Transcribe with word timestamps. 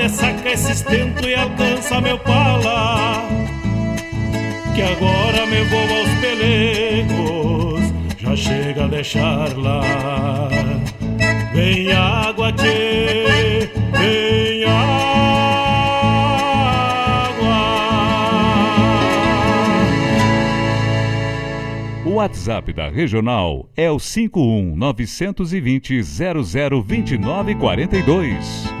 de 0.00 0.08
sacar 0.08 0.46
esse 0.46 0.72
estento 0.72 1.28
e 1.28 1.34
alcança 1.34 2.00
meu 2.00 2.18
pala. 2.18 3.28
Que 4.74 4.80
agora 4.82 5.46
me 5.46 5.62
vou 5.64 5.80
aos 5.80 6.08
pelegos, 6.20 7.82
já 8.18 8.34
chega 8.34 8.84
a 8.84 8.88
deixar 8.88 9.54
lá. 9.58 9.82
Vem 11.54 11.92
água, 11.92 12.50
tchê, 12.52 13.68
vem 13.98 14.64
água. 14.64 15.10
O 22.06 22.12
WhatsApp 22.14 22.72
da 22.72 22.88
Regional 22.88 23.68
é 23.76 23.90
o 23.90 23.98
51 23.98 24.74
920 24.76 26.02
0029 26.02 27.54
42. 27.56 28.80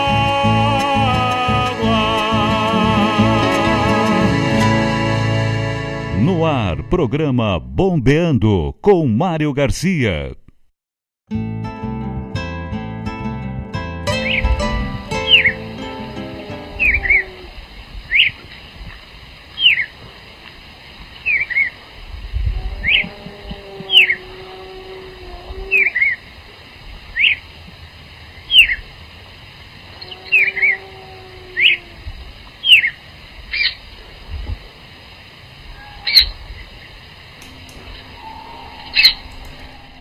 Ar, 6.45 6.83
programa 6.83 7.59
Bombeando 7.59 8.73
com 8.81 9.07
Mário 9.07 9.53
Garcia. 9.53 10.40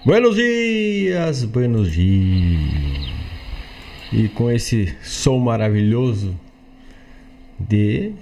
Buenos 0.02 0.35
dias, 0.35 1.44
buenos 1.44 1.93
dias. 1.93 3.12
E 4.11 4.31
com 4.31 4.50
esse 4.50 4.97
som 5.02 5.38
maravilhoso 5.38 6.35
de 7.58 8.14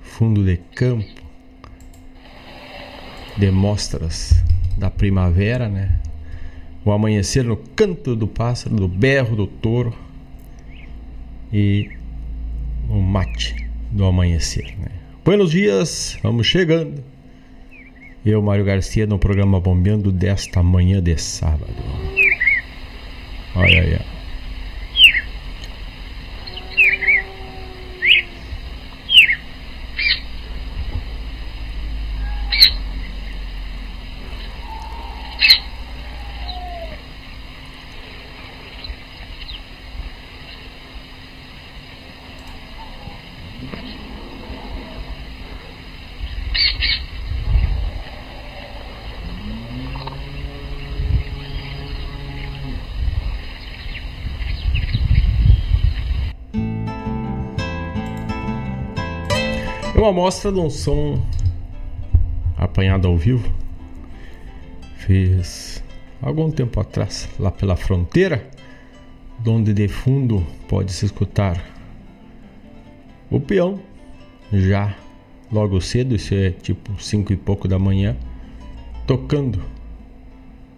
fundo 0.00 0.42
de 0.42 0.56
campo, 0.74 1.20
de 3.36 3.50
mostras 3.50 4.42
da 4.78 4.88
primavera, 4.88 5.68
né? 5.68 6.00
O 6.82 6.92
amanhecer 6.92 7.44
no 7.44 7.58
canto 7.58 8.16
do 8.16 8.26
pássaro, 8.26 8.74
do 8.74 8.88
berro 8.88 9.36
do 9.36 9.46
touro 9.46 9.94
e 11.52 11.90
o 12.88 13.02
mate 13.02 13.68
do 13.92 14.06
amanhecer, 14.06 14.74
né? 14.78 14.88
Buenos 15.22 15.50
dias, 15.50 16.18
vamos 16.22 16.46
chegando. 16.46 17.13
Eu, 18.24 18.42
Mário 18.42 18.64
Garcia, 18.64 19.06
no 19.06 19.18
programa 19.18 19.60
Bombeando 19.60 20.10
desta 20.10 20.62
manhã 20.62 21.02
de 21.02 21.16
sábado. 21.18 21.74
Olha 23.54 23.82
aí. 23.82 24.13
Uma 60.04 60.10
amostra 60.10 60.52
de 60.52 60.58
um 60.58 60.68
som 60.68 61.18
apanhado 62.58 63.08
ao 63.08 63.16
vivo. 63.16 63.50
Fiz 64.98 65.82
algum 66.20 66.50
tempo 66.50 66.78
atrás, 66.78 67.26
lá 67.38 67.50
pela 67.50 67.74
fronteira, 67.74 68.46
onde 69.46 69.72
de 69.72 69.88
fundo 69.88 70.46
pode 70.68 70.92
se 70.92 71.06
escutar 71.06 71.58
o 73.30 73.40
peão, 73.40 73.80
já 74.52 74.94
logo 75.50 75.80
cedo, 75.80 76.14
isso 76.14 76.34
é 76.34 76.50
tipo 76.50 77.02
cinco 77.02 77.32
e 77.32 77.36
pouco 77.36 77.66
da 77.66 77.78
manhã, 77.78 78.14
tocando 79.06 79.64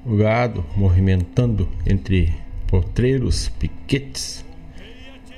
o 0.04 0.16
gado, 0.16 0.64
movimentando 0.76 1.68
entre 1.84 2.32
potreiros, 2.68 3.48
piquetes, 3.48 4.44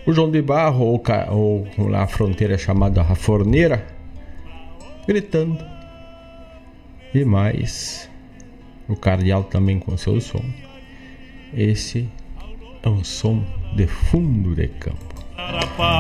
o 0.08 0.12
João 0.14 0.30
de 0.30 0.40
Barro, 0.40 0.86
ou, 0.86 1.68
ou 1.76 1.90
na 1.90 2.06
fronteira 2.06 2.56
chamada 2.56 3.02
Raforneira, 3.02 3.86
gritando. 5.06 5.62
E 7.14 7.26
mais, 7.26 8.08
o 8.88 8.96
Cardeal 8.96 9.44
também 9.44 9.78
com 9.78 9.94
seu 9.98 10.18
som. 10.18 10.42
Esse 11.54 12.08
é 12.82 12.88
um 12.88 13.04
som 13.04 13.44
de 13.76 13.86
fundo 13.86 14.54
de 14.54 14.68
campo. 14.68 14.98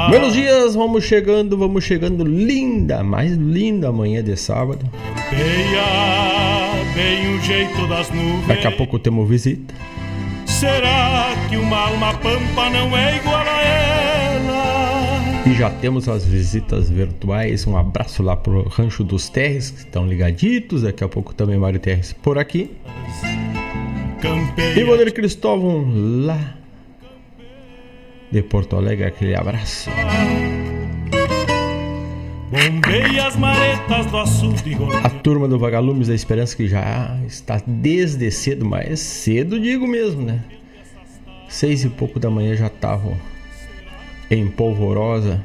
Buenos 0.08 0.32
dias, 0.32 0.74
vamos 0.74 1.04
chegando, 1.04 1.58
vamos 1.58 1.84
chegando. 1.84 2.24
Linda, 2.24 3.04
mais 3.04 3.32
linda 3.32 3.92
manhã 3.92 4.24
de 4.24 4.38
sábado. 4.38 4.90
Daqui 8.46 8.66
a 8.66 8.72
pouco 8.72 8.98
temos 8.98 9.28
visita. 9.28 9.74
Será 10.46 11.28
que 11.50 11.58
uma 11.58 11.88
alma 11.88 12.14
pampa 12.14 12.70
não 12.70 12.96
é 12.96 13.16
igual 13.16 13.46
a 13.46 13.62
ela? 13.62 13.97
E 15.48 15.54
já 15.54 15.70
temos 15.70 16.06
as 16.10 16.26
visitas 16.26 16.90
virtuais. 16.90 17.66
Um 17.66 17.74
abraço 17.74 18.22
lá 18.22 18.36
pro 18.36 18.68
Rancho 18.68 19.02
dos 19.02 19.30
Terres, 19.30 19.70
que 19.70 19.78
estão 19.78 20.06
ligaditos. 20.06 20.82
Daqui 20.82 21.02
a 21.02 21.08
pouco 21.08 21.34
também 21.34 21.58
Mário 21.58 21.80
Terres 21.80 22.12
por 22.12 22.36
aqui. 22.36 22.70
E 24.76 24.84
Valdir 24.84 25.14
Cristóvão 25.14 25.86
lá 26.26 26.54
de 28.30 28.42
Porto 28.42 28.76
Alegre, 28.76 29.06
aquele 29.06 29.34
abraço. 29.34 29.88
A 35.02 35.10
turma 35.22 35.48
do 35.48 35.58
Vagalumes 35.58 36.08
da 36.08 36.14
Esperança 36.14 36.54
que 36.54 36.68
já 36.68 37.18
está 37.26 37.62
desde 37.66 38.30
cedo, 38.30 38.66
mas 38.66 39.00
cedo 39.00 39.58
digo 39.58 39.86
mesmo, 39.86 40.20
né? 40.20 40.44
Seis 41.48 41.84
e 41.84 41.88
pouco 41.88 42.20
da 42.20 42.28
manhã 42.28 42.54
já 42.54 42.66
estavam 42.66 43.16
em 44.30 44.48
polvorosa 44.48 45.44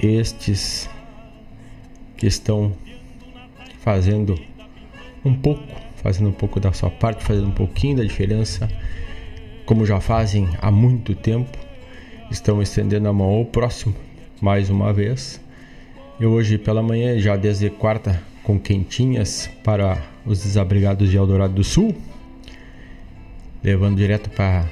estes 0.00 0.88
que 2.16 2.26
estão 2.26 2.72
fazendo 3.80 4.38
um 5.24 5.34
pouco, 5.34 5.62
fazendo 5.96 6.28
um 6.28 6.32
pouco 6.32 6.60
da 6.60 6.72
sua 6.72 6.90
parte, 6.90 7.22
fazendo 7.24 7.48
um 7.48 7.52
pouquinho 7.52 7.98
da 7.98 8.04
diferença, 8.04 8.68
como 9.64 9.86
já 9.86 10.00
fazem 10.00 10.48
há 10.60 10.70
muito 10.70 11.14
tempo, 11.14 11.56
estão 12.30 12.60
estendendo 12.62 13.08
a 13.08 13.12
mão 13.12 13.28
ao 13.28 13.44
próximo 13.44 13.94
mais 14.40 14.70
uma 14.70 14.92
vez. 14.92 15.40
Eu 16.20 16.32
hoje 16.32 16.58
pela 16.58 16.82
manhã, 16.82 17.18
já 17.18 17.36
desde 17.36 17.70
quarta, 17.70 18.20
com 18.42 18.58
quentinhas 18.58 19.48
para 19.62 20.02
os 20.24 20.42
desabrigados 20.42 21.10
de 21.10 21.16
Eldorado 21.16 21.54
do 21.54 21.64
Sul, 21.64 21.94
levando 23.62 23.96
direto 23.96 24.30
para 24.30 24.66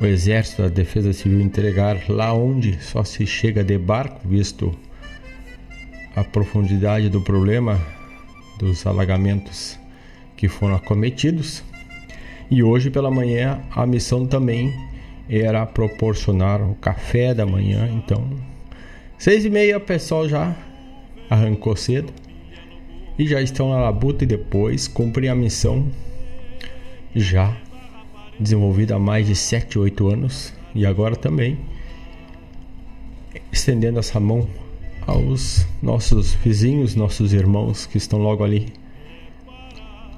o 0.00 0.06
Exército, 0.06 0.62
a 0.62 0.68
Defesa 0.68 1.12
Civil 1.12 1.42
entregar 1.42 2.08
lá 2.08 2.32
onde 2.32 2.82
só 2.82 3.04
se 3.04 3.26
chega 3.26 3.62
de 3.62 3.76
barco, 3.76 4.26
visto 4.26 4.74
a 6.16 6.24
profundidade 6.24 7.10
do 7.10 7.20
problema 7.20 7.78
dos 8.58 8.86
alagamentos 8.86 9.78
que 10.36 10.48
foram 10.48 10.74
acometidos. 10.74 11.62
E 12.50 12.62
hoje 12.62 12.90
pela 12.90 13.10
manhã 13.10 13.60
a 13.70 13.86
missão 13.86 14.26
também 14.26 14.74
era 15.28 15.66
proporcionar 15.66 16.62
o 16.62 16.74
café 16.76 17.34
da 17.34 17.44
manhã, 17.44 17.88
então 17.92 18.28
seis 19.18 19.44
e 19.44 19.50
meia 19.50 19.76
o 19.76 19.80
pessoal 19.80 20.26
já 20.26 20.56
arrancou 21.28 21.76
cedo 21.76 22.12
e 23.18 23.26
já 23.26 23.40
estão 23.40 23.70
na 23.70 23.78
labuta 23.78 24.24
e 24.24 24.26
depois 24.26 24.88
cumprem 24.88 25.28
a 25.28 25.34
missão 25.34 25.86
já 27.14 27.54
desenvolvida 28.40 28.96
há 28.96 28.98
mais 28.98 29.26
de 29.26 29.36
7, 29.36 29.78
8 29.78 30.08
anos 30.08 30.54
e 30.74 30.86
agora 30.86 31.14
também 31.14 31.58
estendendo 33.52 33.98
essa 33.98 34.18
mão 34.18 34.48
aos 35.06 35.66
nossos 35.82 36.34
vizinhos, 36.34 36.94
nossos 36.94 37.32
irmãos 37.32 37.86
que 37.86 37.98
estão 37.98 38.18
logo 38.18 38.42
ali 38.42 38.72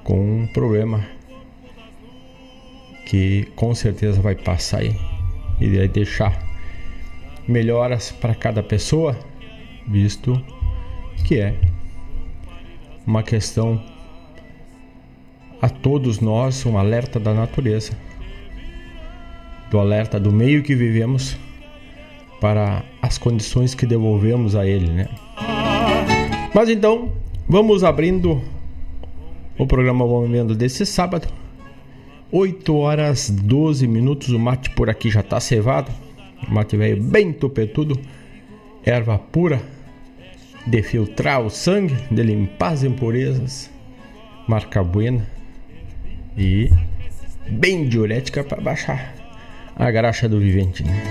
com 0.03 0.19
um 0.19 0.47
problema 0.47 1.05
que 3.05 3.47
com 3.55 3.75
certeza 3.75 4.21
vai 4.21 4.35
passar 4.35 4.83
e 4.83 4.95
vai 5.59 5.87
deixar 5.87 6.41
melhoras 7.47 8.11
para 8.11 8.33
cada 8.33 8.63
pessoa, 8.63 9.17
visto 9.87 10.41
que 11.25 11.39
é 11.39 11.55
uma 13.05 13.21
questão 13.21 13.83
a 15.61 15.69
todos 15.69 16.19
nós, 16.19 16.65
um 16.65 16.77
alerta 16.77 17.19
da 17.19 17.33
natureza, 17.33 17.93
do 19.73 19.79
alerta 19.79 20.19
do 20.19 20.31
meio 20.31 20.61
que 20.61 20.75
vivemos 20.75 21.35
para 22.39 22.83
as 23.01 23.17
condições 23.17 23.73
que 23.73 23.87
devolvemos 23.87 24.55
a 24.55 24.67
ele, 24.67 24.87
né? 24.87 25.09
Mas 26.53 26.69
então, 26.69 27.11
vamos 27.49 27.83
abrindo 27.83 28.39
o 29.57 29.65
programa 29.65 30.05
Movimento 30.05 30.53
desse 30.53 30.85
sábado. 30.85 31.27
8 32.31 32.75
horas 32.75 33.31
12 33.31 33.87
minutos, 33.87 34.29
o 34.29 34.37
mate 34.37 34.69
por 34.69 34.91
aqui 34.91 35.09
já 35.09 35.21
está 35.21 35.39
cevado. 35.39 35.91
O 36.47 36.53
mate 36.53 36.77
velho 36.77 37.01
bem 37.01 37.33
topetudo, 37.33 37.99
erva 38.85 39.17
pura 39.17 39.59
de 40.67 40.83
filtrar 40.83 41.41
o 41.41 41.49
sangue, 41.49 41.97
de 42.11 42.21
limpar 42.21 42.73
as 42.73 42.83
impurezas, 42.83 43.71
marca 44.47 44.83
buena 44.83 45.27
e 46.37 46.69
bem 47.49 47.89
diurética 47.89 48.43
para 48.43 48.61
baixar 48.61 49.22
a 49.75 49.91
graxa 49.91 50.29
do 50.29 50.39
vivente. 50.39 50.83
Né? 50.83 51.03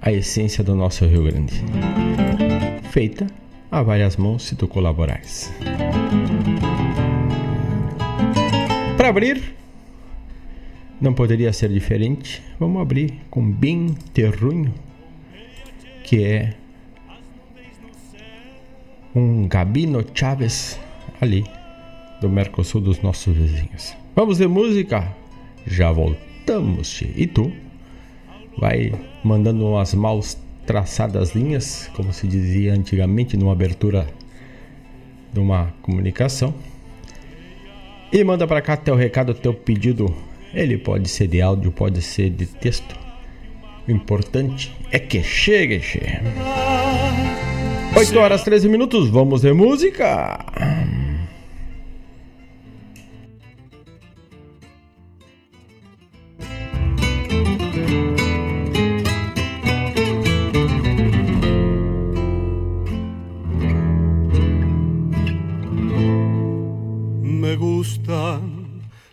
a 0.02 0.12
essência 0.12 0.64
do 0.64 0.76
nosso 0.76 1.06
Rio 1.06 1.24
Grande. 1.24 1.54
Feita 2.92 3.28
a 3.72 3.84
várias 3.84 4.18
mãos 4.18 4.44
se 4.44 4.56
tu 4.56 4.68
colaborares. 4.68 5.54
Para 8.98 9.10
abrir 9.10 9.56
não 11.00 11.14
poderia 11.14 11.54
ser 11.54 11.70
diferente. 11.70 12.42
Vamos 12.60 12.82
abrir 12.82 13.14
com 13.30 13.50
bem 13.50 13.96
terrunho, 14.14 14.74
que 16.04 16.24
é 16.24 16.54
um 19.16 19.48
Gabino 19.48 20.04
Chaves 20.14 20.80
ali 21.22 21.46
do 22.22 22.30
Mercosul 22.30 22.82
dos 22.82 23.02
nossos 23.02 23.36
vizinhos. 23.36 23.96
Vamos 24.16 24.38
de 24.38 24.48
música? 24.48 25.16
Já 25.66 25.92
voltamos. 25.92 27.02
E 27.16 27.26
tu? 27.28 27.52
Vai 28.58 28.94
mandando 29.24 29.66
umas 29.66 29.94
mal 29.94 30.20
traçadas 30.66 31.34
linhas, 31.34 31.90
como 31.96 32.12
se 32.12 32.28
dizia 32.28 32.74
antigamente 32.74 33.38
numa 33.38 33.54
abertura 33.54 34.08
de 35.32 35.40
uma 35.40 35.74
comunicação. 35.82 36.54
E 38.12 38.24
manda 38.24 38.48
para 38.48 38.62
cá 38.62 38.76
teu 38.76 38.96
recado, 38.96 39.34
teu 39.34 39.54
pedido 39.54 40.14
ele 40.54 40.78
pode 40.78 41.08
ser 41.10 41.28
de 41.28 41.42
áudio, 41.42 41.72
pode 41.72 42.02
ser 42.02 42.30
de 42.30 42.46
texto. 42.46 42.96
O 43.88 43.92
importante 43.92 44.76
é 44.92 45.00
que 45.00 45.24
chegue, 45.24 45.80
chegue. 45.80 46.20
8 47.96 48.20
horas 48.20 48.44
13 48.44 48.70
minutos, 48.70 49.10
vamos 49.10 49.42
de 49.42 49.54
música. 49.54 50.46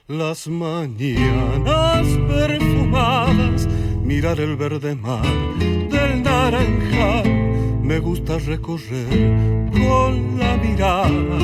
Las 0.08 0.48
mañanas 0.48 2.06
perfumadas, 2.26 3.68
mirar 4.02 4.40
el 4.40 4.56
verde 4.56 4.96
mar 4.96 5.22
del 5.60 6.22
naranjal. 6.24 7.80
Me 7.82 8.00
gusta 8.00 8.38
recorrer 8.38 9.70
con 9.70 10.36
la 10.38 10.56
mirada 10.56 11.38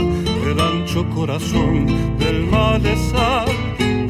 el 0.50 0.61
ancho 0.61 1.09
corazón 1.11 1.87
del 2.19 2.47
malezal. 2.47 3.47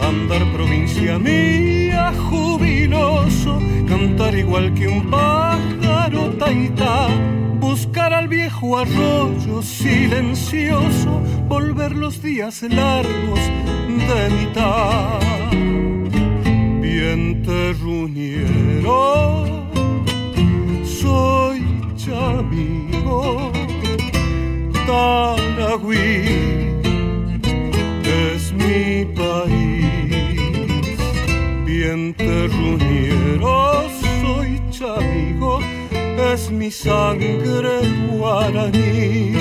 Andar 0.01 0.51
provincia 0.55 1.19
mía 1.19 2.15
jubiloso, 2.31 3.61
cantar 3.87 4.35
igual 4.35 4.73
que 4.73 4.89
un 4.89 5.11
pájaro 5.11 6.31
taitá 6.39 7.09
viejo 8.53 8.79
arroyo 8.79 9.63
silencioso, 9.63 11.23
volver 11.49 11.93
los 11.93 12.23
días 12.23 12.63
largos 12.63 13.41
de 13.87 14.31
mitad. 14.31 15.21
Bien 16.81 17.43
terruñero, 17.43 19.07
soy 20.85 21.63
chamigo, 21.97 23.53
Taragüí 24.87 26.42
es 36.33 36.51
mi 36.51 36.71
sangre 36.71 37.81
guaraní. 38.11 39.33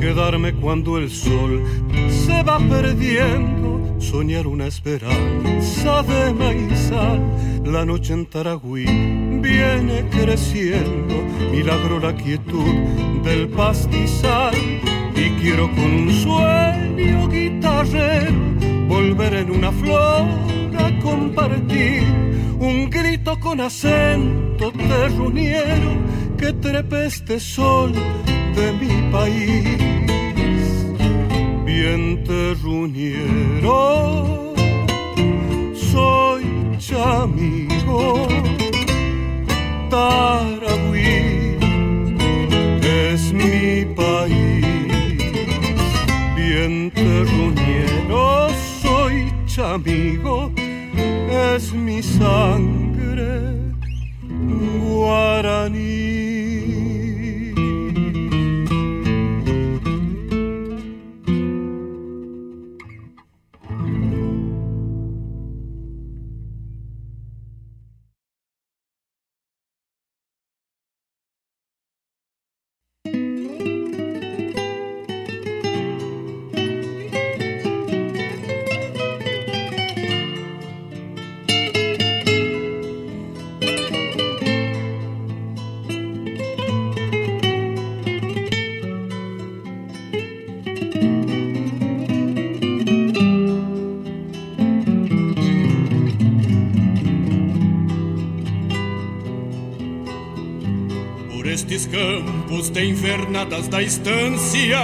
Quedarme 0.00 0.54
cuando 0.54 0.96
el 0.96 1.10
sol 1.10 1.62
se 2.08 2.42
va 2.42 2.58
perdiendo, 2.58 4.00
soñar 4.00 4.46
una 4.46 4.66
esperanza 4.66 6.02
de 6.04 6.32
maizal, 6.32 7.20
la 7.64 7.84
noche 7.84 8.14
en 8.14 8.24
Taragüí 8.26 9.19
viene 9.40 10.04
creciendo, 10.10 11.14
milagro 11.52 11.98
la 11.98 12.14
quietud 12.14 12.74
del 13.24 13.48
pastizal. 13.48 14.54
Y 15.16 15.30
quiero 15.40 15.70
con 15.70 15.84
un 15.84 16.12
sueño 16.12 17.28
guitarrero 17.28 18.34
volver 18.88 19.34
en 19.34 19.50
una 19.50 19.72
flor 19.72 20.26
a 20.78 20.98
compartir 21.02 22.02
un 22.58 22.88
grito 22.90 23.38
con 23.40 23.60
acento 23.60 24.72
terruñero 24.72 25.92
que 26.38 26.52
trepe 26.54 27.06
este 27.06 27.38
sol 27.40 27.92
de 28.54 28.72
mi 28.80 29.10
país. 29.10 29.78
Bien 31.64 32.24
terruñero, 32.24 33.74
soy 35.74 36.44
chamigo 36.78 38.39
Taragüí 39.90 41.58
es 42.80 43.32
mi 43.32 43.84
país. 43.96 44.94
Bien 46.36 46.90
terruñero 46.92 48.48
soy 48.82 49.32
chamigo, 49.46 50.52
es 51.54 51.72
mi 51.72 52.02
sangre 52.02 53.32
guaraní. 54.84 56.09
Da 103.70 103.80
estância 103.80 104.80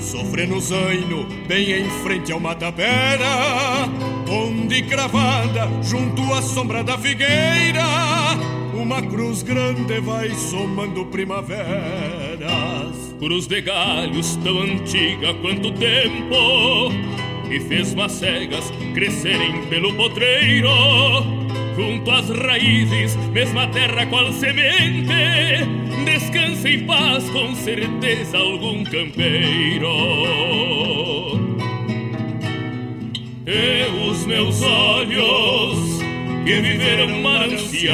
Sofre 0.00 0.46
no 0.46 0.60
zaino, 0.60 1.26
bem 1.46 1.72
em 1.72 1.90
frente 2.02 2.32
ao 2.32 2.40
Matapera 2.40 3.88
Onde 4.28 4.82
cravada, 4.82 5.68
junto 5.82 6.22
à 6.34 6.42
sombra 6.42 6.82
da 6.82 6.98
figueira 6.98 7.84
Uma 8.74 9.00
cruz 9.00 9.42
grande 9.42 10.00
vai 10.00 10.30
somando 10.30 11.06
primaveras. 11.06 11.60
Cruz 13.18 13.46
de 13.46 13.60
galhos 13.60 14.36
tão 14.36 14.60
antiga 14.60 15.32
quanto 15.34 15.72
tempo 15.72 16.90
E 17.48 17.60
fez 17.60 17.94
macegas 17.94 18.72
crescerem 18.94 19.66
pelo 19.66 19.94
potreiro 19.94 21.39
junto 21.80 22.10
às 22.10 22.28
raízes, 22.28 23.16
mesma 23.32 23.66
terra 23.68 24.04
qual 24.06 24.30
semente, 24.34 25.08
descansa 26.04 26.68
em 26.68 26.84
paz 26.84 27.30
com 27.30 27.54
certeza 27.54 28.36
algum 28.36 28.84
campeiro. 28.84 29.88
E 33.46 34.10
os 34.10 34.26
meus 34.26 34.60
olhos 34.62 36.00
que 36.44 36.60
viveram 36.60 37.08
mananciais, 37.22 37.90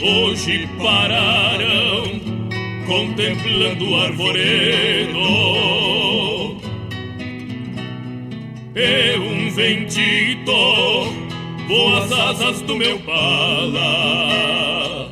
hoje 0.00 0.66
pararam 0.82 2.18
contemplando 2.86 3.90
o 3.90 3.96
arvoredo 3.96 5.99
e 8.74 9.18
um 9.18 9.50
ventito 9.50 10.52
voa 11.66 12.04
as 12.04 12.12
asas 12.12 12.60
do 12.62 12.76
meu 12.76 12.98
pala. 13.00 15.10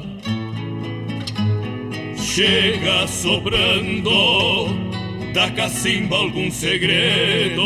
Chega 2.16 3.06
soprando 3.08 4.68
da 5.32 5.50
cacimba 5.50 6.16
algum 6.16 6.50
segredo. 6.50 7.62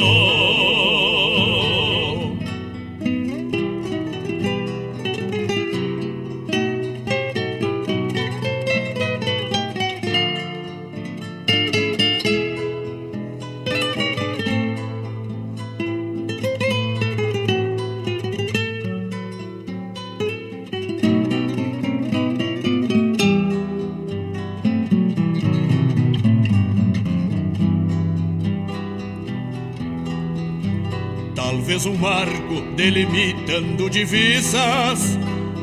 Fez 31.72 31.86
um 31.86 31.96
marco 31.96 32.60
delimitando 32.76 33.88
divisas 33.88 35.18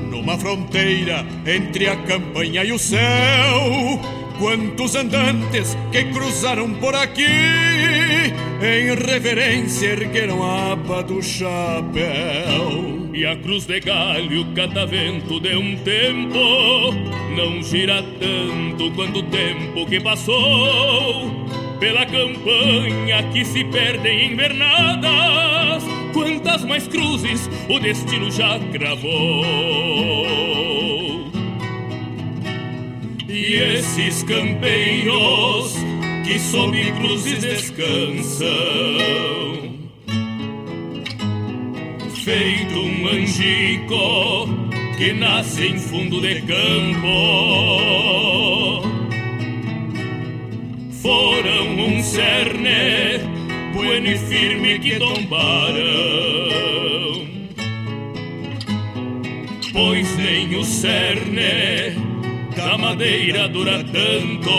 numa 0.10 0.40
fronteira 0.40 1.24
entre 1.46 1.88
a 1.88 1.96
campanha 1.98 2.64
e 2.64 2.72
o 2.72 2.80
céu. 2.80 4.00
Quantos 4.40 4.96
andantes 4.96 5.78
que 5.92 6.06
cruzaram 6.06 6.74
por 6.74 6.96
aqui, 6.96 7.22
em 7.24 8.96
reverência 8.96 9.90
ergueram 9.90 10.42
a 10.42 10.72
aba 10.72 11.04
do 11.04 11.22
chapéu. 11.22 13.08
E 13.14 13.24
a 13.24 13.36
cruz 13.36 13.68
de 13.68 13.80
galho, 13.80 14.52
catavento 14.56 15.40
de 15.40 15.56
um 15.56 15.76
tempo, 15.78 16.92
não 17.38 17.62
gira 17.62 18.04
tanto 18.20 18.92
quanto 18.96 19.20
o 19.20 19.24
tempo 19.24 19.86
que 19.86 20.00
passou. 20.00 21.46
Pela 21.80 22.04
campanha 22.08 23.22
que 23.32 23.46
se 23.46 23.64
perde 23.66 24.10
em 24.10 24.34
invernadas 24.34 25.99
quantas 26.14 26.64
mais 26.66 26.88
cruzes 26.88 27.50
o 27.70 27.80
destino 27.80 28.32
já 28.32 28.60
cravou. 28.72 29.46
E 33.28 33.54
esses 33.56 34.24
campeiros 34.24 35.76
que 36.26 36.40
sob 36.40 36.92
cruzes 36.94 37.40
descansam, 37.40 38.48
feito 42.24 42.80
um 42.80 43.08
angico 43.08 44.50
que 44.98 45.14
nasce 45.14 45.68
em 45.68 45.80
fundo 45.80 46.20
de 46.22 46.42
campo, 46.42 47.08
foram 51.02 51.68
um 51.88 52.04
cerne 52.04 53.39
bueno 53.74 54.08
e 54.08 54.18
firme 54.18 54.80
que 54.80 55.00
tombaram. 55.00 55.80
Pois 59.72 60.18
nem 60.18 60.56
o 60.56 60.64
cerne 60.64 61.94
da 62.56 62.76
madeira 62.78 63.48
dura 63.48 63.84
tanto. 63.84 64.50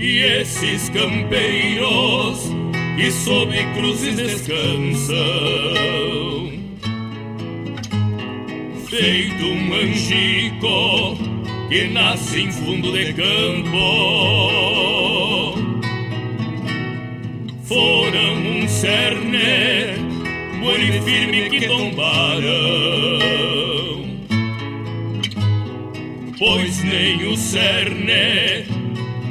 E 0.00 0.18
esses 0.40 0.88
campeiros 0.88 2.48
e 2.98 3.10
sob 3.10 3.52
cruzes 3.74 4.16
descansam. 4.16 5.16
Feito 8.88 9.44
um 9.44 9.74
angico 9.74 11.18
que 11.68 11.84
nasce 11.88 12.42
em 12.42 12.52
fundo 12.52 12.92
de 12.92 13.12
campo. 13.14 15.21
Foram 17.72 18.34
um 18.34 18.68
cerne, 18.68 19.96
bueno 20.60 20.84
e 20.84 21.00
firme 21.02 21.50
que 21.50 21.66
tombaram 21.66 23.22
pois 26.42 26.82
nem 26.82 27.24
o 27.28 27.36
cerne 27.36 28.64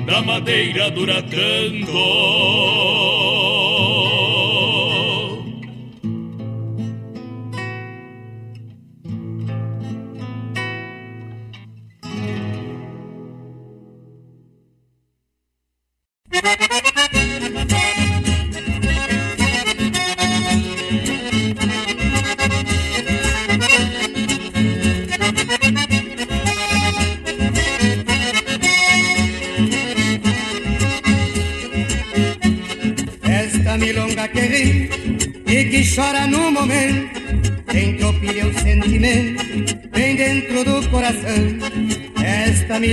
da 0.06 0.22
madeira 0.22 0.90
dura 0.90 1.22
tanto. 1.22 3.11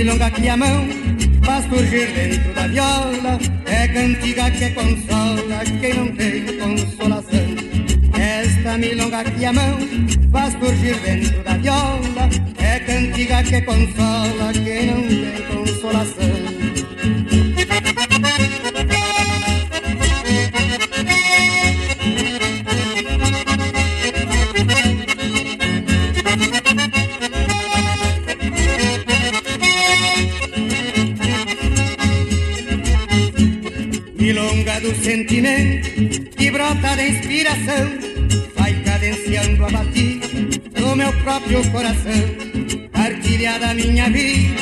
Milonga 0.03 0.31
que 0.31 0.47
a 0.47 0.55
mão 0.55 0.87
faz 1.43 1.65
surgir 1.65 2.07
dentro 2.13 2.53
da 2.53 2.67
viola 2.67 3.37
é 3.65 3.87
cantiga 3.89 4.49
que 4.51 4.69
consola 4.69 5.59
quem 5.81 5.93
não 5.93 6.07
tem 6.15 6.45
consolação. 6.57 7.47
Esta 8.17 8.77
milonga 8.77 9.25
que 9.25 9.43
a 9.43 9.51
mão 9.51 9.77
faz 10.31 10.53
surgir 10.53 10.97
dentro 11.01 11.43
da 11.43 11.57
viola 11.57 12.29
é 12.59 12.79
cantiga 12.79 13.43
que 13.43 13.61
consola 13.61 14.53
quem 14.53 14.85
não 14.85 15.01
tem 15.05 15.43
consolação. 15.53 16.38
Do 35.29 36.29
que 36.31 36.49
brota 36.49 36.95
da 36.95 37.07
inspiração, 37.07 37.87
vai 38.57 38.73
cadenciando 38.81 39.63
a 39.63 39.69
batida 39.69 40.27
no 40.79 40.95
meu 40.95 41.13
próprio 41.21 41.61
coração, 41.69 42.89
partilha 42.91 43.59
da 43.59 43.75
minha 43.75 44.09
vida, 44.09 44.55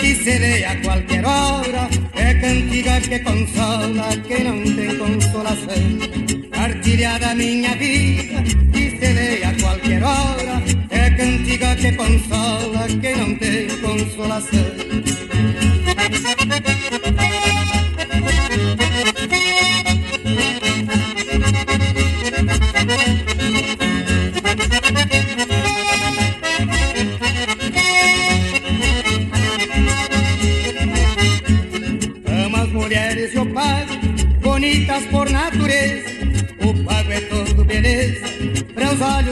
que 0.00 0.14
se 0.14 0.38
vê 0.38 0.64
a 0.64 0.74
qualquer 0.76 1.22
hora, 1.22 1.90
é 2.14 2.32
cantiga 2.32 2.98
que 2.98 3.18
consola 3.18 4.08
quem 4.26 4.44
não 4.44 4.64
tem 4.74 4.96
consolação. 4.96 6.48
Partilha 6.50 7.18
da 7.18 7.34
minha 7.34 7.76
vida, 7.76 8.42
que 8.72 8.90
se 8.92 9.12
vê 9.12 9.44
a 9.44 9.54
qualquer 9.60 10.02
hora, 10.02 10.62
é 10.88 11.10
cantiga 11.10 11.76
que 11.76 11.92
consola 11.92 12.86
quem 13.02 13.16
não 13.16 13.34
tem 13.36 13.68
consolação. 13.82 14.76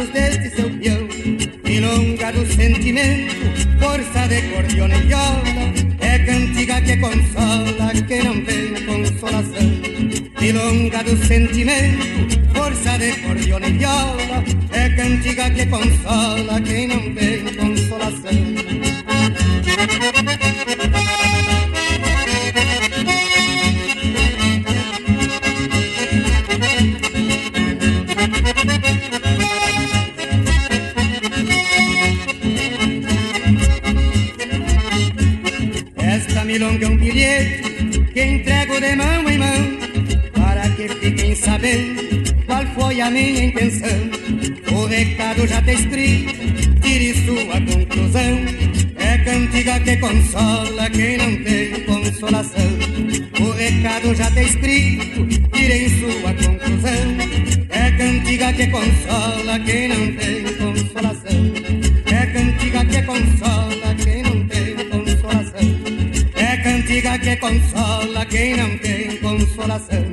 Olhos 0.05 0.09
deste 0.11 0.51
seu 0.51 0.71
peão. 0.71 1.09
Milonga 1.65 2.33
do 2.33 2.47
sentimento, 2.47 3.35
força 3.81 4.29
de 4.29 4.43
cordiona 4.53 4.97
e 4.97 5.01
viola. 5.03 5.43
É 6.01 6.19
cantiga 6.19 6.81
que 6.81 6.97
consola 6.97 7.93
quem 8.07 8.23
não 8.23 8.45
tem 8.45 8.75
consolação. 8.87 9.81
Milonga 10.41 11.03
do 11.05 11.27
sentimento, 11.27 12.55
força 12.55 12.99
de 12.99 13.13
cordiona 13.23 13.67
e 13.67 13.73
viola. 13.73 14.45
É 14.73 14.89
cantiga 14.91 15.51
que 15.51 15.67
consola 15.67 16.61
quem 16.61 16.89
não 16.89 17.15
tem 17.15 17.45
consolação. 17.57 18.45
Que 38.13 38.25
entrego 38.25 38.81
de 38.81 38.97
mão 38.97 39.29
em 39.29 39.39
mão 39.39 39.79
para 40.33 40.69
que 40.71 40.89
fiquem 40.89 41.35
sabendo 41.35 42.35
qual 42.47 42.65
foi 42.75 43.01
a 43.01 43.11
minha 43.11 43.45
intenção. 43.45 44.25
O 44.73 44.87
recado 44.87 45.47
já 45.47 45.59
está 45.59 45.73
escrito, 45.73 46.81
tire 46.81 47.15
sua 47.25 47.61
conclusão. 47.61 48.65
É 48.97 49.19
cantiga 49.19 49.81
que 49.81 49.97
consola 49.97 50.91
quem 50.91 51.17
não 51.19 51.45
tem 51.45 51.81
consolação. 51.85 52.71
O 53.41 53.51
recado 53.53 54.15
já 54.15 54.29
está 54.29 54.43
escrito, 54.43 55.27
tirem 55.53 55.89
sua 55.89 56.35
conclusão. 56.35 57.55
É 57.71 57.91
cantiga 57.93 58.53
que 58.53 58.67
consola 58.69 59.59
quem 59.65 59.89
não 59.89 60.13
tem 60.17 60.45
consolação. 60.57 61.53
É 62.07 62.27
cantiga 62.27 62.85
que 62.85 63.03
consola 63.03 63.74
cantiga 67.05 67.19
que 67.19 67.37
consola 67.37 68.25
quem 68.27 68.57
não 68.57 68.79
tem 68.79 69.17
consolação. 69.19 70.05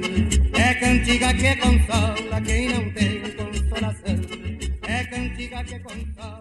É 0.53 0.73
cantiga 0.73 1.33
que 1.33 1.55
consola 1.55 2.41
quem 2.45 2.67
não 2.67 2.91
tem 2.91 3.21
consolação. 3.31 4.19
É 4.81 5.03
cantiga 5.05 5.63
que 5.63 5.79
consola 5.79 6.40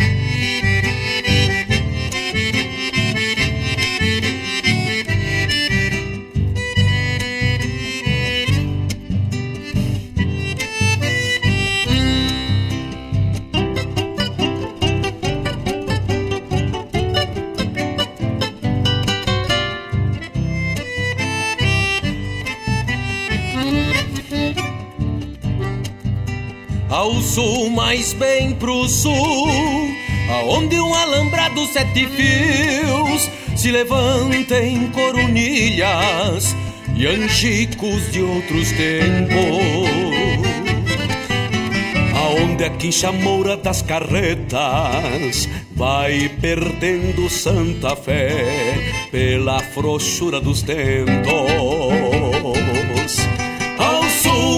Mais 28.11 28.13
bem 28.13 28.53
pro 28.53 28.87
sul, 28.87 29.47
aonde 30.29 30.79
um 30.79 30.93
alambrado 30.93 31.65
sete 31.67 32.07
fios 32.07 33.29
se 33.55 33.71
levanta 33.71 34.59
em 34.63 34.87
coronilhas 34.87 36.55
e 36.95 37.05
angicos 37.05 38.11
de 38.11 38.21
outros 38.21 38.71
tempos. 38.71 39.31
Aonde 42.15 42.63
a 42.65 42.69
quincha 42.69 43.11
moura 43.11 43.57
das 43.57 43.81
carretas 43.81 45.49
vai 45.75 46.29
perdendo 46.41 47.29
santa 47.29 47.95
fé 47.95 49.07
pela 49.11 49.59
frouxura 49.59 50.39
dos 50.39 50.61
tentos 50.61 51.27
ao 51.27 51.90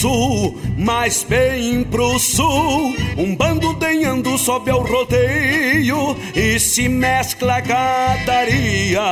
Sul, 0.00 0.56
mais 0.78 1.22
bem 1.22 1.84
pro 1.84 2.18
sul. 2.18 2.94
Um 3.18 3.36
bando 3.36 3.74
denhando 3.74 4.38
sobe 4.38 4.70
ao 4.70 4.82
rodeio 4.82 6.16
e 6.34 6.58
se 6.58 6.88
mescla 6.88 7.56
a 7.56 7.60
gadaria 7.60 9.02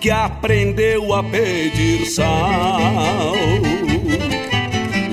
que 0.00 0.08
aprendeu 0.10 1.12
a 1.12 1.22
pedir 1.24 2.06
sal. 2.06 3.34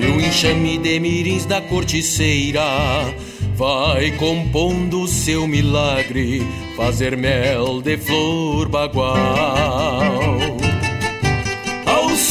E 0.00 0.06
o 0.06 0.20
enxame 0.20 0.78
de 0.78 1.00
mirins 1.00 1.44
da 1.44 1.60
corticeira 1.60 2.62
vai 3.56 4.12
compondo 4.12 5.08
seu 5.08 5.48
milagre, 5.48 6.46
fazer 6.76 7.16
mel 7.16 7.82
de 7.82 7.96
flor 7.98 8.68
bagual 8.68 10.57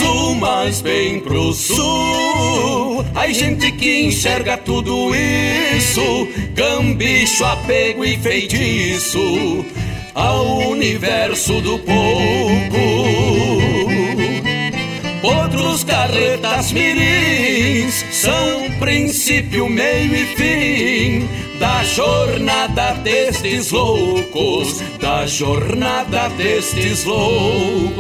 sul, 0.07 0.35
mais 0.35 0.81
bem 0.81 1.19
pro 1.19 1.53
sul. 1.53 3.05
Ai, 3.13 3.33
gente 3.33 3.71
que 3.73 4.03
enxerga 4.03 4.57
tudo 4.57 5.11
isso, 5.15 6.27
cambicho, 6.55 7.43
apego 7.43 8.05
e 8.05 8.17
feitiço 8.17 9.65
ao 10.13 10.69
universo 10.69 11.61
do 11.61 11.77
pouco. 11.79 12.77
Outros 15.23 15.83
carretas 15.83 16.71
mirins 16.71 18.05
são 18.11 18.71
princípio, 18.79 19.67
meio 19.67 20.15
e 20.15 20.25
fim 20.35 21.47
da 21.59 21.83
jornada 21.83 22.93
destes 23.03 23.71
loucos, 23.71 24.81
da 24.99 25.25
jornada 25.25 26.29
destes 26.29 27.03
loucos. 27.03 27.97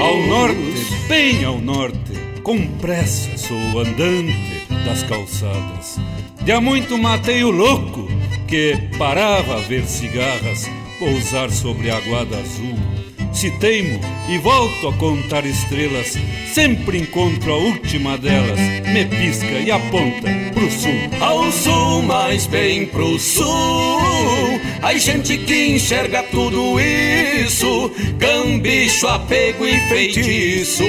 Ao 0.00 0.16
norte, 0.26 0.73
bem 1.08 1.44
ao 1.44 1.60
norte, 1.60 2.12
com 2.42 2.66
pressa 2.78 3.36
sou 3.36 3.78
andante 3.78 4.66
das 4.84 5.02
calçadas. 5.02 5.98
Já 6.46 6.60
muito 6.60 6.96
matei 6.96 7.44
o 7.44 7.50
louco 7.50 8.08
que 8.46 8.76
parava 8.98 9.56
a 9.56 9.60
ver 9.60 9.84
cigarras 9.86 10.68
pousar 10.98 11.50
sobre 11.50 11.90
a 11.90 11.96
aguada 11.96 12.36
azul. 12.38 13.03
Se 13.34 13.50
teimo 13.58 14.00
e 14.28 14.38
volto 14.38 14.88
a 14.88 14.92
contar 14.92 15.44
estrelas, 15.44 16.16
sempre 16.54 16.98
encontro 16.98 17.52
a 17.52 17.56
última 17.56 18.16
delas, 18.16 18.60
me 18.92 19.04
pisca 19.06 19.58
e 19.58 19.72
aponta 19.72 20.28
pro 20.54 20.70
sul. 20.70 20.92
Ao 21.20 21.50
sul, 21.50 22.02
mais 22.02 22.46
bem 22.46 22.86
pro 22.86 23.18
sul. 23.18 24.60
Ai, 24.82 25.00
gente 25.00 25.36
que 25.38 25.66
enxerga 25.66 26.22
tudo 26.30 26.78
isso, 26.78 27.90
cambicho, 28.20 29.08
apego 29.08 29.66
e 29.66 29.80
feitiço 29.88 30.84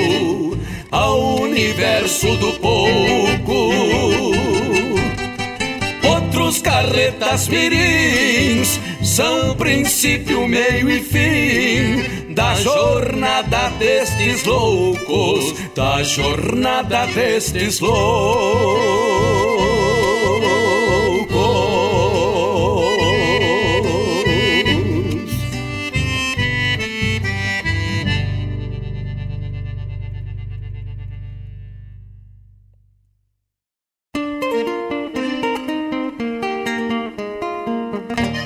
ao 0.91 1.41
universo 1.41 2.27
do 2.37 2.53
pouco. 2.59 3.71
Outros 6.07 6.59
carretas 6.61 7.47
mirins 7.47 8.79
são 9.01 9.55
princípio, 9.55 10.47
meio 10.47 10.91
e 10.91 10.99
fim 11.01 12.14
da 12.35 12.53
jornada 12.55 13.69
destes 13.79 14.43
loucos, 14.43 15.53
da 15.73 16.03
jornada 16.03 17.07
destes 17.07 17.79
loucos. 17.79 19.15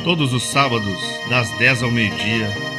Todos 0.03 0.33
os 0.33 0.43
sábados, 0.43 0.99
das 1.29 1.49
10 1.57 1.83
ao 1.83 1.91
meio-dia, 1.91 2.78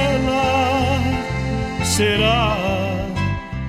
será 1.91 2.57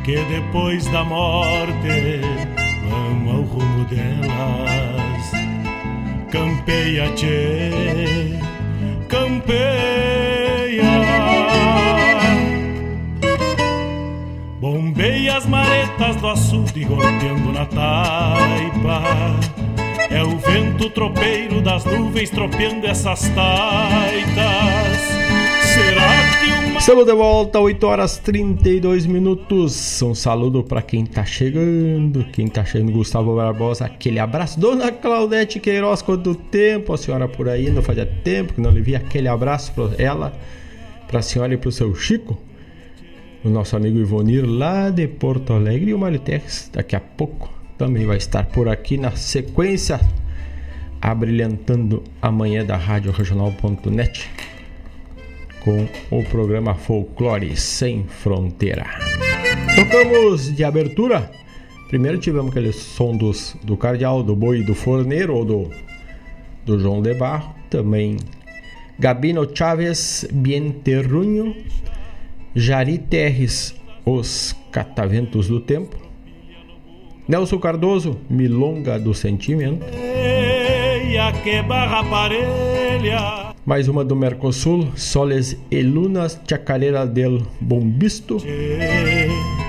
que 0.05 0.17
depois 0.25 0.87
da 0.87 1.03
morte 1.03 2.21
vão 2.89 3.35
ao 3.35 3.43
rumo 3.43 3.85
delas? 3.87 5.33
Campeia, 6.31 7.13
tchê, 7.15 8.39
campeia. 9.09 9.63
Bombeia 14.61 15.37
as 15.37 15.47
maretas 15.47 16.17
do 16.17 16.29
açude 16.29 16.85
golpeando 16.85 17.53
na 17.53 17.67
taipa. 17.67 19.03
É 20.11 20.23
o 20.23 20.39
vento 20.39 20.89
tropeiro 20.91 21.61
das 21.61 21.85
nuvens 21.85 22.31
tropeando 22.31 22.87
essas 22.87 23.29
taitas. 23.31 25.22
Estamos 26.83 27.07
de 27.07 27.15
volta, 27.15 27.61
8 27.61 27.87
horas 27.87 28.19
32 28.19 29.07
minutos. 29.07 30.03
Um 30.03 30.17
saludo 30.17 30.65
para 30.65 30.83
quem 30.83 31.07
tá 31.07 31.25
chegando, 31.25 32.25
quem 32.33 32.49
tá 32.49 32.65
chegando, 32.65 32.91
Gustavo 32.91 33.37
Barbosa, 33.37 33.85
aquele 33.85 34.19
abraço. 34.19 34.59
Dona 34.59 34.91
Claudete 34.91 35.61
Queiroz, 35.61 36.03
quanto 36.03 36.35
tempo 36.35 36.93
a 36.93 36.99
senhora 36.99 37.29
por 37.29 37.49
aí? 37.49 37.71
Não 37.71 37.83
fazia 37.83 38.05
tempo 38.05 38.55
que 38.55 38.61
não 38.61 38.73
lhe 38.73 38.83
vi 38.83 38.97
aquele 38.97 39.29
abraço 39.29 39.73
para 39.73 39.95
ela, 39.97 40.33
para 41.07 41.21
a 41.21 41.23
senhora 41.23 41.55
e 41.55 41.57
para 41.57 41.69
o 41.69 41.73
seu 41.73 41.95
Chico. 41.95 42.37
O 43.45 43.49
nosso 43.49 43.77
amigo 43.77 44.01
Ivonir 44.01 44.45
lá 44.45 44.91
de 44.91 45.07
Porto 45.07 45.53
Alegre 45.53 45.93
e 45.93 45.95
o 45.95 45.99
Maritex 45.99 46.69
daqui 46.73 46.97
a 46.97 47.01
pouco 47.01 47.49
também 47.79 48.07
vai 48.07 48.17
estar 48.17 48.47
por 48.47 48.69
aqui 48.69 48.97
na 48.99 49.13
sequência, 49.13 50.01
abrilhantando 51.01 52.03
a 52.21 52.33
manhã 52.33 52.65
da 52.65 52.77
Rádio 52.77 53.13
Regional.net 53.13 54.29
com 55.65 55.87
o 56.11 56.25
programa 56.25 56.75
Folclore 56.75 57.57
Sem 57.57 58.05
Fronteira. 58.05 58.85
Tocamos 59.77 60.55
de 60.55 60.65
abertura. 60.65 61.31
Primeiro 61.89 62.19
tivemos 62.19 62.51
aquele 62.51 62.73
som 62.73 63.17
dos, 63.17 63.57
do 63.63 63.77
Cardeal, 63.77 64.23
do 64.23 64.35
Boi 64.35 64.63
do 64.63 64.75
Forneiro 64.75 65.35
ou 65.35 65.45
do, 65.45 65.71
do 66.65 66.79
João 66.79 67.01
de 67.01 67.15
Barro. 67.15 67.55
Também 67.71 68.17
Gabino 68.99 69.49
Chaves, 69.55 70.27
Bien 70.33 70.71
Terruño. 70.71 71.55
Jari 72.55 72.99
Terres, 72.99 73.75
Os 74.05 74.55
Cataventos 74.71 75.49
do 75.49 75.61
Tempo. 75.61 75.97
Nelson 77.27 77.59
Cardoso, 77.59 78.19
Milonga 78.29 78.99
do 78.99 79.15
Sentimento. 79.15 79.87
Eia, 81.03 81.33
que 81.33 81.63
barra 81.63 82.05
parelha. 82.05 83.53
Mais 83.67 83.89
uma 83.89 84.05
do 84.05 84.15
Mercosul, 84.15 84.89
Soles 84.95 85.57
e 85.71 85.83
Lunas, 85.83 86.41
Chacarera 86.49 87.07
del 87.07 87.43
Bombisto. 87.61 88.39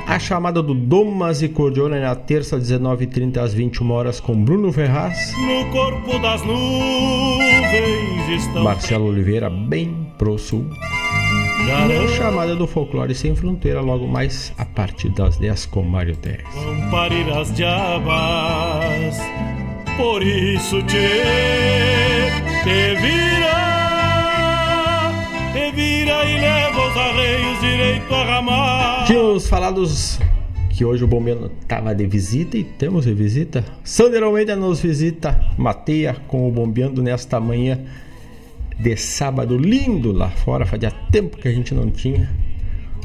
A 0.08 0.20
chamada 0.20 0.62
do 0.62 0.74
Domas 0.74 1.42
e 1.42 1.50
Cordiona 1.50 2.00
na 2.00 2.16
terça, 2.16 2.58
19h30 2.58 3.38
às 3.38 3.54
21 3.54 3.92
horas 3.92 4.20
com 4.20 4.36
Bruno 4.44 4.72
Ferraz. 4.72 5.34
No 5.38 5.72
corpo 5.72 6.20
das 6.20 6.44
nuvens 6.44 8.30
estão... 8.30 8.64
Marcelo 8.64 9.06
Oliveira, 9.06 9.50
bem 9.50 10.08
pro 10.18 10.38
sul. 10.38 10.66
A 11.64 12.08
chamada 12.16 12.56
do 12.56 12.68
Folclore 12.68 13.16
Sem 13.16 13.36
Fronteira, 13.36 13.82
logo 13.82 14.08
mais 14.08 14.54
a 14.58 14.66
partir 14.66 15.10
das 15.10 15.38
10 15.38 15.66
com 15.68 15.82
Mário 15.82 16.16
Teres. 16.16 16.46
Vão 16.54 16.92
parir 16.92 17.28
as 17.32 17.54
diabas, 17.54 19.18
por 19.98 20.24
isso 20.24 20.82
te, 20.84 20.98
te 22.64 22.96
vira 23.02 23.74
vira 25.76 26.24
e 26.26 26.40
leva 26.40 26.88
os 26.88 26.98
arreios 26.98 27.60
direito 27.60 28.14
a 28.14 28.24
ramar. 28.24 29.06
Tínhamos 29.06 29.48
falados 29.48 30.20
que 30.70 30.86
hoje 30.86 31.04
o 31.04 31.08
bombeiro 31.08 31.52
estava 31.62 31.94
de 31.94 32.06
visita 32.06 32.58
e 32.58 32.64
temos 32.64 33.06
de 33.06 33.14
visita. 33.14 33.64
Sander 33.84 34.24
Almeida 34.24 34.56
nos 34.56 34.82
visita, 34.82 35.40
Mateia 35.58 36.16
com 36.28 36.48
o 36.48 36.52
bombeando 36.52 37.02
nesta 37.02 37.40
manhã 37.40 37.80
de 38.80 38.96
sábado 38.96 39.58
lindo 39.58 40.12
lá 40.12 40.30
fora. 40.30 40.66
Fazia 40.66 40.92
tempo 41.12 41.38
que 41.38 41.48
a 41.48 41.52
gente 41.52 41.74
não 41.74 41.90
tinha 41.90 42.30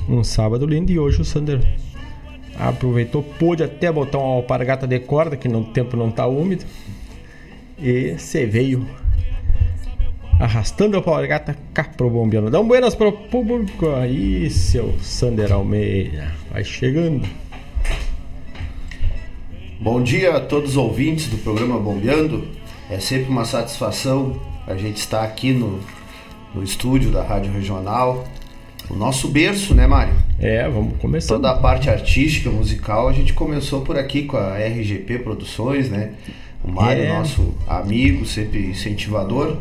um 0.08 0.22
sábado 0.22 0.66
lindo 0.66 0.92
e 0.92 0.98
hoje 0.98 1.20
o 1.20 1.24
Sander 1.24 1.60
aproveitou, 2.59 3.22
pôde 3.22 3.62
até 3.62 3.90
botar 3.90 4.18
uma 4.18 4.34
alpargata 4.34 4.86
de 4.86 4.98
corda 4.98 5.36
que 5.36 5.48
no 5.48 5.64
tempo 5.64 5.96
não 5.96 6.09
está 6.09 6.26
úmido 6.26 6.64
e 7.78 8.18
se 8.18 8.44
veio 8.46 8.86
arrastando 10.40 10.96
a 10.96 11.00
alpargata 11.00 11.56
cá 11.72 11.84
pro 11.84 12.11
bombeando. 12.11 12.50
Dá 12.50 12.61
um 12.61 12.66
buenas 12.66 12.94
pro 12.94 13.12
público 13.12 13.90
aí, 13.90 14.50
seu 14.50 14.94
Sander 15.00 15.52
Almeida. 15.52 16.32
Vai 16.50 16.64
chegando. 16.64 17.28
Bom 19.80 20.02
dia 20.02 20.36
a 20.36 20.40
todos 20.40 20.70
os 20.70 20.76
ouvintes 20.76 21.28
do 21.28 21.38
programa 21.38 21.78
Bombeando. 21.78 22.48
É 22.90 22.98
sempre 22.98 23.30
uma 23.30 23.44
satisfação 23.44 24.40
a 24.66 24.76
gente 24.76 24.96
estar 24.96 25.22
aqui 25.22 25.52
no, 25.52 25.78
no 26.52 26.64
estúdio 26.64 27.12
da 27.12 27.22
Rádio 27.22 27.52
Regional. 27.52 28.24
O 28.91 28.95
nosso 28.95 29.28
berço, 29.28 29.74
né, 29.74 29.86
Mário? 29.86 30.14
É, 30.39 30.68
vamos 30.68 30.97
começar. 30.99 31.34
Toda 31.34 31.51
a 31.51 31.57
parte 31.57 31.91
artística, 31.91 32.51
musical, 32.51 33.09
a 33.09 33.12
gente 33.12 33.34
começou 33.34 33.82
por 33.82 33.99
aqui 33.99 34.22
com 34.22 34.36
a 34.36 34.57
RGP 34.57 35.18
Produções, 35.18 35.91
né? 35.91 36.12
O 36.64 36.70
Mário, 36.70 37.05
é. 37.05 37.09
nosso 37.09 37.55
amigo, 37.66 38.24
sempre 38.24 38.66
incentivador. 38.66 39.57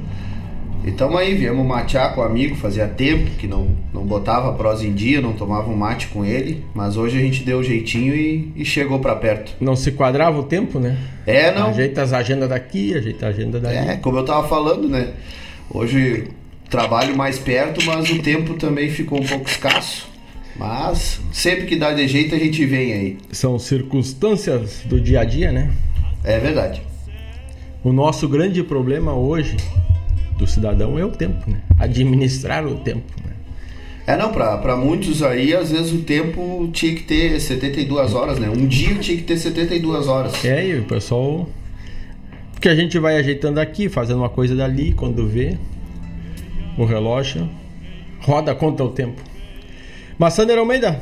E 0.85 0.91
tamo 0.91 1.17
aí, 1.17 1.35
viemos 1.35 1.65
matear 1.65 2.15
com 2.15 2.21
o 2.21 2.23
amigo, 2.23 2.55
fazia 2.55 2.87
tempo 2.87 3.31
que 3.31 3.45
não, 3.45 3.67
não 3.93 4.03
botava 4.05 4.53
prosa 4.53 4.87
em 4.87 4.93
dia, 4.93 5.19
não 5.19 5.33
tomava 5.33 5.69
um 5.69 5.75
mate 5.75 6.07
com 6.07 6.23
ele, 6.23 6.63
mas 6.73 6.95
hoje 6.95 7.17
a 7.17 7.21
gente 7.21 7.43
deu 7.43 7.59
o 7.59 7.63
jeitinho 7.63 8.15
e, 8.15 8.53
e 8.55 8.63
chegou 8.63 8.97
para 8.99 9.13
perto. 9.15 9.51
Não 9.59 9.75
se 9.75 9.91
quadrava 9.91 10.39
o 10.39 10.43
tempo, 10.43 10.79
né? 10.79 10.97
É, 11.25 11.53
não. 11.53 11.67
Ajeita 11.67 12.01
as 12.01 12.13
agendas 12.13 12.47
daqui, 12.47 12.95
ajeita 12.95 13.25
a 13.25 13.29
agenda 13.29 13.59
dali. 13.59 13.75
É, 13.75 13.97
como 13.97 14.17
eu 14.17 14.23
tava 14.23 14.47
falando, 14.47 14.87
né? 14.87 15.09
Hoje 15.69 16.29
trabalho 16.69 17.15
mais 17.15 17.39
perto, 17.39 17.83
mas 17.85 18.09
o 18.09 18.19
tempo 18.19 18.55
também 18.55 18.89
ficou 18.89 19.19
um 19.19 19.25
pouco 19.25 19.49
escasso. 19.49 20.07
Mas 20.55 21.21
sempre 21.31 21.65
que 21.65 21.75
dá 21.75 21.93
de 21.93 22.07
jeito 22.07 22.33
a 22.33 22.39
gente 22.39 22.65
vem 22.65 22.93
aí. 22.93 23.17
São 23.31 23.59
circunstâncias 23.59 24.81
do 24.85 24.99
dia 24.99 25.21
a 25.21 25.23
dia, 25.23 25.51
né? 25.51 25.71
É 26.23 26.39
verdade. 26.39 26.81
O 27.83 27.93
nosso 27.93 28.27
grande 28.27 28.63
problema 28.63 29.13
hoje 29.13 29.55
do 30.37 30.47
cidadão 30.47 30.97
é 30.97 31.05
o 31.05 31.11
tempo, 31.11 31.49
né? 31.49 31.61
Administrar 31.79 32.65
o 32.65 32.75
tempo. 32.75 33.05
Né? 33.23 33.33
É, 34.07 34.17
não, 34.17 34.31
para 34.31 34.75
muitos 34.75 35.21
aí, 35.21 35.53
às 35.53 35.71
vezes 35.71 35.91
o 35.93 35.99
tempo 35.99 36.69
tinha 36.73 36.95
que 36.95 37.03
ter 37.03 37.39
72 37.39 38.13
horas, 38.13 38.39
né? 38.39 38.49
Um 38.49 38.65
dia 38.65 38.95
tinha 38.95 39.17
que 39.17 39.23
ter 39.23 39.37
72 39.37 40.07
horas. 40.07 40.43
É, 40.43 40.67
e 40.67 40.79
o 40.79 40.83
pessoal. 40.83 41.47
Porque 42.53 42.67
a 42.67 42.75
gente 42.75 42.97
vai 42.97 43.17
ajeitando 43.17 43.59
aqui, 43.59 43.87
fazendo 43.87 44.17
uma 44.17 44.29
coisa 44.29 44.55
dali, 44.55 44.93
quando 44.93 45.27
vê. 45.27 45.57
O 46.77 46.85
relógio 46.85 47.49
roda 48.21 48.53
contra 48.53 48.85
o 48.85 48.89
tempo. 48.89 49.21
Mas 50.17 50.33
Sander 50.33 50.57
Almeida, 50.57 50.99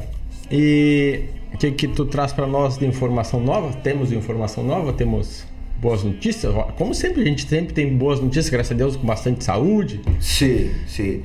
e 0.52 1.24
o 1.54 1.58
que, 1.58 1.72
que 1.72 1.88
tu 1.88 2.06
traz 2.06 2.34
para 2.34 2.46
nós 2.46 2.78
de 2.78 2.86
informação 2.86 3.40
nova? 3.40 3.72
Temos 3.74 4.12
informação 4.12 4.64
nova? 4.64 4.94
Temos 4.94 5.46
boas 5.78 6.04
notícias? 6.04 6.54
Como 6.78 6.94
sempre, 6.94 7.22
a 7.22 7.26
gente 7.26 7.48
sempre 7.48 7.74
tem 7.74 7.96
boas 7.96 8.20
notícias, 8.20 8.50
graças 8.50 8.72
a 8.72 8.76
Deus, 8.76 8.96
com 8.96 9.06
bastante 9.06 9.44
saúde. 9.44 10.02
Sim, 10.20 10.72
sim. 10.88 11.24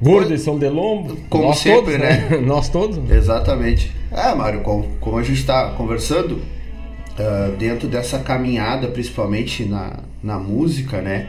Gordo 0.00 0.34
e 0.34 0.38
São 0.38 0.58
de 0.58 0.68
Lombo. 0.68 1.16
Como 1.30 1.44
Nós 1.44 1.58
sempre, 1.58 1.92
todos, 1.92 1.98
né? 1.98 2.38
Nós 2.44 2.68
todos. 2.68 3.10
Exatamente. 3.10 3.92
É, 4.10 4.34
Mário, 4.34 4.60
como, 4.60 4.88
como 5.00 5.16
a 5.16 5.22
gente 5.22 5.38
está 5.38 5.70
conversando, 5.70 6.32
uh, 6.32 7.56
dentro 7.56 7.88
dessa 7.88 8.18
caminhada, 8.18 8.88
principalmente 8.88 9.64
na, 9.64 10.00
na 10.22 10.38
música, 10.38 11.00
né? 11.00 11.28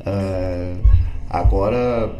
Uh, 0.00 1.05
agora 1.28 2.14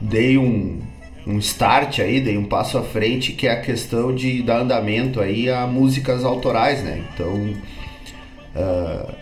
dei 0.00 0.36
um, 0.38 0.80
um 1.26 1.38
start 1.38 2.00
aí, 2.00 2.20
dei 2.20 2.36
um 2.36 2.44
passo 2.44 2.78
à 2.78 2.82
frente, 2.82 3.32
que 3.32 3.46
é 3.46 3.52
a 3.52 3.60
questão 3.60 4.14
de 4.14 4.42
dar 4.42 4.60
andamento 4.60 5.20
aí 5.20 5.50
a 5.50 5.66
músicas 5.66 6.24
autorais, 6.24 6.82
né? 6.82 7.02
Então, 7.12 7.54
uh, 8.54 9.14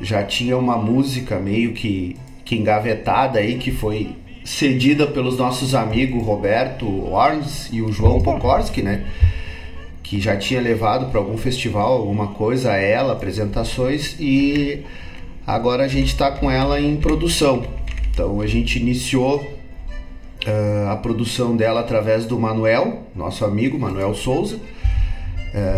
já 0.00 0.24
tinha 0.24 0.56
uma 0.56 0.76
música 0.76 1.38
meio 1.38 1.72
que, 1.72 2.16
que 2.44 2.56
engavetada 2.56 3.38
aí, 3.38 3.58
que 3.58 3.70
foi 3.70 4.14
cedida 4.44 5.06
pelos 5.06 5.36
nossos 5.36 5.74
amigos 5.74 6.24
Roberto 6.24 6.86
Orns 7.12 7.68
e 7.70 7.82
o 7.82 7.92
João 7.92 8.16
Opa. 8.16 8.32
Pokorski, 8.32 8.82
né? 8.82 9.04
Que 10.02 10.20
já 10.20 10.36
tinha 10.36 10.60
levado 10.60 11.10
para 11.10 11.20
algum 11.20 11.36
festival 11.36 11.92
alguma 11.92 12.28
coisa 12.28 12.72
a 12.72 12.76
ela, 12.76 13.12
apresentações, 13.12 14.16
e 14.18 14.82
agora 15.46 15.84
a 15.84 15.88
gente 15.88 16.08
está 16.08 16.30
com 16.30 16.50
ela 16.50 16.80
em 16.80 16.96
produção. 16.96 17.62
Então 18.20 18.38
a 18.42 18.46
gente 18.46 18.78
iniciou 18.78 19.38
uh, 19.40 20.90
a 20.90 20.96
produção 20.96 21.56
dela 21.56 21.80
através 21.80 22.26
do 22.26 22.38
Manuel, 22.38 23.06
nosso 23.16 23.46
amigo 23.46 23.78
Manuel 23.78 24.14
Souza 24.14 24.60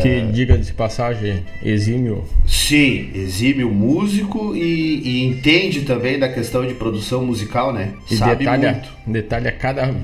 que, 0.02 0.20
diga 0.32 0.58
de 0.58 0.72
passagem, 0.72 1.44
exímio. 1.62 2.24
Sim, 2.46 3.10
exímio 3.14 3.70
músico 3.70 4.54
e, 4.54 5.00
e, 5.02 5.24
entende 5.24 5.82
também 5.82 6.18
da 6.18 6.28
questão 6.28 6.66
de 6.66 6.74
produção 6.74 7.24
musical, 7.24 7.72
né? 7.72 7.94
E 8.10 8.16
Sabe 8.16 8.44
detalha, 8.44 8.72
muito. 8.72 8.88
Detalha 9.06 9.52
cada, 9.52 9.94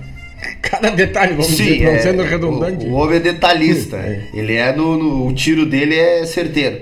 cada 0.63 0.91
detalhe, 0.91 1.33
vamos 1.33 1.49
Sim, 1.49 1.65
dizer, 1.65 1.85
não 1.85 1.93
é, 1.93 1.99
sendo 1.99 2.23
redundante. 2.23 2.87
O, 2.87 2.91
o 2.91 2.95
homem 2.95 3.17
é 3.17 3.21
detalhista. 3.21 3.97
é. 3.97 4.29
Ele 4.33 4.55
é 4.55 4.75
no, 4.75 4.97
no. 4.97 5.27
O 5.27 5.35
tiro 5.35 5.67
dele 5.67 5.97
é 5.97 6.25
certeiro. 6.25 6.81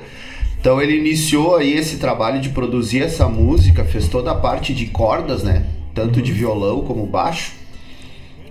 Então 0.66 0.82
ele 0.82 0.96
iniciou 0.96 1.54
aí 1.54 1.74
esse 1.74 1.96
trabalho 1.96 2.40
de 2.40 2.48
produzir 2.48 3.00
essa 3.00 3.28
música, 3.28 3.84
fez 3.84 4.08
toda 4.08 4.32
a 4.32 4.34
parte 4.34 4.74
de 4.74 4.86
cordas, 4.86 5.44
né? 5.44 5.64
Tanto 5.94 6.16
uhum. 6.16 6.24
de 6.24 6.32
violão 6.32 6.80
como 6.80 7.06
baixo. 7.06 7.52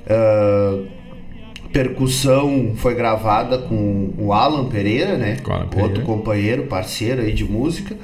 Uh, 0.07 0.85
percussão 1.73 2.71
foi 2.77 2.95
gravada 2.95 3.57
com 3.57 4.13
o 4.17 4.31
Alan 4.31 4.69
Pereira, 4.69 5.17
né? 5.17 5.39
Alan 5.43 5.67
Pereira. 5.67 5.89
Outro 5.89 6.03
companheiro, 6.05 6.63
parceiro 6.67 7.21
aí 7.21 7.33
de 7.33 7.43
música. 7.43 7.97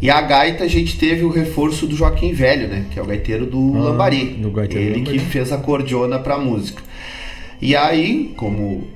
E 0.00 0.08
a 0.08 0.20
gaita 0.20 0.62
a 0.62 0.68
gente 0.68 0.96
teve 0.96 1.24
o 1.24 1.28
reforço 1.28 1.88
do 1.88 1.96
Joaquim 1.96 2.32
Velho, 2.32 2.68
né? 2.68 2.86
Que 2.88 3.00
é 3.00 3.02
o 3.02 3.04
gaiteiro 3.04 3.46
do 3.46 3.78
ah, 3.78 3.80
Lambari. 3.80 4.26
Do 4.26 4.52
gaiteiro 4.52 4.90
Ele 4.90 4.98
Lambari. 4.98 5.18
que 5.18 5.24
fez 5.24 5.50
a 5.50 5.58
cordiona 5.58 6.20
pra 6.20 6.38
música. 6.38 6.84
E 7.60 7.74
aí, 7.74 8.32
como 8.36 8.86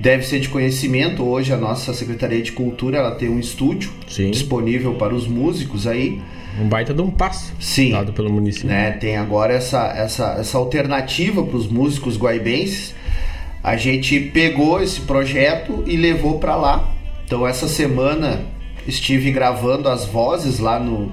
deve 0.00 0.24
ser 0.24 0.40
de 0.40 0.48
conhecimento, 0.48 1.22
hoje 1.22 1.52
a 1.52 1.58
nossa 1.58 1.92
Secretaria 1.92 2.40
de 2.40 2.52
Cultura 2.52 2.96
ela 2.96 3.10
tem 3.10 3.28
um 3.28 3.38
estúdio 3.38 3.92
Sim. 4.08 4.30
disponível 4.30 4.94
para 4.94 5.14
os 5.14 5.28
músicos 5.28 5.86
aí. 5.86 6.20
Um 6.58 6.68
baita 6.68 6.94
de 6.94 7.02
um 7.02 7.10
passo 7.10 7.52
Sim. 7.60 7.92
dado 7.92 8.12
pelo 8.12 8.32
município. 8.32 8.68
Né? 8.68 8.92
Tem 8.92 9.18
agora 9.18 9.52
essa, 9.52 9.88
essa, 9.88 10.36
essa 10.38 10.56
alternativa 10.56 11.42
para 11.42 11.56
os 11.56 11.68
músicos 11.68 12.16
guaibenses. 12.16 12.94
A 13.62 13.76
gente 13.76 14.18
pegou 14.18 14.82
esse 14.82 15.02
projeto 15.02 15.84
e 15.86 15.96
levou 15.96 16.38
para 16.38 16.56
lá. 16.56 16.94
Então 17.26 17.46
essa 17.46 17.68
semana 17.68 18.40
estive 18.86 19.30
gravando 19.30 19.86
as 19.88 20.06
vozes 20.06 20.58
lá 20.58 20.80
no, 20.80 21.12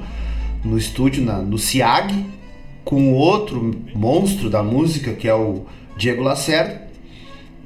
no 0.64 0.78
estúdio, 0.78 1.24
na, 1.24 1.40
no 1.40 1.58
CIAG, 1.58 2.26
com 2.86 3.12
outro 3.12 3.76
monstro 3.94 4.50
da 4.50 4.64
música 4.64 5.12
que 5.12 5.28
é 5.28 5.36
o 5.36 5.66
Diego 5.98 6.24
Lacerda. 6.24 6.87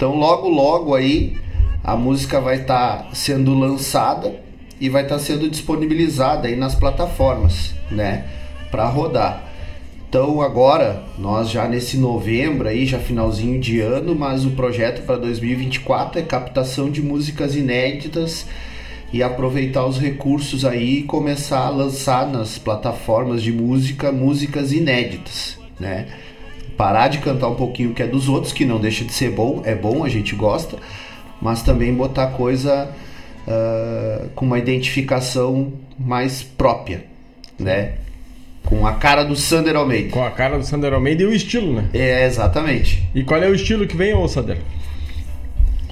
Então 0.01 0.15
logo 0.15 0.49
logo 0.49 0.95
aí 0.95 1.37
a 1.83 1.95
música 1.95 2.41
vai 2.41 2.61
estar 2.61 3.03
tá 3.03 3.09
sendo 3.13 3.53
lançada 3.53 4.33
e 4.79 4.89
vai 4.89 5.03
estar 5.03 5.17
tá 5.17 5.21
sendo 5.21 5.47
disponibilizada 5.47 6.47
aí 6.47 6.55
nas 6.55 6.73
plataformas, 6.73 7.75
né, 7.91 8.25
para 8.71 8.89
rodar. 8.89 9.47
Então 10.09 10.41
agora 10.41 11.03
nós 11.19 11.51
já 11.51 11.67
nesse 11.67 11.97
novembro 11.97 12.67
aí, 12.67 12.87
já 12.87 12.97
finalzinho 12.97 13.59
de 13.59 13.79
ano, 13.79 14.15
mas 14.15 14.43
o 14.43 14.49
projeto 14.49 15.05
para 15.05 15.17
2024 15.17 16.17
é 16.17 16.23
captação 16.23 16.89
de 16.89 17.03
músicas 17.03 17.55
inéditas 17.55 18.47
e 19.13 19.21
aproveitar 19.21 19.85
os 19.85 19.99
recursos 19.99 20.65
aí 20.65 21.01
e 21.01 21.03
começar 21.03 21.67
a 21.67 21.69
lançar 21.69 22.27
nas 22.27 22.57
plataformas 22.57 23.43
de 23.43 23.51
música 23.51 24.11
músicas 24.11 24.73
inéditas, 24.73 25.59
né? 25.79 26.07
Parar 26.81 27.09
de 27.09 27.19
cantar 27.19 27.47
um 27.47 27.53
pouquinho 27.53 27.93
que 27.93 28.01
é 28.01 28.07
dos 28.07 28.27
outros, 28.27 28.51
que 28.51 28.65
não 28.65 28.79
deixa 28.79 29.05
de 29.05 29.13
ser 29.13 29.29
bom, 29.29 29.61
é 29.63 29.75
bom, 29.75 30.03
a 30.03 30.09
gente 30.09 30.35
gosta, 30.35 30.79
mas 31.39 31.61
também 31.61 31.93
botar 31.93 32.31
coisa 32.31 32.89
uh, 33.47 34.29
com 34.29 34.47
uma 34.47 34.57
identificação 34.57 35.73
mais 35.95 36.41
própria, 36.41 37.03
né? 37.59 37.97
Com 38.65 38.87
a 38.87 38.93
cara 38.93 39.23
do 39.23 39.35
Sander 39.35 39.75
Almeida. 39.75 40.09
Com 40.09 40.25
a 40.25 40.31
cara 40.31 40.57
do 40.57 40.65
Sander 40.65 40.91
Almeida 40.91 41.21
e 41.21 41.27
o 41.27 41.31
estilo, 41.31 41.71
né? 41.71 41.87
É, 41.93 42.25
exatamente. 42.25 43.07
E 43.13 43.23
qual 43.23 43.39
é 43.43 43.47
o 43.47 43.53
estilo 43.53 43.85
que 43.85 43.95
vem, 43.95 44.15
ô 44.15 44.27
Sander? 44.27 44.57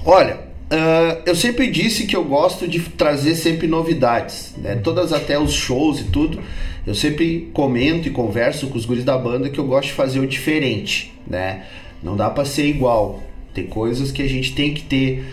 Olha, 0.04 0.40
uh, 0.70 1.22
eu 1.26 1.34
sempre 1.34 1.70
disse 1.70 2.06
que 2.06 2.16
eu 2.16 2.24
gosto 2.24 2.66
de 2.66 2.80
trazer 2.80 3.34
sempre 3.34 3.66
novidades, 3.66 4.54
né? 4.56 4.76
Todas 4.76 5.12
até 5.12 5.38
os 5.38 5.52
shows 5.52 6.00
e 6.00 6.04
tudo, 6.04 6.40
eu 6.86 6.94
sempre 6.94 7.50
comento 7.52 8.08
e 8.08 8.10
converso 8.10 8.68
com 8.68 8.78
os 8.78 8.84
guris 8.84 9.04
da 9.04 9.18
banda 9.18 9.48
que 9.48 9.58
eu 9.58 9.66
gosto 9.66 9.88
de 9.88 9.94
fazer 9.94 10.20
o 10.20 10.26
diferente, 10.26 11.12
né? 11.26 11.64
Não 12.02 12.16
dá 12.16 12.30
para 12.30 12.44
ser 12.44 12.66
igual. 12.66 13.22
Tem 13.52 13.66
coisas 13.66 14.10
que 14.12 14.22
a 14.22 14.28
gente 14.28 14.54
tem 14.54 14.72
que 14.72 14.82
ter 14.82 15.24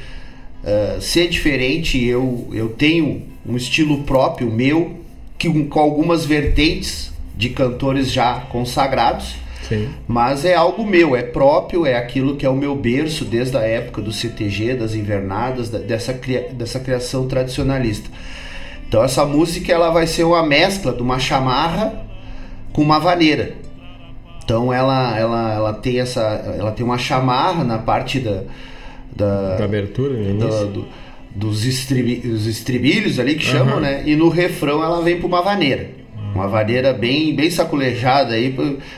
uh, 0.64 1.02
ser 1.02 1.30
diferente. 1.30 2.04
Eu 2.04 2.50
eu 2.52 2.70
tenho 2.70 3.24
um 3.46 3.56
estilo 3.56 4.04
próprio 4.04 4.52
meu 4.52 4.98
que 5.38 5.50
com 5.66 5.80
algumas 5.80 6.26
vertentes 6.26 7.12
de 7.36 7.50
cantores 7.50 8.12
já 8.12 8.42
consagrados. 8.42 9.36
Sim. 9.64 9.90
Mas 10.08 10.46
é 10.46 10.56
algo 10.56 10.86
meu, 10.86 11.16
é 11.16 11.24
próprio, 11.24 11.86
é 11.86 11.96
aquilo 11.96 12.36
que 12.36 12.46
é 12.46 12.50
o 12.50 12.56
meu 12.56 12.76
berço 12.76 13.26
desde 13.26 13.58
a 13.58 13.62
época 13.62 14.02
do 14.02 14.12
CTG, 14.12 14.76
das 14.76 14.96
invernadas, 14.96 15.70
da, 15.70 15.80
dessa, 15.80 16.14
cria, 16.14 16.50
dessa 16.54 16.80
criação 16.80 17.28
tradicionalista. 17.28 18.10
Então 18.88 19.04
essa 19.04 19.26
música 19.26 19.72
ela 19.72 19.90
vai 19.90 20.08
ser 20.08 20.24
uma 20.24 20.46
mescla 20.46 20.94
de 20.94 21.02
uma 21.02 21.20
chamarra 21.20 22.06
com 22.72 22.82
uma 22.82 23.00
vaneira. 23.00 23.56
Então 24.44 24.72
ela, 24.72 25.18
ela, 25.18 25.54
ela 25.54 25.74
tem 25.74 26.00
essa, 26.00 26.22
ela 26.58 26.72
tem 26.72 26.86
uma 26.86 26.98
chamarra 26.98 27.64
na 27.64 27.78
parte 27.80 28.20
da 28.20 28.44
da, 29.18 29.56
da 29.56 29.66
abertura, 29.66 30.14
da, 30.34 30.64
do, 30.66 30.86
dos, 31.36 31.66
estribi, 31.66 32.22
estribilhos 32.48 33.20
ali 33.20 33.36
que 33.36 33.44
chamam, 33.44 33.76
uhum. 33.76 33.82
né? 33.82 34.04
E 34.06 34.16
no 34.16 34.30
refrão 34.30 34.84
ela 34.84 35.02
vem 35.02 35.18
para 35.18 35.28
uma 35.28 35.42
vaneira. 35.42 35.90
Uma 36.38 36.48
vaneira 36.48 36.94
bem, 36.94 37.36
bem 37.36 37.50
saculejada 37.50 38.36
aí, 38.36 38.56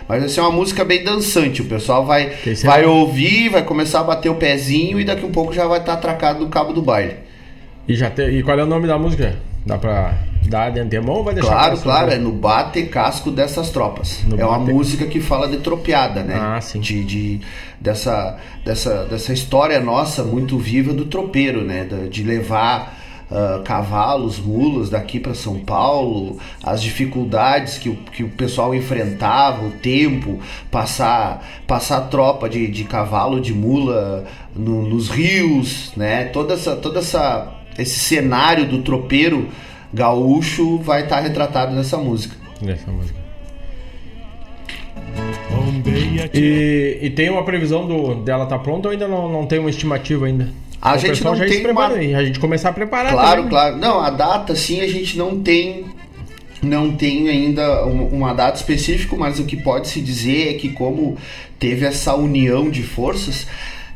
mas 0.08 0.20
vai 0.20 0.30
ser 0.30 0.42
uma 0.42 0.52
música 0.52 0.84
bem 0.84 1.04
dançante. 1.04 1.62
O 1.62 1.66
pessoal 1.66 2.06
vai, 2.06 2.34
vai 2.64 2.86
ouvir, 2.86 3.48
vai 3.48 3.64
começar 3.64 4.02
a 4.02 4.04
bater 4.04 4.30
o 4.30 4.36
pezinho 4.36 5.00
e 5.00 5.06
daqui 5.06 5.26
um 5.26 5.32
pouco 5.32 5.54
já 5.54 5.66
vai 5.66 5.80
estar 5.80 5.94
tá 5.94 5.98
atracado 5.98 6.42
no 6.42 6.50
cabo 6.50 6.74
do 6.74 6.82
baile. 6.82 7.16
E, 7.88 7.96
já 7.96 8.10
te, 8.10 8.24
e 8.24 8.44
qual 8.44 8.60
é 8.60 8.64
o 8.64 8.68
nome 8.68 8.88
da 8.88 8.98
música? 8.98 9.38
Dá 9.66 9.78
pra 9.78 10.18
dar 10.50 10.70
de 10.72 10.80
antemão 10.80 11.16
ou 11.16 11.24
vai 11.24 11.34
deixar 11.34 11.50
Claro, 11.50 11.78
claro, 11.78 12.12
é 12.12 12.18
no 12.18 12.32
bate 12.32 12.84
casco 12.84 13.32
dessas 13.32 13.70
tropas. 13.70 14.22
No 14.28 14.40
é 14.40 14.46
uma 14.46 14.60
bate... 14.60 14.74
música 14.74 15.06
que 15.06 15.22
fala 15.22 15.48
de 15.48 15.58
tropeada, 15.58 16.24
né? 16.24 16.36
Ah, 16.38 16.60
sim. 16.60 16.80
De, 16.80 17.04
de, 17.04 17.40
dessa, 17.80 18.38
dessa, 18.66 19.06
dessa 19.06 19.32
história 19.32 19.80
nossa 19.80 20.24
muito 20.24 20.58
viva 20.58 20.92
do 20.92 21.06
tropeiro, 21.06 21.64
né? 21.64 21.88
De 22.10 22.24
levar 22.24 22.98
uh, 23.32 23.62
cavalos, 23.64 24.40
mulas 24.40 24.90
daqui 24.90 25.20
para 25.20 25.34
São 25.34 25.60
Paulo, 25.60 26.38
as 26.64 26.82
dificuldades 26.82 27.78
que 27.78 27.90
o, 27.90 27.96
que 27.96 28.24
o 28.24 28.30
pessoal 28.30 28.74
enfrentava, 28.74 29.66
o 29.66 29.72
tempo, 29.72 30.40
passar, 30.72 31.48
passar 31.68 32.02
tropa 32.10 32.50
de, 32.50 32.68
de 32.68 32.84
cavalo, 32.84 33.40
de 33.40 33.54
mula 33.54 34.26
no, 34.56 34.84
nos 34.88 35.10
rios, 35.10 35.92
né? 35.96 36.26
Toda 36.26 36.54
essa, 36.54 36.76
toda 36.76 37.00
essa 37.00 37.56
esse 37.78 38.00
cenário 38.00 38.68
do 38.68 38.82
tropeiro 38.82 39.48
gaúcho 39.94 40.78
vai 40.80 41.04
estar 41.04 41.18
tá 41.18 41.22
retratado 41.22 41.74
nessa 41.74 41.98
música. 41.98 42.36
Nessa 42.62 42.92
música. 42.92 43.18
E, 46.34 47.00
e 47.02 47.10
tem 47.12 47.30
uma 47.30 47.44
previsão 47.44 47.88
do, 47.88 48.16
dela 48.16 48.46
tá 48.46 48.60
pronta 48.60 48.88
ou 48.88 48.92
ainda 48.92 49.08
não, 49.08 49.32
não 49.32 49.46
tem 49.46 49.60
uma 49.60 49.70
estimativa 49.70 50.26
ainda? 50.26 50.50
A 50.82 50.96
o 50.96 50.98
gente 50.98 51.24
não 51.24 51.38
tem 51.38 51.66
uma... 51.70 51.88
a 51.88 52.24
gente 52.24 52.40
começar 52.40 52.70
a 52.70 52.74
preparar. 52.74 53.12
Claro, 53.12 53.36
também. 53.38 53.50
claro. 53.50 53.78
Não, 53.78 54.00
a 54.00 54.10
data 54.10 54.56
sim 54.56 54.82
a 54.82 54.88
gente 54.88 55.18
não 55.18 55.40
tem 55.42 55.86
não 56.62 56.92
tem 56.92 57.30
ainda 57.30 57.86
uma 57.86 58.34
data 58.34 58.58
específica, 58.58 59.16
mas 59.16 59.40
o 59.40 59.46
que 59.46 59.56
pode 59.56 59.88
se 59.88 60.02
dizer 60.02 60.50
é 60.50 60.54
que 60.56 60.70
como 60.70 61.18
teve 61.58 61.86
essa 61.86 62.16
união 62.16 62.70
de 62.70 62.84
forças, 62.84 63.48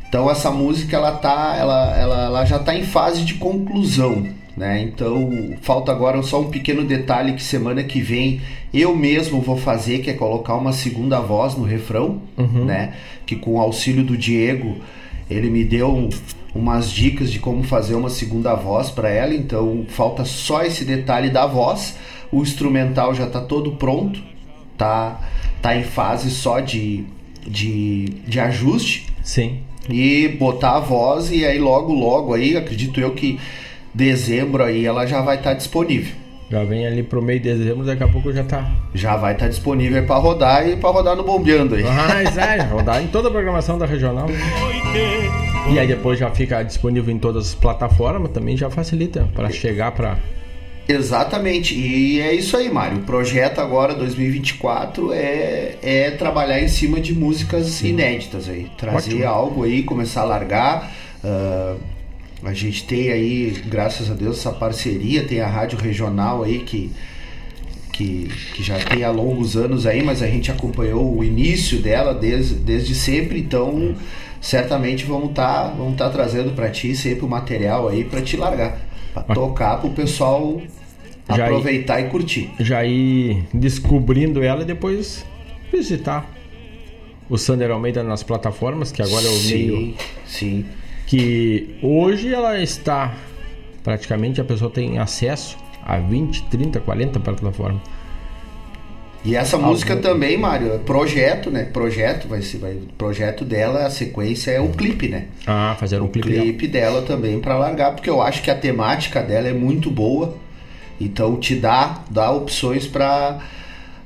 então 0.08 0.30
essa 0.30 0.50
música 0.50 0.96
ela 0.96 1.12
tá, 1.12 1.56
ela, 1.58 1.96
ela, 1.96 2.24
ela 2.24 2.44
já 2.44 2.56
está 2.56 2.74
em 2.74 2.84
fase 2.84 3.24
de 3.24 3.34
conclusão. 3.34 4.26
Né? 4.56 4.82
Então 4.82 5.56
falta 5.62 5.90
agora 5.90 6.22
só 6.22 6.40
um 6.40 6.48
pequeno 6.48 6.84
detalhe 6.84 7.32
que 7.32 7.42
semana 7.42 7.82
que 7.82 8.00
vem 8.00 8.40
eu 8.72 8.94
mesmo 8.94 9.40
vou 9.40 9.56
fazer, 9.56 9.98
que 9.98 10.10
é 10.10 10.14
colocar 10.14 10.54
uma 10.54 10.72
segunda 10.72 11.20
voz 11.20 11.56
no 11.56 11.64
refrão, 11.64 12.22
uhum. 12.38 12.64
né? 12.64 12.94
Que 13.26 13.34
com 13.34 13.54
o 13.54 13.60
auxílio 13.60 14.04
do 14.04 14.16
Diego 14.16 14.76
ele 15.28 15.50
me 15.50 15.64
deu 15.64 15.88
um, 15.92 16.08
umas 16.54 16.90
dicas 16.90 17.30
de 17.30 17.38
como 17.38 17.62
fazer 17.62 17.94
uma 17.94 18.08
segunda 18.08 18.54
voz 18.54 18.90
para 18.90 19.10
ela. 19.10 19.34
Então 19.34 19.84
falta 19.88 20.24
só 20.24 20.62
esse 20.62 20.84
detalhe 20.84 21.30
da 21.30 21.46
voz. 21.46 21.96
O 22.30 22.42
instrumental 22.42 23.14
já 23.14 23.24
está 23.24 23.40
todo 23.40 23.72
pronto, 23.72 24.20
tá 24.76 25.20
tá 25.60 25.74
em 25.74 25.82
fase 25.82 26.30
só 26.30 26.60
de, 26.60 27.04
de, 27.46 28.04
de 28.26 28.38
ajuste. 28.38 29.06
Sim. 29.22 29.60
E 29.88 30.28
botar 30.28 30.76
a 30.76 30.80
voz 30.80 31.30
e 31.30 31.44
aí 31.44 31.58
logo 31.58 31.92
logo 31.92 32.34
aí 32.34 32.56
acredito 32.56 33.00
eu 33.00 33.12
que 33.12 33.38
dezembro 33.94 34.62
aí 34.62 34.84
ela 34.84 35.06
já 35.06 35.22
vai 35.22 35.36
estar 35.36 35.50
tá 35.50 35.56
disponível. 35.56 36.14
Já 36.50 36.62
vem 36.62 36.86
ali 36.86 37.02
pro 37.02 37.22
meio 37.22 37.40
de 37.40 37.52
dezembro, 37.52 37.84
daqui 37.84 38.04
a 38.04 38.08
pouco 38.08 38.32
já 38.32 38.44
tá. 38.44 38.70
Já 38.94 39.16
vai 39.16 39.32
estar 39.32 39.46
tá 39.46 39.50
disponível 39.50 40.04
para 40.04 40.16
rodar 40.16 40.68
e 40.68 40.76
para 40.76 40.90
rodar 40.90 41.16
no 41.16 41.24
bombeando 41.24 41.74
aí. 41.74 41.82
Mas 41.82 42.36
é, 42.36 42.62
rodar 42.70 43.02
em 43.02 43.06
toda 43.06 43.28
a 43.28 43.30
programação 43.30 43.78
da 43.78 43.86
regional. 43.86 44.26
E 45.70 45.78
aí 45.78 45.86
depois 45.86 46.18
já 46.18 46.30
fica 46.30 46.62
disponível 46.62 47.14
em 47.14 47.18
todas 47.18 47.48
as 47.48 47.54
plataformas, 47.54 48.30
também 48.32 48.56
já 48.56 48.70
facilita 48.70 49.28
para 49.34 49.50
chegar 49.50 49.92
para 49.92 50.18
Exatamente, 50.86 51.74
e 51.74 52.20
é 52.20 52.34
isso 52.34 52.56
aí, 52.56 52.70
Mário. 52.70 52.98
O 52.98 53.02
projeto 53.02 53.58
agora 53.58 53.94
2024 53.94 55.14
é, 55.14 55.76
é 55.82 56.10
trabalhar 56.10 56.60
em 56.60 56.68
cima 56.68 57.00
de 57.00 57.14
músicas 57.14 57.66
Sim. 57.66 57.88
inéditas 57.88 58.48
aí, 58.50 58.70
trazer 58.76 59.14
Ótimo. 59.14 59.26
algo 59.26 59.64
aí, 59.64 59.82
começar 59.82 60.20
a 60.20 60.24
largar. 60.24 60.92
Uh, 61.24 61.80
a 62.44 62.52
gente 62.52 62.84
tem 62.84 63.10
aí, 63.10 63.62
graças 63.66 64.10
a 64.10 64.14
Deus, 64.14 64.38
essa 64.38 64.52
parceria, 64.52 65.24
tem 65.26 65.40
a 65.40 65.46
rádio 65.46 65.78
regional 65.78 66.42
aí 66.42 66.58
que, 66.58 66.92
que, 67.90 68.28
que 68.54 68.62
já 68.62 68.78
tem 68.78 69.02
há 69.04 69.10
longos 69.10 69.56
anos 69.56 69.86
aí, 69.86 70.02
mas 70.02 70.22
a 70.22 70.26
gente 70.26 70.50
acompanhou 70.50 71.16
o 71.16 71.24
início 71.24 71.78
dela 71.78 72.12
desde, 72.12 72.56
desde 72.56 72.94
sempre, 72.94 73.40
então 73.40 73.96
certamente 74.44 75.04
vamos 75.04 75.30
estar 75.30 75.68
tá, 75.68 75.74
vamos 75.76 75.96
tá 75.96 76.10
trazendo 76.10 76.52
para 76.52 76.68
ti 76.70 76.94
sempre 76.94 77.24
o 77.24 77.28
material 77.28 77.88
aí 77.88 78.04
para 78.04 78.20
te 78.20 78.36
largar, 78.36 78.78
para 79.12 79.34
tocar 79.34 79.78
para 79.78 79.88
o 79.88 79.92
pessoal 79.92 80.60
já 81.34 81.46
aproveitar 81.46 82.00
ir, 82.00 82.06
e 82.06 82.10
curtir. 82.10 82.50
Já 82.60 82.84
ir 82.84 83.44
descobrindo 83.52 84.42
ela 84.42 84.62
e 84.62 84.64
depois 84.64 85.24
visitar 85.72 86.30
o 87.28 87.38
Sander 87.38 87.70
Almeida 87.70 88.02
nas 88.02 88.22
plataformas, 88.22 88.92
que 88.92 89.00
agora 89.00 89.24
é 89.24 89.30
o 89.30 89.32
sim, 89.32 89.54
meio. 89.54 89.94
Sim 90.26 90.64
que 91.06 91.76
hoje 91.82 92.32
ela 92.32 92.58
está 92.60 93.14
praticamente 93.82 94.40
a 94.40 94.44
pessoa 94.44 94.70
tem 94.70 94.98
acesso 94.98 95.56
a 95.84 95.98
20, 95.98 96.44
30, 96.44 96.80
40 96.80 97.20
plataformas. 97.20 97.82
E 99.24 99.34
essa 99.34 99.56
Algum... 99.56 99.68
música 99.68 99.96
também, 99.96 100.36
Mário, 100.36 100.74
é 100.74 100.78
projeto, 100.78 101.50
né? 101.50 101.64
Projeto, 101.64 102.28
vai 102.28 102.42
ser, 102.42 102.58
vai, 102.58 102.76
projeto 102.98 103.42
dela, 103.42 103.86
a 103.86 103.90
sequência 103.90 104.50
é 104.50 104.60
o 104.60 104.68
clipe, 104.68 105.08
né? 105.08 105.24
Ah, 105.46 105.74
fazer 105.80 106.00
um 106.02 106.04
o 106.04 106.08
clipe. 106.08 106.28
clipe 106.28 106.68
dela 106.68 107.00
também 107.02 107.40
para 107.40 107.56
largar, 107.56 107.92
porque 107.92 108.10
eu 108.10 108.20
acho 108.20 108.42
que 108.42 108.50
a 108.50 108.54
temática 108.54 109.22
dela 109.22 109.48
é 109.48 109.52
muito 109.54 109.90
boa. 109.90 110.36
Então 111.00 111.36
te 111.36 111.54
dá, 111.54 112.04
dá 112.10 112.30
opções 112.30 112.86
para 112.86 113.38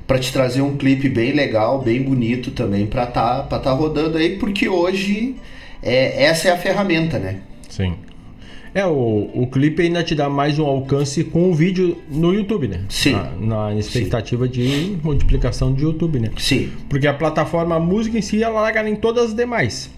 para 0.07 0.17
te 0.17 0.33
trazer 0.33 0.61
um 0.61 0.75
clipe 0.75 1.07
bem 1.07 1.33
legal, 1.33 1.79
bem 1.83 2.01
bonito 2.01 2.49
também 2.49 2.87
para 2.87 3.05
tá 3.05 3.43
para 3.43 3.59
tá 3.59 3.71
rodando 3.71 4.17
aí, 4.17 4.37
porque 4.37 4.67
hoje 4.67 5.35
é, 5.83 6.23
essa 6.23 6.47
é 6.47 6.51
a 6.51 6.57
ferramenta, 6.57 7.19
né? 7.19 7.41
Sim. 7.69 7.95
É, 8.73 8.85
o, 8.85 9.29
o 9.33 9.47
clipe 9.47 9.81
ainda 9.81 10.03
te 10.03 10.13
dá 10.13 10.29
mais 10.29 10.59
um 10.59 10.65
alcance 10.65 11.23
com 11.23 11.49
o 11.49 11.53
vídeo 11.53 11.97
no 12.09 12.33
YouTube, 12.33 12.67
né? 12.67 12.81
Sim. 12.89 13.13
Na, 13.13 13.71
na 13.71 13.75
expectativa 13.75 14.45
Sim. 14.45 14.51
de 14.51 14.97
multiplicação 15.03 15.73
de 15.73 15.83
YouTube, 15.83 16.19
né? 16.19 16.31
Sim. 16.37 16.71
Porque 16.87 17.07
a 17.07 17.13
plataforma 17.13 17.75
a 17.75 17.79
música 17.79 18.17
em 18.17 18.21
si, 18.21 18.43
ela 18.43 18.61
larga 18.61 18.87
em 18.87 18.95
todas 18.95 19.25
as 19.25 19.33
demais. 19.33 19.89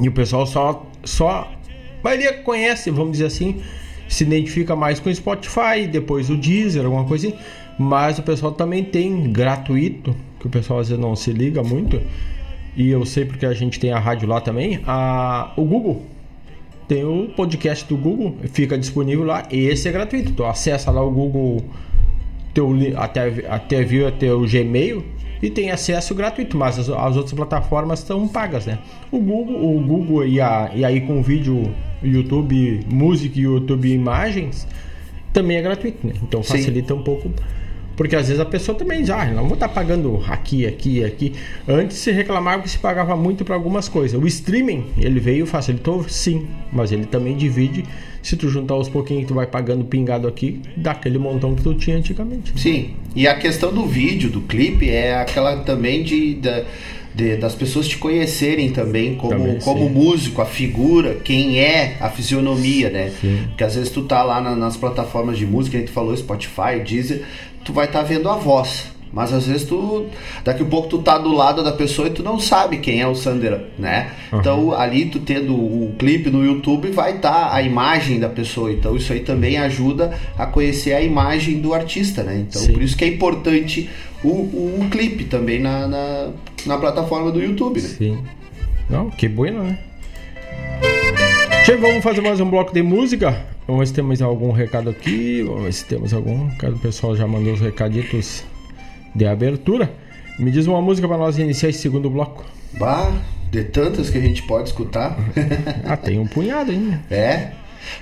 E 0.00 0.08
o 0.08 0.12
pessoal 0.12 0.46
só, 0.46 0.86
só 1.04 1.28
a 1.30 1.48
maioria 2.02 2.32
conhece, 2.42 2.90
vamos 2.90 3.12
dizer 3.12 3.26
assim, 3.26 3.60
se 4.08 4.24
identifica 4.24 4.74
mais 4.74 4.98
com 4.98 5.08
o 5.08 5.14
Spotify, 5.14 5.86
depois 5.90 6.28
o 6.28 6.36
Deezer, 6.36 6.84
alguma 6.84 7.04
coisa 7.04 7.28
assim. 7.28 7.36
Mas 7.78 8.18
o 8.18 8.22
pessoal 8.22 8.52
também 8.52 8.84
tem 8.84 9.32
gratuito, 9.32 10.14
que 10.40 10.46
o 10.46 10.50
pessoal 10.50 10.80
às 10.80 10.88
vezes 10.88 11.00
não 11.00 11.14
se 11.14 11.32
liga 11.32 11.62
muito 11.62 12.00
e 12.76 12.90
eu 12.90 13.06
sei 13.06 13.24
porque 13.24 13.46
a 13.46 13.54
gente 13.54 13.80
tem 13.80 13.90
a 13.90 13.98
rádio 13.98 14.28
lá 14.28 14.40
também, 14.40 14.80
a, 14.86 15.52
o 15.56 15.64
Google. 15.64 16.04
Tem 16.88 17.04
o 17.04 17.28
podcast 17.34 17.84
do 17.86 17.96
Google, 17.96 18.36
fica 18.52 18.78
disponível 18.78 19.24
lá, 19.24 19.46
e 19.50 19.66
esse 19.66 19.88
é 19.88 19.92
gratuito. 19.92 20.32
Tu 20.32 20.44
acessa 20.44 20.90
lá 20.90 21.02
o 21.02 21.10
Google, 21.10 21.64
teu, 22.54 22.74
até, 22.96 23.44
até 23.48 23.82
via 23.82 24.12
teu 24.12 24.42
Gmail 24.42 25.04
e 25.42 25.50
tem 25.50 25.70
acesso 25.70 26.14
gratuito, 26.14 26.56
mas 26.56 26.78
as, 26.78 26.88
as 26.88 27.16
outras 27.16 27.34
plataformas 27.34 28.00
estão 28.00 28.26
pagas, 28.26 28.66
né? 28.66 28.78
O 29.10 29.18
Google, 29.18 29.76
o 29.76 29.80
Google 29.80 30.26
e, 30.26 30.40
a, 30.40 30.70
e 30.74 30.84
aí 30.84 31.00
com 31.00 31.22
vídeo, 31.22 31.74
YouTube 32.02 32.80
Music 32.90 33.38
e 33.38 33.42
YouTube 33.42 33.88
Imagens 33.92 34.66
também 35.32 35.58
é 35.58 35.62
gratuito, 35.62 36.06
né? 36.06 36.14
Então 36.22 36.42
facilita 36.42 36.94
Sim. 36.94 37.00
um 37.00 37.02
pouco 37.02 37.30
porque 37.96 38.14
às 38.14 38.28
vezes 38.28 38.40
a 38.40 38.44
pessoa 38.44 38.76
também 38.76 39.00
diz, 39.00 39.10
ah, 39.10 39.24
não 39.26 39.44
vou 39.44 39.54
estar 39.54 39.68
tá 39.68 39.74
pagando 39.74 40.22
aqui, 40.28 40.66
aqui, 40.66 41.02
aqui. 41.02 41.32
Antes 41.66 41.96
se 41.96 42.12
reclamava 42.12 42.62
que 42.62 42.68
se 42.68 42.78
pagava 42.78 43.16
muito 43.16 43.44
para 43.44 43.54
algumas 43.54 43.88
coisas. 43.88 44.20
O 44.20 44.26
streaming, 44.26 44.84
ele 44.98 45.18
veio, 45.18 45.46
facilitou, 45.46 46.06
sim, 46.08 46.46
mas 46.70 46.92
ele 46.92 47.06
também 47.06 47.34
divide. 47.36 47.84
Se 48.22 48.36
tu 48.36 48.48
juntar 48.48 48.74
os 48.74 48.88
pouquinhos 48.88 49.22
que 49.22 49.28
tu 49.28 49.34
vai 49.34 49.46
pagando 49.46 49.84
pingado 49.84 50.26
aqui, 50.26 50.60
dá 50.76 50.90
aquele 50.90 51.16
montão 51.16 51.54
que 51.54 51.62
tu 51.62 51.74
tinha 51.74 51.96
antigamente. 51.96 52.52
Sim, 52.56 52.90
e 53.14 53.26
a 53.26 53.34
questão 53.36 53.72
do 53.72 53.86
vídeo, 53.86 54.28
do 54.28 54.40
clipe, 54.42 54.90
é 54.90 55.14
aquela 55.14 55.58
também 55.58 56.02
de, 56.02 56.34
de, 56.34 56.64
de 57.14 57.36
das 57.36 57.54
pessoas 57.54 57.86
te 57.86 57.96
conhecerem 57.96 58.70
também 58.70 59.14
como, 59.14 59.30
também, 59.30 59.58
como 59.60 59.88
músico, 59.88 60.42
a 60.42 60.46
figura, 60.46 61.14
quem 61.22 61.60
é, 61.60 61.96
a 62.00 62.10
fisionomia, 62.10 62.90
né? 62.90 63.12
Sim. 63.20 63.44
Porque 63.46 63.62
às 63.62 63.76
vezes 63.76 63.90
tu 63.90 64.02
tá 64.02 64.22
lá 64.24 64.40
na, 64.40 64.56
nas 64.56 64.76
plataformas 64.76 65.38
de 65.38 65.46
música, 65.46 65.76
a 65.76 65.80
gente 65.80 65.92
falou 65.92 66.14
Spotify, 66.16 66.80
Deezer, 66.84 67.22
tu 67.66 67.72
vai 67.72 67.86
estar 67.86 67.98
tá 68.00 68.04
vendo 68.04 68.30
a 68.30 68.36
voz. 68.36 68.96
Mas 69.12 69.32
às 69.32 69.46
vezes 69.46 69.66
tu. 69.66 70.06
Daqui 70.44 70.62
a 70.62 70.66
pouco 70.66 70.88
tu 70.88 70.98
tá 70.98 71.16
do 71.16 71.32
lado 71.32 71.64
da 71.64 71.72
pessoa 71.72 72.08
e 72.08 72.10
tu 72.10 72.22
não 72.22 72.38
sabe 72.38 72.78
quem 72.78 73.00
é 73.00 73.06
o 73.06 73.14
Sander, 73.14 73.64
né? 73.78 74.10
Uhum. 74.30 74.40
Então 74.40 74.72
ali 74.74 75.06
tu 75.06 75.20
tendo 75.20 75.54
o 75.54 75.94
clipe 75.98 76.28
no 76.28 76.44
YouTube 76.44 76.90
vai 76.90 77.16
estar 77.16 77.32
tá 77.32 77.54
a 77.54 77.62
imagem 77.62 78.20
da 78.20 78.28
pessoa. 78.28 78.70
Então 78.70 78.94
isso 78.94 79.12
aí 79.12 79.20
também 79.20 79.56
ajuda 79.56 80.12
a 80.36 80.44
conhecer 80.44 80.92
a 80.92 81.00
imagem 81.00 81.60
do 81.60 81.72
artista, 81.72 82.22
né? 82.22 82.44
Então 82.46 82.60
Sim. 82.60 82.72
por 82.72 82.82
isso 82.82 82.96
que 82.96 83.04
é 83.04 83.08
importante 83.08 83.88
o, 84.22 84.28
o, 84.28 84.80
o 84.82 84.90
clipe 84.90 85.24
também 85.24 85.60
na, 85.60 85.86
na, 85.86 86.28
na, 86.66 86.76
plataforma 86.76 87.30
do 87.30 87.40
YouTube, 87.40 87.80
né? 87.80 87.88
Sim. 87.88 88.18
Não, 88.90 89.08
que 89.08 89.28
bueno, 89.28 89.62
né? 89.62 89.78
Vamos 91.74 92.04
fazer 92.04 92.20
mais 92.20 92.38
um 92.40 92.48
bloco 92.48 92.72
de 92.72 92.80
música. 92.80 93.44
Vamos 93.66 93.80
ver 93.80 93.86
se 93.88 93.94
temos 93.94 94.22
algum 94.22 94.52
recado 94.52 94.88
aqui. 94.88 95.42
Vamos 95.42 95.64
ver 95.64 95.72
se 95.72 95.84
temos 95.84 96.14
algum. 96.14 96.46
O 96.46 96.78
pessoal 96.78 97.16
já 97.16 97.26
mandou 97.26 97.54
os 97.54 97.60
recaditos 97.60 98.44
de 99.12 99.26
abertura. 99.26 99.92
Me 100.38 100.52
diz 100.52 100.68
uma 100.68 100.80
música 100.80 101.08
para 101.08 101.18
nós 101.18 101.36
iniciar 101.38 101.70
esse 101.70 101.80
segundo 101.80 102.08
bloco. 102.08 102.44
Bah, 102.78 103.12
de 103.50 103.64
tantas 103.64 104.08
que 104.08 104.16
a 104.16 104.20
gente 104.20 104.44
pode 104.44 104.68
escutar. 104.68 105.18
ah, 105.84 105.96
tem 105.96 106.20
um 106.20 106.26
punhado 106.26 106.70
ainda. 106.70 107.02
É. 107.10 107.50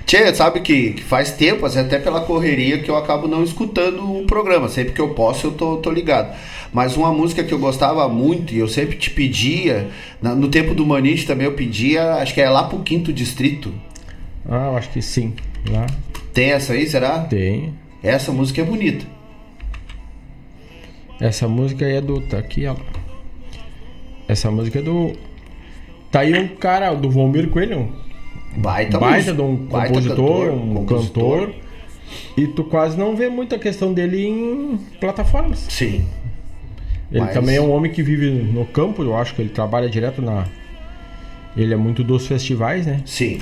Tchê, 0.07 0.35
sabe 0.35 0.61
que, 0.61 0.93
que, 0.93 1.03
faz 1.03 1.32
tempo, 1.32 1.66
até 1.66 1.99
pela 1.99 2.20
correria, 2.20 2.78
que 2.78 2.91
eu 2.91 2.97
acabo 2.97 3.26
não 3.26 3.43
escutando 3.43 4.20
o 4.20 4.26
programa. 4.26 4.68
Sempre 4.68 4.93
que 4.93 5.01
eu 5.01 5.11
posso, 5.14 5.49
eu 5.49 5.53
tô, 5.53 5.76
tô 5.78 5.91
ligado. 5.91 6.37
Mas 6.72 6.97
uma 6.97 7.12
música 7.12 7.45
que 7.45 7.55
eu 7.55 7.59
gostava 7.59 8.09
muito 8.09 8.53
e 8.53 8.59
eu 8.59 8.68
sempre 8.68 8.97
te 8.97 9.11
pedia, 9.11 9.89
no 10.20 10.49
tempo 10.49 10.74
do 10.74 10.85
Manite 10.85 11.26
também 11.26 11.47
eu 11.47 11.53
pedia, 11.53 12.14
acho 12.14 12.35
que 12.35 12.41
é 12.41 12.51
lá 12.51 12.64
pro 12.64 12.80
quinto 12.80 13.12
distrito. 13.12 13.72
Ah, 14.49 14.68
eu 14.68 14.76
acho 14.76 14.91
que 14.91 15.01
sim. 15.01 15.35
Lá. 15.70 15.87
Tem 16.32 16.51
essa 16.51 16.72
aí, 16.72 16.87
será? 16.87 17.20
Tem. 17.20 17.74
Essa 18.03 18.32
música 18.32 18.61
é 18.61 18.64
bonita. 18.64 19.07
Essa 21.20 21.49
música 21.49 21.87
aí 21.87 21.95
é 21.95 22.01
do. 22.01 22.20
Tá 22.20 22.39
aqui, 22.39 22.66
ó. 22.66 22.76
Essa 24.28 24.51
música 24.51 24.80
é 24.80 24.82
do. 24.82 25.12
Tá 26.11 26.20
aí 26.20 26.35
um 26.39 26.49
cara, 26.49 26.93
do 26.95 27.11
Valmir 27.11 27.49
Coelho. 27.51 28.04
Baita, 28.57 28.99
baita 28.99 29.33
de 29.33 29.41
um 29.41 29.57
baita 29.57 29.89
compositor, 29.89 30.47
cantor, 30.47 30.51
um 30.53 30.75
compositor. 30.75 31.41
cantor. 31.41 31.55
E 32.37 32.47
tu 32.47 32.65
quase 32.65 32.97
não 32.97 33.17
vê 33.17 33.29
muita 33.29 33.59
questão 33.59 33.93
dele 33.93 34.27
em 34.27 34.79
plataformas. 35.01 35.67
Sim. 35.69 36.07
Ele 37.11 37.21
Mas... 37.21 37.35
também 37.35 37.57
é 37.57 37.61
um 37.61 37.71
homem 37.71 37.91
que 37.93 38.03
vive 38.03 38.31
no 38.31 38.65
campo, 38.67 39.03
eu 39.03 39.17
acho 39.17 39.35
que 39.35 39.43
ele 39.43 39.51
trabalha 39.51 39.89
direto 39.89 40.21
na. 40.21 40.47
Ele 41.57 41.73
é 41.73 41.77
muito 41.77 42.03
dos 42.03 42.27
festivais, 42.27 42.87
né? 42.87 43.01
Sim. 43.05 43.39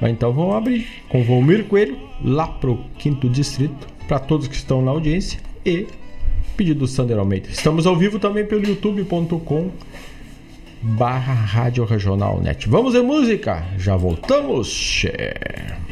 Mas 0.00 0.12
então 0.12 0.32
vamos 0.32 0.54
abrir 0.54 0.86
com 1.08 1.24
Valmir 1.24 1.64
Coelho, 1.64 1.98
lá 2.22 2.46
pro 2.46 2.78
quinto 2.98 3.28
distrito, 3.28 3.88
para 4.06 4.18
todos 4.18 4.46
que 4.46 4.54
estão 4.54 4.82
na 4.82 4.90
audiência. 4.90 5.40
e 5.64 5.86
pedido 6.56 6.80
do 6.80 6.86
Sander 6.86 7.18
Almeida. 7.18 7.48
Estamos 7.50 7.86
ao 7.86 7.94
vivo 7.94 8.18
também 8.18 8.44
pelo 8.44 8.66
youtube.com 8.66 9.70
barra 10.86 11.34
Rádio 11.34 11.84
Regional 11.84 12.40
Net. 12.40 12.68
Vamos 12.68 12.94
em 12.94 13.02
música? 13.02 13.64
Já 13.76 13.96
voltamos. 13.96 15.04
É 15.08 15.86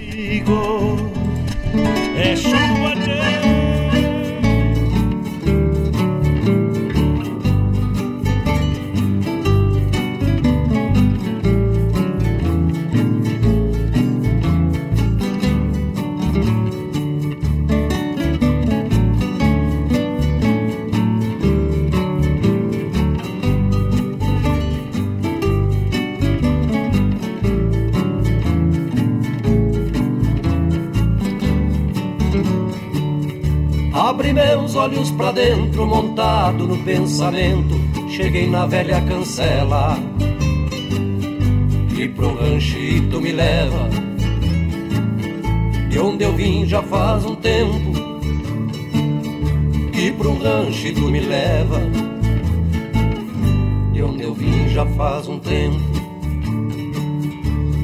chuva 34.15 34.33
meus 34.33 34.75
olhos 34.77 35.11
pra 35.13 35.33
dentro, 35.33 35.87
montado 35.87 36.69
no 36.69 36.79
pensamento, 36.79 37.75
cheguei 38.11 38.49
na 38.49 38.67
velha 38.67 39.01
cancela. 39.03 39.99
E 41.97 42.09
pro 42.09 42.35
ranchito 42.35 43.21
me 43.21 43.33
leva, 43.33 43.89
de 45.89 45.99
onde 45.99 46.25
eu 46.25 46.33
vim 46.33 46.67
já 46.67 46.83
faz 46.83 47.25
um 47.25 47.35
tempo. 47.35 47.93
Que 49.93 50.13
pro 50.13 50.39
ranchito 50.39 51.03
me 51.11 51.21
leva, 51.21 51.81
de 53.93 54.03
onde 54.03 54.23
eu 54.23 54.35
vim 54.35 54.69
já 54.69 54.87
faz 54.87 55.29
um 55.29 55.39
tempo. 55.39 55.95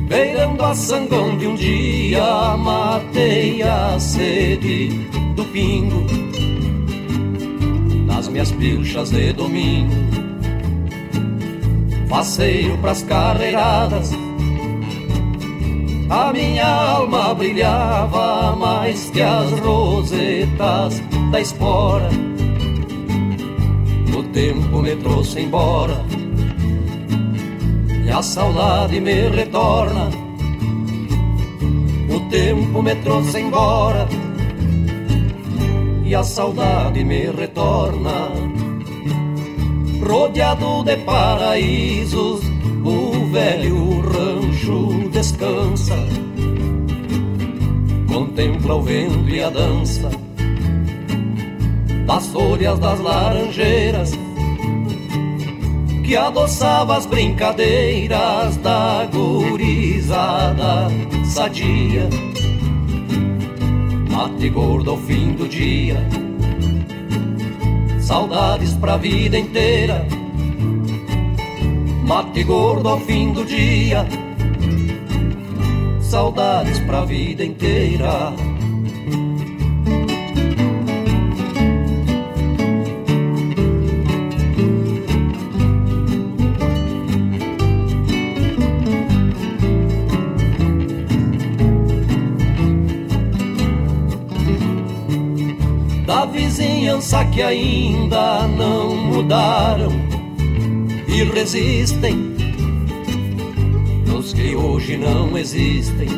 Beirando 0.09 0.65
a 0.65 0.75
sangão 0.75 1.39
de 1.39 1.47
um 1.47 1.55
dia, 1.55 2.57
matei 2.57 3.63
a 3.63 3.99
sede 3.99 5.20
do 5.35 5.45
pingo 5.47 6.21
minhas 8.31 8.53
pilchas 8.53 9.11
de 9.11 9.33
domingo. 9.33 9.93
Faceiro 12.09 12.77
pras 12.79 13.03
carreiradas, 13.03 14.11
a 16.09 16.33
minha 16.33 16.67
alma 16.67 17.35
brilhava 17.35 18.57
mais 18.57 19.11
que 19.11 19.21
as 19.21 19.51
rosetas 19.61 21.03
da 21.31 21.41
espora. 21.41 22.09
O 24.17 24.23
tempo 24.33 24.83
me 24.83 24.97
trouxe 24.97 25.41
embora 25.41 26.05
e 28.05 28.11
a 28.11 28.23
saudade 28.23 29.01
me 29.01 29.29
retorna. 29.29 30.11
O 32.09 32.21
tempo 32.29 32.83
me 32.83 32.95
trouxe 32.97 33.39
embora 33.39 34.09
e 36.11 36.15
a 36.15 36.25
saudade 36.25 37.05
me 37.05 37.31
retorna. 37.31 38.33
Rodeado 40.05 40.83
de 40.83 40.97
paraísos, 40.97 42.41
o 42.85 43.27
velho 43.31 44.01
rancho 44.01 45.09
descansa. 45.11 45.95
Contempla 48.09 48.75
o 48.75 48.83
vento 48.83 49.29
e 49.29 49.41
a 49.41 49.51
dança 49.51 50.11
das 52.09 52.27
folhas 52.27 52.77
das 52.81 52.99
laranjeiras 52.99 54.11
que 56.05 56.17
adoçava 56.17 56.97
as 56.97 57.07
brincadeiras 57.07 58.57
da 58.57 59.07
gurizada 59.13 60.89
sadia 61.25 62.09
mate 64.21 64.51
gordo 64.51 64.91
ao 64.91 64.99
fim 64.99 65.33
do 65.33 65.49
dia. 65.49 65.97
Saudades 68.03 68.75
pra 68.75 68.99
vida 68.99 69.39
inteira. 69.39 70.07
Mate 72.05 72.45
gordo 72.45 72.87
ao 72.91 73.01
fim 73.01 73.33
do 73.33 73.47
dia. 73.47 74.07
Saudades 76.03 76.79
pra 76.81 77.07
vida 77.07 77.43
inteira. 77.43 78.50
Vizinhança 96.91 97.25
que 97.27 97.41
ainda 97.41 98.49
não 98.49 98.97
mudaram 98.97 99.93
e 101.07 101.23
resistem 101.23 102.17
nos 104.07 104.33
que 104.33 104.57
hoje 104.57 104.97
não 104.97 105.39
existem. 105.39 106.09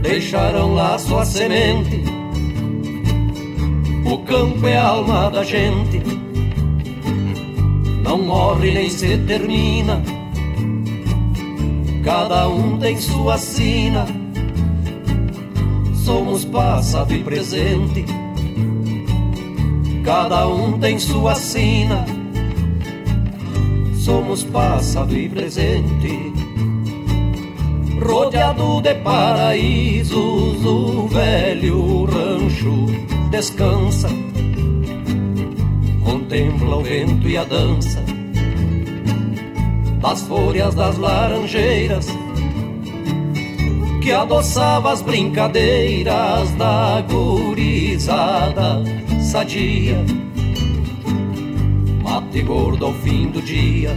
Deixaram 0.00 0.74
lá 0.74 0.98
sua 0.98 1.24
semente. 1.26 2.02
O 4.06 4.18
campo 4.18 4.66
é 4.66 4.78
a 4.78 4.86
alma 4.86 5.30
da 5.30 5.44
gente, 5.44 6.00
não 8.02 8.22
morre 8.22 8.72
nem 8.72 8.88
se 8.88 9.18
termina. 9.18 10.02
Cada 12.02 12.48
um 12.48 12.78
tem 12.78 12.96
sua 12.96 13.36
sina. 13.36 14.06
Somos 15.94 16.42
passado 16.46 17.12
e 17.12 17.22
presente 17.22 18.06
cada 20.08 20.48
um 20.48 20.78
tem 20.78 20.98
sua 20.98 21.34
sina. 21.34 22.02
Somos 23.92 24.42
passado 24.42 25.14
e 25.14 25.28
presente, 25.28 26.32
rodeado 28.02 28.80
de 28.80 28.94
paraísos, 28.94 30.64
o 30.64 31.06
velho 31.08 32.06
rancho 32.06 32.86
descansa, 33.30 34.08
contempla 36.02 36.76
o 36.76 36.82
vento 36.82 37.28
e 37.28 37.36
a 37.36 37.44
dança 37.44 38.02
das 40.00 40.22
folhas 40.22 40.74
das 40.74 40.96
laranjeiras 40.96 42.06
que 44.00 44.10
adoçava 44.10 44.90
as 44.90 45.02
brincadeiras 45.02 46.50
da 46.52 47.04
gurizada 47.06 48.97
sadia. 49.28 50.02
Mate 52.02 52.40
gordo 52.42 52.86
ao 52.86 52.94
fim 52.94 53.26
do 53.30 53.42
dia, 53.42 53.94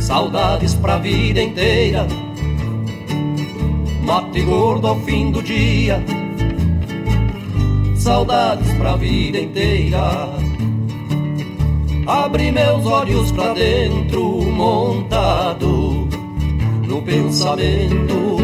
saudades 0.00 0.74
pra 0.74 0.98
vida 0.98 1.40
inteira. 1.40 2.08
Mate 4.02 4.42
gordo 4.42 4.88
ao 4.88 5.00
fim 5.02 5.30
do 5.30 5.40
dia, 5.42 6.02
saudades 7.94 8.72
pra 8.72 8.96
vida 8.96 9.38
inteira. 9.38 10.28
Abre 12.08 12.50
meus 12.50 12.84
olhos 12.84 13.30
pra 13.30 13.54
dentro, 13.54 14.42
montado 14.42 16.08
no 16.88 17.00
pensamento 17.02 18.40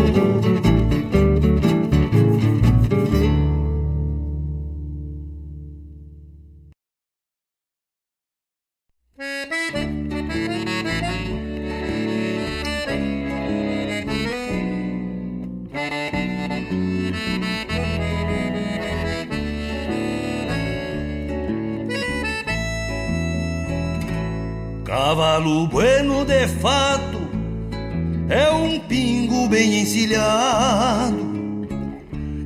encilhado, 29.86 31.68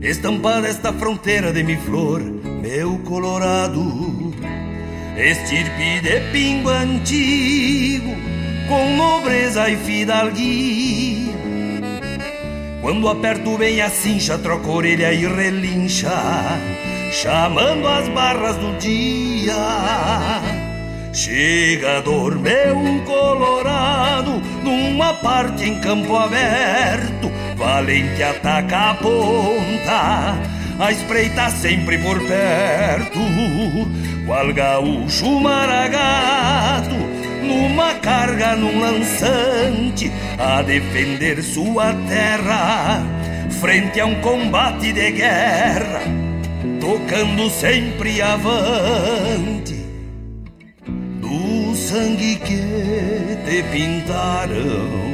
estampada 0.03 0.69
esta 0.69 0.93
fronteira 0.93 1.51
de 1.55 1.63
mi 1.63 1.75
flor, 1.75 2.21
meu 2.21 2.99
colorado, 2.99 3.83
estirpe 5.17 6.01
de 6.03 6.21
pingo 6.33 6.69
antigo, 6.69 8.15
com 8.69 8.95
nobreza 8.95 9.71
e 9.71 9.77
fidalguia. 9.79 11.31
Quando 12.83 13.09
aperto 13.09 13.57
bem 13.57 13.81
a 13.81 13.89
cincha, 13.89 14.37
troca 14.37 14.69
a 14.69 14.73
orelha 14.73 15.11
e 15.11 15.27
relincha 15.27 16.13
chamando 17.11 17.89
as 17.89 18.07
barras 18.09 18.57
do 18.59 18.77
dia. 18.79 20.60
Chega 21.13 22.01
dormir 22.03 22.73
um 22.73 23.01
colorado 23.01 24.41
numa 24.63 25.13
parte 25.15 25.65
em 25.65 25.81
campo 25.81 26.17
aberto, 26.17 27.33
valente 27.57 28.23
ataca 28.23 28.91
a 28.91 28.95
ponta, 28.95 30.39
a 30.79 30.93
espreita 30.93 31.51
sempre 31.51 31.99
por 31.99 32.21
perto, 32.21 33.19
qual 34.25 34.53
gaúcho 34.53 35.41
maragato, 35.41 36.95
numa 37.43 37.95
carga 37.95 38.55
num 38.55 38.79
lançante, 38.79 40.13
a 40.39 40.63
defender 40.63 41.43
sua 41.43 41.93
terra, 42.09 43.03
frente 43.61 43.99
a 43.99 44.07
um 44.07 44.15
combate 44.21 44.93
de 44.93 45.11
guerra, 45.11 46.03
tocando 46.81 47.51
sempre 47.51 48.23
avante 48.23 49.80
sangue 51.91 52.37
que 52.37 53.37
te 53.47 53.63
pintaram. 53.73 55.11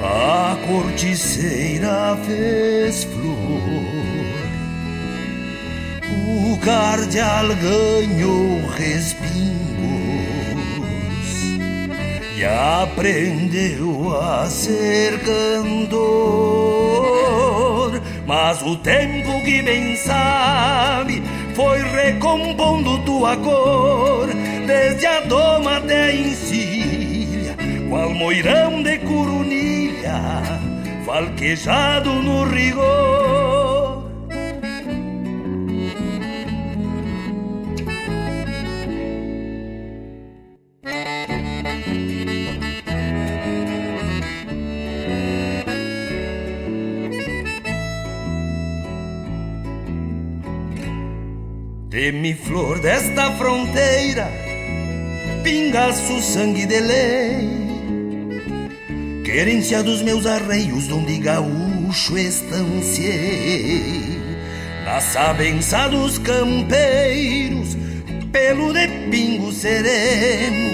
A 0.00 0.56
corticeira 0.68 2.16
fez 2.24 3.04
flor, 3.04 3.34
o 6.28 6.56
cardeal 6.58 7.48
ganhou 7.56 8.66
respingos 8.78 9.30
e 12.38 12.44
aprendeu 12.44 14.16
a 14.16 14.48
ser 14.48 15.18
cantor. 15.24 16.00
Mas 18.26 18.62
o 18.62 18.76
tempo 18.76 19.42
que 19.44 19.60
bem 19.60 19.96
sabe 19.96 21.20
foi 21.54 21.78
recompondo 21.82 22.98
tua 23.04 23.36
cor, 23.36 24.28
desde 24.66 25.06
a 25.06 25.20
doma 25.20 25.76
até 25.78 26.04
a 26.04 26.14
encilha, 26.14 27.56
qual 27.88 28.12
moirão 28.14 28.82
de 28.82 28.98
curunilha, 28.98 30.20
falquejado 31.04 32.10
no 32.10 32.44
rigor. 32.44 33.59
Demi-flor 52.00 52.80
desta 52.80 53.30
fronteira, 53.32 54.32
pingaço 55.44 56.18
sangue 56.22 56.64
de 56.64 56.80
lei, 56.80 57.46
querência 59.22 59.82
dos 59.82 60.00
meus 60.00 60.24
arreios, 60.24 60.86
donde 60.86 61.18
gaúcho 61.18 62.16
estanciei. 62.16 64.18
Na 64.86 64.98
sabença 65.02 65.88
dos 65.88 66.16
campeiros, 66.16 67.76
pelo 68.32 68.72
de 68.72 68.88
pingo 69.10 69.52
sereno, 69.52 70.70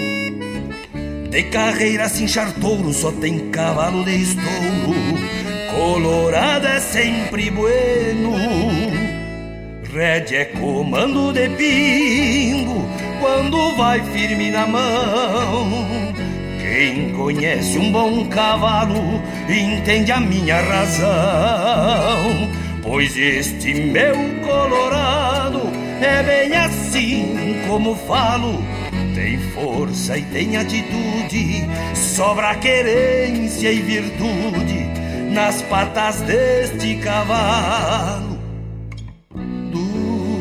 de 1.28 1.42
carreira 1.50 2.08
sem 2.08 2.28
chartouro, 2.28 2.94
só 2.94 3.10
tem 3.10 3.50
cavalo 3.50 4.04
de 4.04 4.14
estouro, 4.14 4.94
colorada 5.74 6.68
é 6.68 6.78
sempre 6.78 7.50
bueno 7.50 8.95
rédea 9.96 10.40
é 10.40 10.44
comando 10.44 11.32
de 11.32 11.48
pingo 11.56 12.86
quando 13.18 13.74
vai 13.76 13.98
firme 14.12 14.50
na 14.50 14.66
mão. 14.66 16.12
Quem 16.60 17.12
conhece 17.12 17.78
um 17.78 17.90
bom 17.90 18.26
cavalo 18.26 19.22
entende 19.48 20.12
a 20.12 20.20
minha 20.20 20.60
razão, 20.60 22.50
pois 22.82 23.16
este 23.16 23.72
meu 23.72 24.14
colorado 24.44 25.62
é 26.02 26.22
bem 26.22 26.54
assim 26.54 27.62
como 27.66 27.94
falo. 27.94 28.62
Tem 29.14 29.38
força 29.54 30.18
e 30.18 30.22
tem 30.24 30.58
atitude, 30.58 31.64
sobra 31.94 32.54
querência 32.56 33.72
e 33.72 33.80
virtude 33.80 34.90
nas 35.32 35.62
patas 35.62 36.20
deste 36.20 36.96
cavalo 36.96 38.35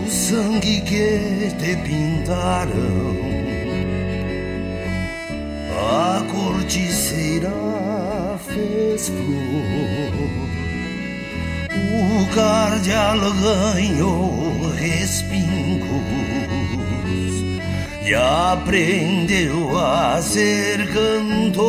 sangue 0.09 0.81
que 0.81 1.51
te 1.57 1.75
pintaram. 1.77 3.15
A 5.77 6.23
corticeira 6.31 7.51
fez 8.39 9.09
flor, 9.09 10.13
o 11.71 12.25
cardeal 12.33 13.19
ganhou 13.19 14.71
respingos 14.75 15.85
e 18.05 18.13
aprendeu 18.13 19.77
a 19.77 20.21
ser 20.21 20.87
cantor. 20.93 21.65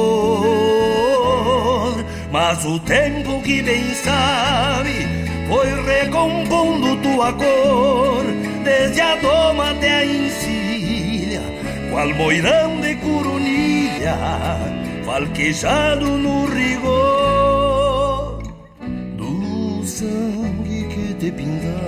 Mas 2.31 2.65
o 2.65 2.79
tempo 2.81 3.41
que 3.43 3.63
bem 3.63 3.95
sabe 3.95 5.26
foi 5.49 5.69
recompondo 5.83 6.97
tua 7.03 7.33
cor, 7.33 8.25
desde 8.65 9.01
a 9.01 9.17
doma 9.17 9.71
até 9.71 9.95
a 9.95 10.05
encilha, 10.05 11.43
qual 11.91 12.09
moirão 12.15 12.81
de 12.81 12.95
curunilha, 12.97 14.17
falquejado 15.05 16.07
no 16.07 16.47
rigor 16.47 18.43
do 19.17 19.85
sangue 19.85 20.85
que 20.89 21.15
te 21.15 21.31
pintaram. 21.31 21.87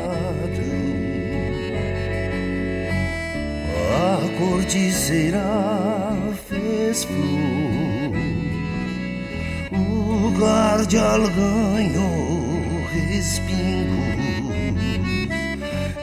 A 3.91 4.21
corticeira 4.39 5.43
fez 6.49 7.05
flor, 7.05 8.13
o 9.73 10.31
guardial 10.39 11.23
ganhou 11.31 12.28
respingos 13.01 14.19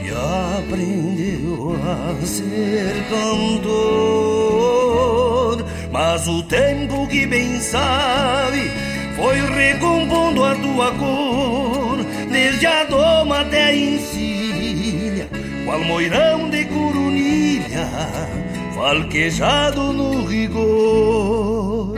e 0.02 0.10
aprendeu 0.12 1.76
a 1.84 2.16
ser 2.26 2.94
cantor. 3.10 4.46
Mas 5.92 6.28
o 6.28 6.44
tempo 6.44 7.08
que 7.08 7.26
bem 7.26 7.60
sabe 7.60 8.70
foi 9.16 9.40
recompondo 9.40 10.44
a 10.44 10.56
tua 10.56 10.92
cor, 10.94 12.04
desde 12.30 12.68
a 12.68 12.84
doma 12.84 13.42
até 13.42 13.66
a 13.66 13.76
encilha, 13.76 15.30
qual 15.66 15.80
moirão 15.80 16.50
de 16.50 16.66
curunilha, 16.66 17.88
falquejado 18.76 19.94
no 19.94 20.26
rigor. 20.26 21.96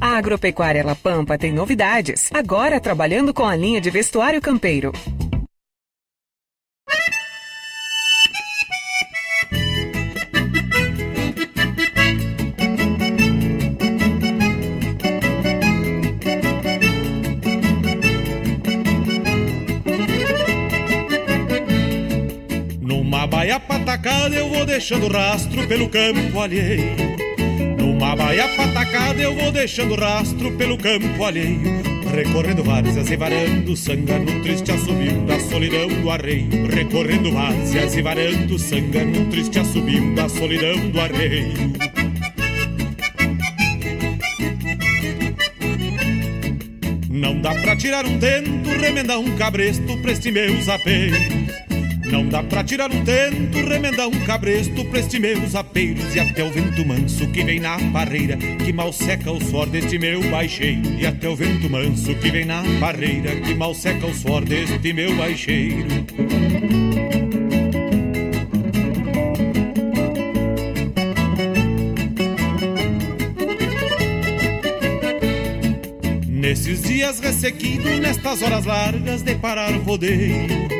A 0.00 0.16
Agropecuária 0.16 0.82
La 0.82 0.94
Pampa 0.94 1.36
tem 1.36 1.52
novidades. 1.52 2.30
Agora 2.32 2.80
trabalhando 2.80 3.34
com 3.34 3.44
a 3.44 3.54
linha 3.54 3.82
de 3.82 3.90
vestuário 3.90 4.40
campeiro. 4.40 4.92
Numa 22.80 23.26
baia 23.26 23.60
patacada 23.60 24.34
eu 24.34 24.48
vou 24.48 24.64
deixando 24.64 25.08
rastro 25.08 25.68
pelo 25.68 25.90
campo 25.90 26.40
alheio 26.40 27.29
uma 27.82 28.14
baia 28.16 28.48
patacada 28.56 29.20
eu 29.20 29.34
vou 29.34 29.50
deixando 29.52 29.94
rastro 29.94 30.52
pelo 30.52 30.76
campo 30.76 31.24
alheio 31.24 31.60
Recorrendo 32.12 32.64
várzeas 32.64 33.10
e 33.10 33.16
varando 33.16 33.76
sanga 33.76 34.18
no 34.18 34.42
triste 34.42 34.72
assobio 34.72 35.20
da 35.26 35.38
solidão 35.38 35.88
do 35.88 36.10
arreio 36.10 36.66
Recorrendo 36.68 37.32
várzeas 37.32 37.96
e 37.96 38.02
varando 38.02 38.58
sanga 38.58 39.04
no 39.04 39.30
triste 39.30 39.58
assobio 39.58 40.14
da 40.14 40.28
solidão 40.28 40.90
do 40.90 41.00
arreio 41.00 41.70
Não 47.08 47.40
dá 47.40 47.54
pra 47.54 47.76
tirar 47.76 48.06
um 48.06 48.18
tento, 48.18 48.70
remendar 48.80 49.18
um 49.18 49.36
cabresto 49.36 49.96
pra 49.98 50.12
este 50.12 50.30
meus 50.30 50.68
apeiros. 50.68 51.49
Não 52.10 52.26
dá 52.26 52.42
pra 52.42 52.64
tirar 52.64 52.90
um 52.90 53.04
tento, 53.04 53.58
remendar 53.66 54.08
um 54.08 54.24
cabresto 54.26 54.84
pra 54.86 54.98
este 54.98 55.20
meus 55.20 55.54
apeiros. 55.54 56.14
E 56.14 56.18
até 56.18 56.42
o 56.42 56.50
vento 56.50 56.84
manso 56.84 57.26
que 57.28 57.44
vem 57.44 57.60
na 57.60 57.78
barreira, 57.78 58.36
que 58.36 58.72
mal 58.72 58.92
seca 58.92 59.30
o 59.30 59.40
suor 59.40 59.68
deste 59.68 59.96
meu 59.96 60.20
baixeiro. 60.28 60.92
E 60.98 61.06
até 61.06 61.28
o 61.28 61.36
vento 61.36 61.70
manso 61.70 62.12
que 62.16 62.30
vem 62.30 62.44
na 62.44 62.62
barreira, 62.80 63.36
que 63.36 63.54
mal 63.54 63.72
seca 63.74 64.06
o 64.06 64.14
suor 64.14 64.44
deste 64.44 64.92
meu 64.92 65.14
baixeiro. 65.14 65.86
Nesses 76.26 76.82
dias 76.82 77.20
ressequido, 77.20 77.88
nestas 78.00 78.42
horas 78.42 78.64
largas 78.64 79.22
de 79.22 79.36
parar 79.36 79.72
rodeio. 79.74 80.79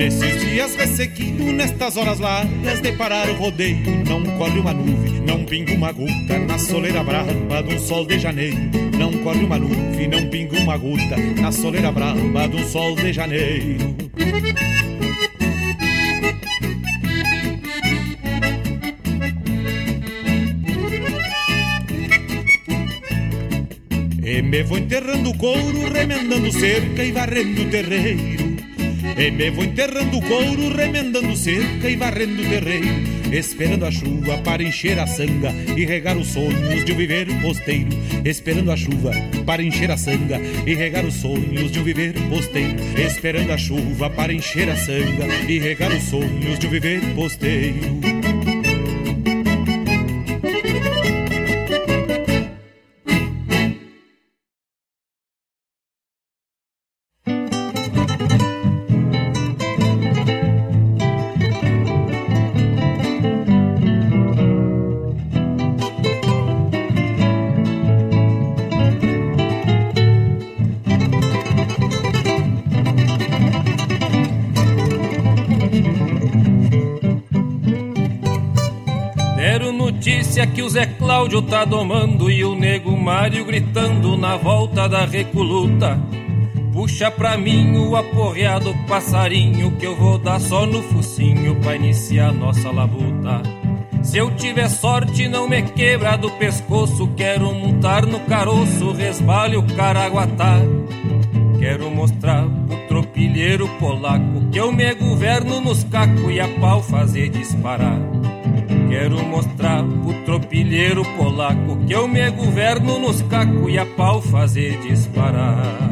Nesses 0.00 0.40
dias 0.40 0.74
ressequido, 0.76 1.52
nestas 1.52 1.98
horas 1.98 2.18
largas 2.18 2.80
de 2.80 2.90
parar 2.92 3.28
o 3.28 3.34
rodeio. 3.34 4.02
Não 4.08 4.22
corre 4.38 4.58
uma 4.58 4.72
nuvem, 4.72 5.20
não 5.20 5.44
pinga 5.44 5.74
uma 5.74 5.92
gota 5.92 6.38
na 6.38 6.56
soleira 6.58 7.04
brava 7.04 7.30
um 7.68 7.78
sol 7.78 8.06
de 8.06 8.18
janeiro. 8.18 8.56
Não 8.98 9.12
corre 9.22 9.44
uma 9.44 9.58
nuvem, 9.58 10.08
não 10.08 10.26
pinga 10.26 10.58
uma 10.58 10.78
gota 10.78 11.18
na 11.38 11.52
soleira 11.52 11.92
brava 11.92 12.18
um 12.18 12.66
sol 12.66 12.96
de 12.96 13.12
janeiro. 13.12 13.94
E 24.24 24.40
me 24.40 24.62
vou 24.62 24.78
enterrando 24.78 25.28
o 25.28 25.36
couro, 25.36 25.92
remendando 25.92 26.50
cerca 26.50 27.04
e 27.04 27.12
varrendo 27.12 27.64
o 27.64 27.70
terreiro. 27.70 28.39
E 29.20 29.30
me 29.30 29.50
vou 29.50 29.64
enterrando 29.64 30.16
o 30.16 30.22
couro, 30.22 30.74
remendando 30.74 31.36
cerca 31.36 31.90
e 31.90 31.94
varrendo 31.94 32.40
o 32.40 32.48
terreiro. 32.48 32.88
Esperando 33.30 33.84
a 33.84 33.90
chuva 33.90 34.38
para 34.38 34.62
encher 34.62 34.98
a 34.98 35.06
sanga 35.06 35.52
e 35.76 35.84
regar 35.84 36.16
os 36.16 36.28
sonhos 36.28 36.86
de 36.86 36.92
um 36.92 36.96
viver 36.96 37.26
posteiro. 37.42 37.90
Esperando 38.24 38.72
a 38.72 38.76
chuva 38.78 39.12
para 39.44 39.62
encher 39.62 39.90
a 39.90 39.98
sanga 39.98 40.40
e 40.66 40.74
regar 40.74 41.04
os 41.04 41.16
sonhos 41.16 41.70
de 41.70 41.80
um 41.80 41.84
viver 41.84 42.14
posteiro. 42.30 42.76
Esperando 42.96 43.52
a 43.52 43.58
chuva 43.58 44.08
para 44.08 44.32
encher 44.32 44.70
a 44.70 44.76
sanga 44.76 45.26
e 45.46 45.58
regar 45.58 45.92
os 45.92 46.02
sonhos 46.04 46.58
de 46.58 46.66
um 46.66 46.70
viver 46.70 47.00
posteiro. 47.14 48.09
Zé 80.70 80.86
Cláudio 80.86 81.42
tá 81.42 81.64
domando 81.64 82.30
e 82.30 82.44
o 82.44 82.54
nego 82.54 82.96
Mário 82.96 83.44
gritando 83.44 84.16
na 84.16 84.36
volta 84.36 84.88
da 84.88 85.04
recoluta. 85.04 85.98
Puxa 86.72 87.10
pra 87.10 87.36
mim 87.36 87.76
o 87.76 87.96
aporreado 87.96 88.72
passarinho 88.86 89.72
que 89.72 89.84
eu 89.84 89.96
vou 89.96 90.16
dar 90.16 90.40
só 90.40 90.64
no 90.66 90.80
focinho 90.80 91.56
pra 91.56 91.74
iniciar 91.74 92.32
nossa 92.32 92.70
labuta. 92.70 93.42
Se 94.00 94.18
eu 94.18 94.30
tiver 94.36 94.68
sorte, 94.68 95.26
não 95.26 95.48
me 95.48 95.60
quebra 95.60 96.16
do 96.16 96.30
pescoço. 96.30 97.08
Quero 97.16 97.52
montar 97.52 98.06
no 98.06 98.20
caroço, 98.20 98.92
resbale 98.92 99.56
o 99.56 99.64
caraguatá. 99.74 100.60
Quero 101.58 101.90
mostrar 101.90 102.46
pro 102.68 102.76
tropilheiro 102.86 103.68
polaco 103.80 104.48
que 104.52 104.60
eu 104.60 104.70
me 104.70 104.94
governo 104.94 105.60
nos 105.60 105.82
cacos 105.82 106.30
e 106.30 106.38
a 106.38 106.46
pau 106.60 106.80
fazer 106.80 107.28
disparar. 107.28 108.19
Quero 108.88 109.22
mostrar 109.24 109.82
pro 109.84 110.24
tropilheiro 110.24 111.02
polaco 111.16 111.84
que 111.86 111.92
eu 111.92 112.06
me 112.08 112.30
governo 112.30 112.98
nos 112.98 113.22
cacos 113.22 113.72
e 113.72 113.78
a 113.78 113.86
pau 113.86 114.20
fazer 114.20 114.78
disparar. 114.80 115.90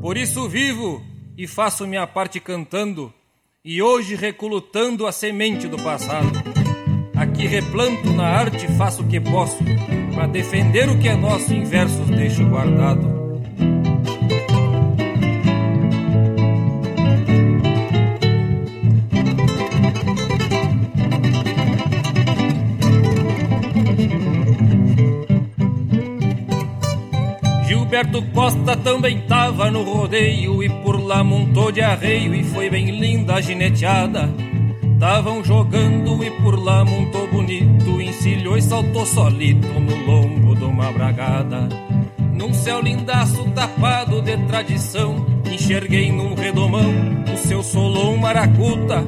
Por 0.00 0.16
isso 0.16 0.48
vivo 0.48 1.02
e 1.36 1.46
faço 1.46 1.86
minha 1.86 2.06
parte 2.06 2.40
cantando, 2.40 3.12
e 3.64 3.80
hoje 3.80 4.14
recolutando 4.14 5.06
a 5.06 5.12
semente 5.12 5.68
do 5.68 5.76
passado. 5.76 6.30
Aqui 7.16 7.46
replanto 7.46 8.10
na 8.12 8.24
arte, 8.24 8.66
faço 8.78 9.02
o 9.02 9.06
que 9.06 9.20
posso, 9.20 9.58
para 10.14 10.26
defender 10.26 10.88
o 10.88 10.98
que 10.98 11.08
é 11.08 11.14
nosso, 11.14 11.52
em 11.52 11.64
versos 11.64 12.06
deixo 12.08 12.44
guardado. 12.46 13.20
Gilberto 28.00 28.22
Costa 28.32 28.74
também 28.78 29.20
tava 29.28 29.70
no 29.70 29.82
rodeio 29.82 30.62
e 30.62 30.70
por 30.70 30.98
lá 30.98 31.22
montou 31.22 31.70
de 31.70 31.82
arreio 31.82 32.34
e 32.34 32.42
foi 32.42 32.70
bem 32.70 32.98
linda 32.98 33.34
a 33.34 33.40
gineteada. 33.42 34.26
Tavam 34.98 35.44
jogando 35.44 36.24
e 36.24 36.30
por 36.42 36.58
lá 36.58 36.82
montou 36.82 37.28
bonito, 37.28 38.00
encilhou 38.00 38.56
e 38.56 38.62
saltou 38.62 39.04
solito 39.04 39.68
no 39.68 40.06
lombo 40.06 40.56
de 40.56 40.64
uma 40.64 40.90
bragada. 40.90 41.68
Num 42.32 42.54
céu 42.54 42.80
lindaço 42.80 43.44
tapado 43.50 44.22
de 44.22 44.34
tradição, 44.46 45.26
enxerguei 45.52 46.10
num 46.10 46.34
redomão 46.34 46.94
o 47.30 47.36
seu 47.36 47.62
solão 47.62 48.16
maracuta. 48.16 49.04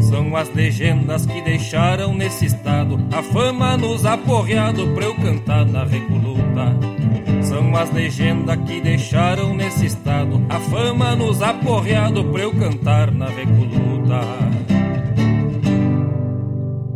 São 0.00 0.34
as 0.34 0.48
legendas 0.54 1.26
que 1.26 1.42
deixaram 1.42 2.14
nesse 2.14 2.46
estado 2.46 2.98
a 3.12 3.22
fama 3.22 3.76
nos 3.76 4.06
aporreado 4.06 4.88
pra 4.94 5.04
eu 5.04 5.14
cantar 5.16 5.66
na 5.66 5.84
recoluta. 5.84 6.91
São 7.72 7.80
as 7.80 7.90
legendas 7.90 8.56
que 8.66 8.82
deixaram 8.82 9.54
nesse 9.54 9.86
estado 9.86 10.44
a 10.50 10.60
fama 10.60 11.16
nos 11.16 11.40
aporreado 11.40 12.22
pra 12.26 12.42
eu 12.42 12.52
cantar 12.52 13.10
na 13.10 13.26
recoluta. 13.26 14.20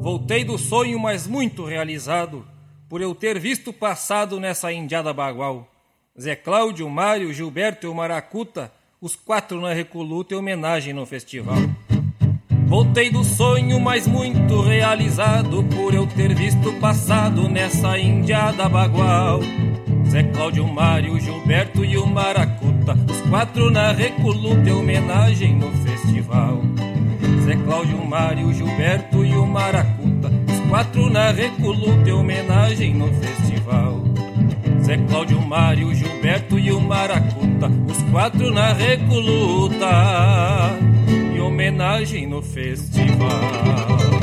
Voltei 0.03 0.45
do 0.45 0.59
sonho, 0.59 0.99
mas 0.99 1.27
muito 1.27 1.65
realizado, 1.65 2.45
por 2.91 3.01
eu 3.01 3.15
ter 3.15 3.39
visto 3.39 3.73
passado 3.73 4.39
nessa 4.39 4.71
indiada 4.71 5.15
bagual. 5.15 5.67
Zé 6.21 6.37
Cláudio, 6.37 6.91
Mário, 6.91 7.33
Gilberto 7.33 7.87
e 7.87 7.89
o 7.89 7.95
Maracuta, 7.95 8.71
os 9.01 9.17
quatro 9.17 9.59
na 9.59 9.73
recoluta 9.73 10.35
em 10.35 10.37
homenagem 10.37 10.93
no 10.93 11.07
festival. 11.07 11.57
Voltei 12.67 13.09
do 13.09 13.25
sonho, 13.25 13.81
mas 13.81 14.07
muito 14.07 14.61
realizado, 14.61 15.65
por 15.75 15.95
eu 15.95 16.07
ter 16.07 16.35
visto 16.35 16.71
passado 16.75 17.49
nessa 17.49 17.99
indiada 17.99 18.69
bagual. 18.69 19.41
Zé 20.09 20.23
Cláudio, 20.23 20.67
Mário, 20.67 21.19
Gilberto 21.21 21.85
e 21.85 21.97
o 21.99 22.07
Maracuta, 22.07 22.97
os 23.09 23.21
quatro 23.29 23.71
na 23.71 23.93
recoluta 23.93 24.69
em 24.69 24.73
homenagem 24.73 25.57
no 25.57 25.71
festival. 25.83 26.63
Zé 27.45 27.57
Cláudio, 27.57 28.05
Mário, 28.05 28.53
Gilberto 28.53 29.25
e 29.25 29.35
o 29.35 29.47
Maracuta, 29.47 30.31
os 30.49 30.69
quatro 30.69 31.11
na 31.11 31.31
recoluta 31.31 32.09
em 32.09 32.13
homenagem 32.13 32.95
no 32.95 33.09
festival. 33.15 34.03
Zé 34.83 34.97
Cláudio, 34.97 35.41
Mário, 35.43 35.93
Gilberto 35.95 36.59
e 36.59 36.71
o 36.71 36.81
Maracuta, 36.81 37.71
os 37.89 38.03
quatro 38.11 38.51
na 38.53 38.73
recoluta 38.73 39.87
em 41.35 41.41
homenagem 41.41 42.27
no 42.27 42.41
festival. 42.41 44.16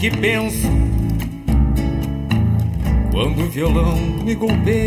Que 0.00 0.10
penso 0.10 0.66
quando 3.12 3.42
o 3.42 3.50
violão 3.50 3.98
me 4.24 4.34
golpeia 4.34 4.79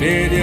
Campeirando 0.00 0.36
um 0.36 0.39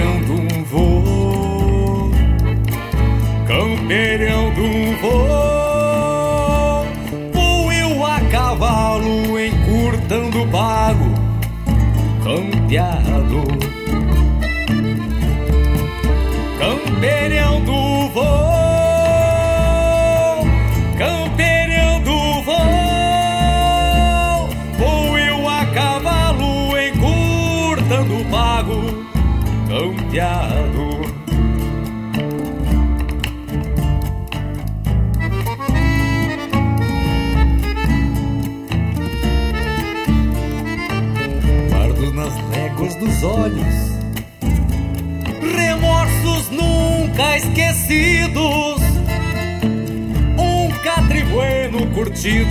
curtido 52.18 52.50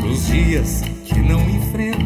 dos 0.00 0.26
dias 0.28 0.82
que 1.04 1.18
não 1.18 1.40
enfrento 1.50 1.98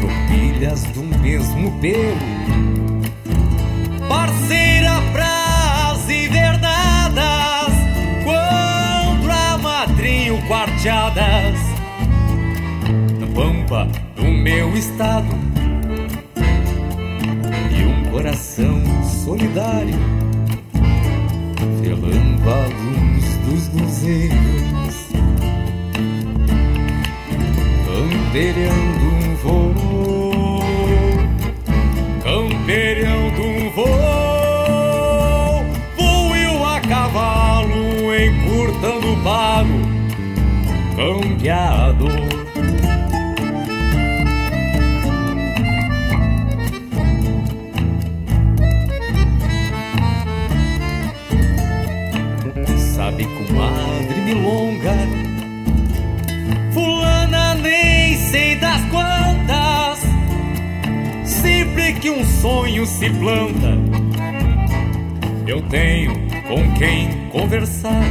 tropilhas 0.00 0.82
do 0.86 1.02
mesmo 1.20 1.70
pelo. 1.80 2.18
Parceira 4.08 5.00
pras 5.12 6.10
invernadas, 6.10 7.72
quando 8.24 9.30
a 9.30 9.58
madrinho 9.58 10.42
quarteadas, 10.48 11.58
na 13.20 13.26
pampa 13.32 13.88
do 14.16 14.24
meu 14.24 14.76
estado, 14.76 15.38
e 17.70 17.84
um 17.84 18.10
coração 18.10 18.82
solidário, 19.24 19.94
velando 21.80 22.81
luzeiros, 24.12 25.08
campeirando 27.86 29.04
um 29.06 29.34
voo 29.36 30.62
campeirando 32.22 33.42
um 33.42 33.70
voo, 33.70 33.86
vou 35.96 36.36
eu 36.36 36.64
a 36.64 36.80
cavalo, 36.80 38.14
encurtando 38.14 39.12
o 39.12 39.16
pago, 39.22 39.80
campeado. 40.96 41.71
Sonho 62.42 62.84
se 62.84 63.08
planta, 63.08 63.78
eu 65.46 65.62
tenho 65.68 66.12
com 66.48 66.74
quem 66.74 67.28
conversar. 67.28 68.02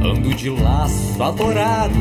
Ando 0.00 0.32
de 0.32 0.48
laço 0.48 1.20
adorado, 1.20 1.98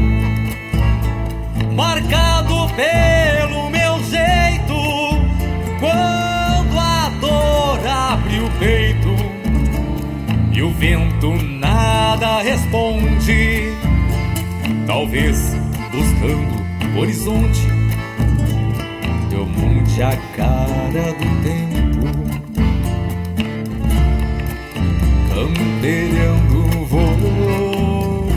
marcado 1.76 2.68
pelo 2.76 3.72
meu 3.72 4.03
jeito. 4.03 4.76
Quando 5.80 6.80
a 6.80 7.10
dor 7.20 7.88
abre 7.88 8.41
o 8.41 8.49
peito 8.60 9.10
e 10.53 10.62
o 10.62 10.70
vento 10.70 11.34
nada 11.34 12.43
responde, 12.43 13.74
talvez 14.86 15.56
buscando 15.91 16.95
o 16.95 16.99
horizonte 16.99 17.64
mude 19.96 20.04
a 20.04 20.18
cara 20.36 21.14
do 21.14 21.28
tempo, 21.41 22.06
campeirando 25.30 26.60
voo, 26.86 28.28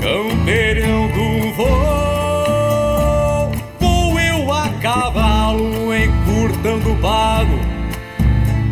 campeirando 0.00 1.24
voo, 1.56 3.50
vou 3.80 4.20
eu 4.20 4.52
a 4.52 4.68
cavalo 4.80 5.92
encurtando 5.94 6.92
o 6.92 6.96
pago, 6.96 7.58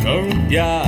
campeado, 0.02 0.87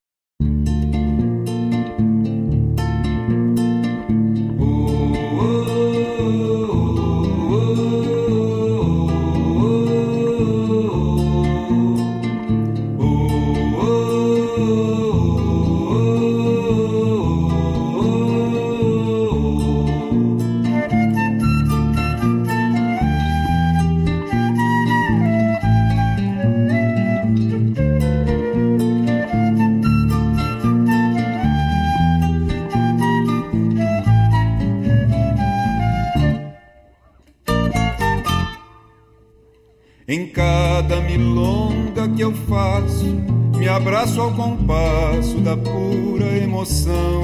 Abraço 44.11 44.21
ao 44.21 44.31
compasso 44.31 45.37
da 45.37 45.55
pura 45.55 46.25
emoção. 46.37 47.21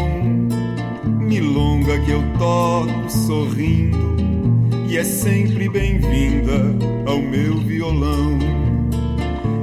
Milonga 1.06 2.00
que 2.02 2.12
eu 2.12 2.24
toco 2.38 3.10
sorrindo 3.10 4.16
e 4.88 4.98
é 4.98 5.04
sempre 5.04 5.68
bem-vinda 5.68 6.54
ao 7.06 7.20
meu 7.20 7.58
violão. 7.58 8.40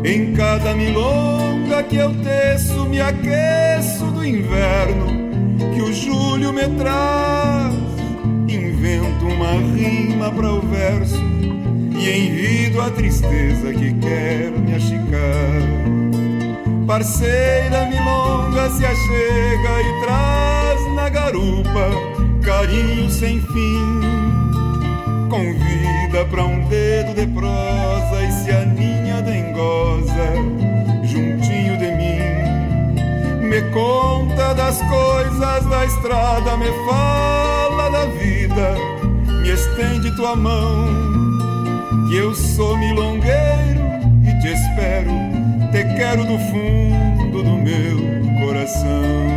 Em 0.05 0.35
cada 0.35 0.75
milonga 0.75 1.83
que 1.85 1.97
eu 1.97 2.13
teço, 2.23 2.85
me 2.87 3.01
aqueço 3.01 4.05
do 4.07 4.25
inverno 4.25 5.07
que 5.75 5.81
o 5.81 5.93
julho 5.93 6.53
me 6.53 6.69
traz. 6.77 7.75
Invento 8.49 9.27
uma 9.27 9.53
rima 9.75 10.31
para 10.31 10.53
o 10.53 10.61
verso 10.61 11.23
e 11.99 12.11
envido 12.11 12.83
a 12.83 12.91
tristeza 12.91 13.73
que 13.73 13.95
quero 13.95 14.61
me 14.61 14.75
achicar. 14.75 15.74
Parceira 16.95 17.87
milonga 17.87 18.71
se 18.71 18.87
achega 18.87 19.83
e 19.83 20.01
traz 20.05 20.95
na 20.95 21.09
garupa 21.09 21.91
carinho 22.41 23.11
sem 23.11 23.41
fim. 23.41 24.01
Convida 25.29 26.25
pra 26.31 26.45
um 26.45 26.69
dedo 26.69 27.13
de 27.15 27.27
prosa 27.27 28.23
e 28.23 28.31
se 28.31 28.51
aninha 28.53 29.21
dengosa 29.23 30.37
juntinho 31.03 31.77
de 31.79 31.91
mim. 31.97 33.49
Me 33.49 33.61
conta 33.73 34.55
das 34.55 34.81
coisas 34.83 35.67
da 35.67 35.85
estrada, 35.87 36.57
me 36.57 36.71
fala 36.87 37.91
da 37.91 38.07
vida, 38.07 38.73
me 39.43 39.51
estende 39.51 40.15
tua 40.15 40.37
mão 40.37 40.87
que 42.09 42.19
eu 42.19 42.33
sou 42.37 42.77
milongueiro 42.77 43.83
e 44.23 44.41
te 44.41 44.53
espero, 44.53 45.34
te 45.75 45.83
quero 45.97 46.25
do 46.25 46.39
fundo 46.39 47.43
do 47.43 47.57
meu 47.57 48.47
coração. 48.47 49.35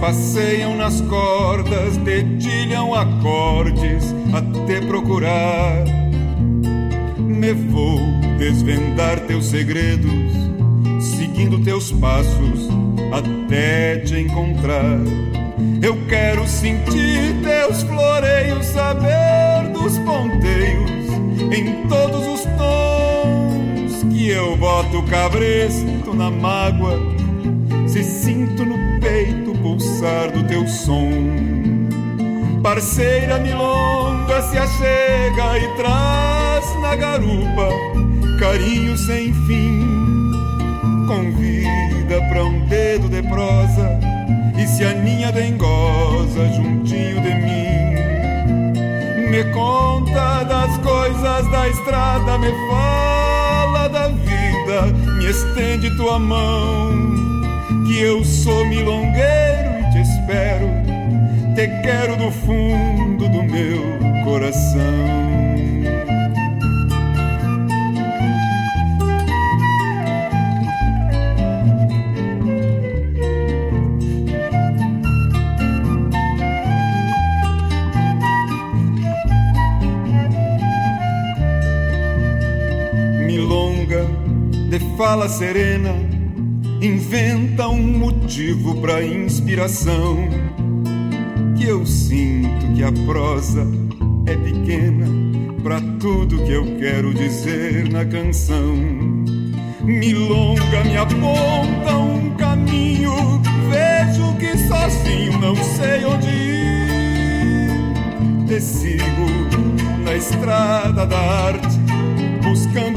passeiam 0.00 0.76
nas 0.76 1.00
cordas, 1.02 1.96
dedilham 1.98 2.92
acordes 2.92 4.12
até 4.34 4.80
procurar. 4.80 6.01
Me 7.42 7.52
vou 7.52 7.98
desvendar 8.38 9.18
teus 9.26 9.46
segredos, 9.46 10.32
seguindo 11.00 11.58
teus 11.64 11.90
passos 11.90 12.68
até 13.12 13.96
te 13.96 14.16
encontrar. 14.16 15.00
Eu 15.82 16.06
quero 16.06 16.46
sentir 16.46 17.34
teus 17.42 17.82
floreios, 17.82 18.64
saber 18.66 19.72
dos 19.72 19.98
ponteios 19.98 21.10
em 21.52 21.88
todos 21.88 22.28
os 22.28 22.42
tons 22.56 24.04
que 24.12 24.28
eu 24.28 24.56
boto 24.56 25.02
cabresto 25.10 26.14
na 26.14 26.30
mágoa. 26.30 26.96
Se 27.88 28.04
sinto 28.04 28.64
no 28.64 29.00
peito 29.00 29.52
pulsar 29.58 30.30
do 30.30 30.44
teu 30.44 30.64
som. 30.68 31.10
Parceira 32.62 33.40
milonga 33.40 34.42
se 34.42 34.56
achega 34.56 35.58
e 35.58 35.76
traz 35.76 36.51
na 36.82 36.96
garupa 36.96 37.68
carinho 38.40 38.98
sem 38.98 39.32
fim. 39.46 40.32
Convida 41.06 42.20
pra 42.28 42.44
um 42.44 42.66
dedo 42.66 43.08
de 43.08 43.22
prosa 43.22 43.98
e 44.58 44.66
se 44.66 44.84
aninha 44.84 45.30
dengosa 45.30 46.48
juntinho 46.56 47.20
de 47.22 47.34
mim. 47.34 47.92
Me 49.30 49.44
conta 49.52 50.42
das 50.42 50.76
coisas 50.78 51.50
da 51.50 51.68
estrada, 51.68 52.36
me 52.38 52.50
fala 52.68 53.88
da 53.88 54.08
vida, 54.08 54.82
me 55.18 55.30
estende 55.30 55.96
tua 55.96 56.18
mão 56.18 57.12
que 57.86 58.00
eu 58.00 58.24
sou 58.24 58.64
milongueiro 58.66 59.70
e 59.78 59.90
te 59.92 60.00
espero, 60.00 60.68
te 61.54 61.68
quero 61.82 62.16
do 62.16 62.30
fundo 62.30 63.28
do 63.28 63.42
meu 63.44 64.24
coração. 64.24 65.41
Fala 85.12 85.28
serena 85.28 85.94
inventa 86.80 87.68
um 87.68 87.98
motivo 87.98 88.80
para 88.80 89.04
inspiração. 89.04 90.16
Que 91.54 91.64
eu 91.64 91.84
sinto 91.84 92.72
que 92.74 92.82
a 92.82 92.90
prosa 93.04 93.66
é 94.24 94.34
pequena 94.34 95.06
para 95.62 95.82
tudo 96.00 96.42
que 96.46 96.52
eu 96.52 96.64
quero 96.78 97.12
dizer 97.12 97.92
na 97.92 98.06
canção. 98.06 98.74
Milonga 99.82 100.82
me 100.82 100.96
aponta 100.96 101.94
um 101.94 102.30
caminho, 102.36 103.12
vejo 103.68 104.34
que 104.38 104.56
sozinho 104.66 105.38
não 105.38 105.54
sei 105.54 106.06
onde 106.06 106.28
ir. 106.30 107.66
Te 108.46 108.58
sigo 108.58 109.26
na 110.06 110.14
estrada 110.14 111.04
da 111.04 111.18
arte, 111.18 111.81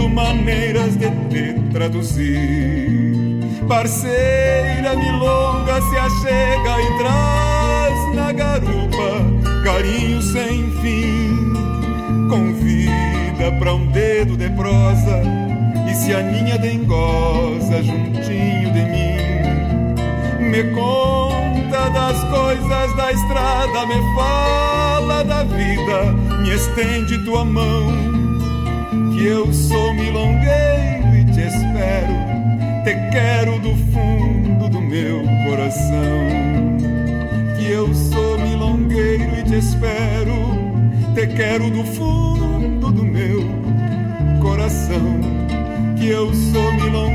maneiras 0.09 0.95
de 0.95 1.09
te 1.29 1.53
traduzir. 1.71 3.15
Parceira 3.67 4.95
milonga 4.95 5.81
se 5.81 5.97
achega 5.97 6.81
e 6.81 6.97
traz 6.99 8.15
na 8.15 8.31
garupa 8.31 9.45
carinho 9.63 10.21
sem 10.21 10.69
fim. 10.81 11.53
Convida 12.29 13.51
pra 13.59 13.73
um 13.73 13.87
dedo 13.87 14.37
de 14.37 14.49
prosa 14.51 15.21
e 15.89 15.93
se 15.95 16.13
aninha 16.13 16.57
dengosa 16.57 17.81
juntinho 17.81 18.71
de 18.71 18.81
mim. 18.85 19.15
Me 20.51 20.63
conta 20.75 21.89
das 21.89 22.23
coisas 22.25 22.95
da 22.95 23.11
estrada, 23.11 23.85
me 23.87 24.15
fala 24.15 25.23
da 25.23 25.43
vida, 25.43 26.13
me 26.41 26.53
estende 26.53 27.17
tua 27.25 27.43
mão. 27.43 28.04
Que 29.25 29.31
eu 29.31 29.51
sou 29.51 29.91
milongueiro 29.95 31.17
e 31.17 31.25
te 31.25 31.47
espero 31.47 32.13
te 32.83 32.93
quero 33.11 33.59
do 33.59 33.75
fundo 33.91 34.69
do 34.69 34.79
meu 34.79 35.23
coração. 35.49 36.27
Que 37.57 37.71
eu 37.71 37.91
sou 37.95 38.37
milongueiro 38.37 39.39
e 39.39 39.43
te 39.43 39.55
espero, 39.55 40.35
te 41.15 41.25
quero 41.25 41.71
do 41.71 41.83
fundo 41.83 42.91
do 42.91 43.03
meu 43.03 43.41
coração. 44.43 45.19
Que 45.97 46.09
eu 46.09 46.31
sou 46.31 46.71
milongueiro 46.73 47.14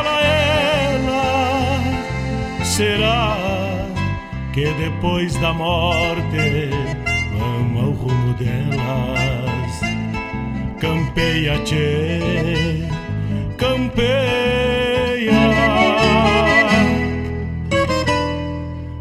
será 2.71 3.37
que 4.53 4.65
depois 4.73 5.35
da 5.35 5.53
morte 5.53 6.69
vamos 7.37 7.83
ao 7.83 7.91
rumo 7.91 8.33
delas? 8.35 9.81
Campeia, 10.79 11.59
tchê, 11.63 12.87
campeia. 13.57 14.11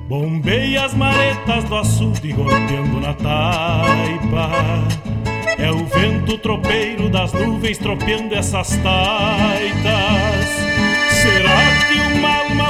Bombeia 0.08 0.84
as 0.84 0.94
maretas 0.94 1.64
do 1.64 1.76
açude 1.76 2.32
golpeando 2.32 3.00
na 3.00 3.14
taipa. 3.14 4.50
É 5.58 5.70
o 5.70 5.86
vento 5.86 6.36
tropeiro 6.38 7.08
das 7.08 7.32
nuvens 7.32 7.78
tropeando 7.78 8.34
essas 8.34 8.70
taitas. 8.78 10.60
Será 11.22 11.60
que 11.86 12.18
uma 12.18 12.36
alma 12.36 12.69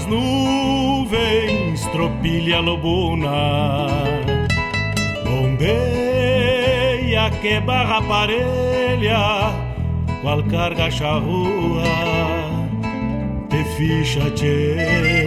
das 0.00 0.06
nuvens, 0.06 1.86
tropilha 1.92 2.60
lobuna. 2.60 3.86
Bombeia 5.24 7.30
que 7.42 7.60
barra 7.60 8.00
parelha, 8.02 9.52
qual 10.22 10.42
carga 10.44 10.90
charrua, 10.90 11.82
te 13.48 13.64
ficha, 13.76 14.30
te 14.30 15.26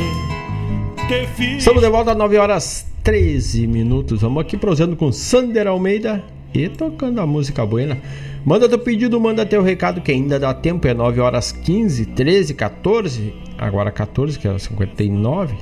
ficha. 1.35 1.57
Estamos 1.57 1.81
de 1.81 1.89
volta 1.89 2.11
às 2.11 2.17
9 2.17 2.37
horas 2.37 2.85
13 3.03 3.67
minutos. 3.67 4.21
Vamos 4.21 4.43
aqui 4.43 4.57
prosendo 4.57 4.95
com 4.95 5.11
Sander 5.11 5.67
Almeida 5.67 6.23
e 6.53 6.69
tocando 6.69 7.19
a 7.19 7.25
música 7.25 7.65
buena. 7.65 7.97
Manda 8.45 8.69
teu 8.69 8.79
pedido, 8.79 9.19
manda 9.19 9.45
teu 9.45 9.61
recado 9.61 10.01
que 10.01 10.11
ainda 10.11 10.39
dá 10.39 10.53
tempo, 10.53 10.87
é 10.87 10.93
9 10.93 11.19
horas 11.19 11.51
15, 11.51 12.07
13, 12.07 12.53
14, 12.53 13.33
agora 13.57 13.91
14, 13.91 14.37
que 14.37 14.47
é 14.47 14.57
59. 14.57 15.55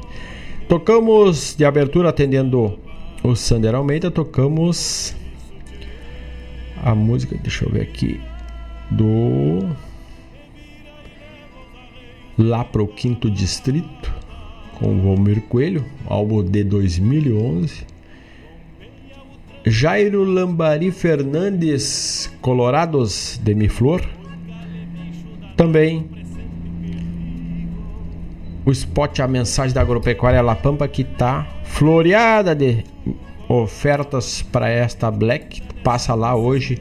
Tocamos 0.67 1.55
de 1.55 1.63
abertura 1.63 2.09
atendendo 2.09 2.77
o 3.23 3.35
Sander 3.35 3.75
Almeida, 3.75 4.09
tocamos 4.09 5.15
a 6.83 6.95
música, 6.95 7.37
deixa 7.41 7.65
eu 7.65 7.71
ver 7.71 7.81
aqui, 7.81 8.19
do 8.89 9.69
Lá 12.37 12.63
pro 12.63 12.87
Quinto 12.87 13.29
Distrito, 13.29 14.11
com 14.79 14.97
o 14.97 15.01
Valmir 15.01 15.41
Coelho, 15.41 15.85
álbum 16.07 16.43
de 16.43 16.63
2011. 16.63 17.90
Jairo 19.65 20.23
Lambari 20.23 20.89
Fernandes, 20.89 22.31
Colorados 22.41 23.39
de 23.43 23.53
Miflor. 23.53 24.01
Também 25.55 26.09
o 28.65 28.71
spot 28.71 29.19
A 29.19 29.27
Mensagem 29.27 29.73
da 29.73 29.81
Agropecuária 29.81 30.41
La 30.41 30.55
Pampa 30.55 30.87
que 30.87 31.03
está 31.03 31.47
floreada 31.63 32.55
de 32.55 32.83
ofertas 33.47 34.41
para 34.41 34.67
esta 34.67 35.11
Black. 35.11 35.61
Passa 35.83 36.15
lá 36.15 36.35
hoje 36.35 36.79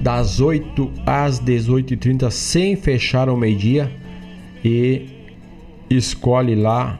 das 0.00 0.40
8 0.40 0.90
às 1.04 1.38
18h30 1.38 2.30
sem 2.30 2.76
fechar 2.76 3.28
o 3.28 3.36
meio-dia 3.36 3.92
e 4.64 5.06
escolhe 5.90 6.54
lá 6.54 6.98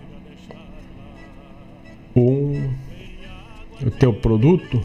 um 2.15 2.71
o 3.85 3.91
teu 3.91 4.13
produto 4.13 4.83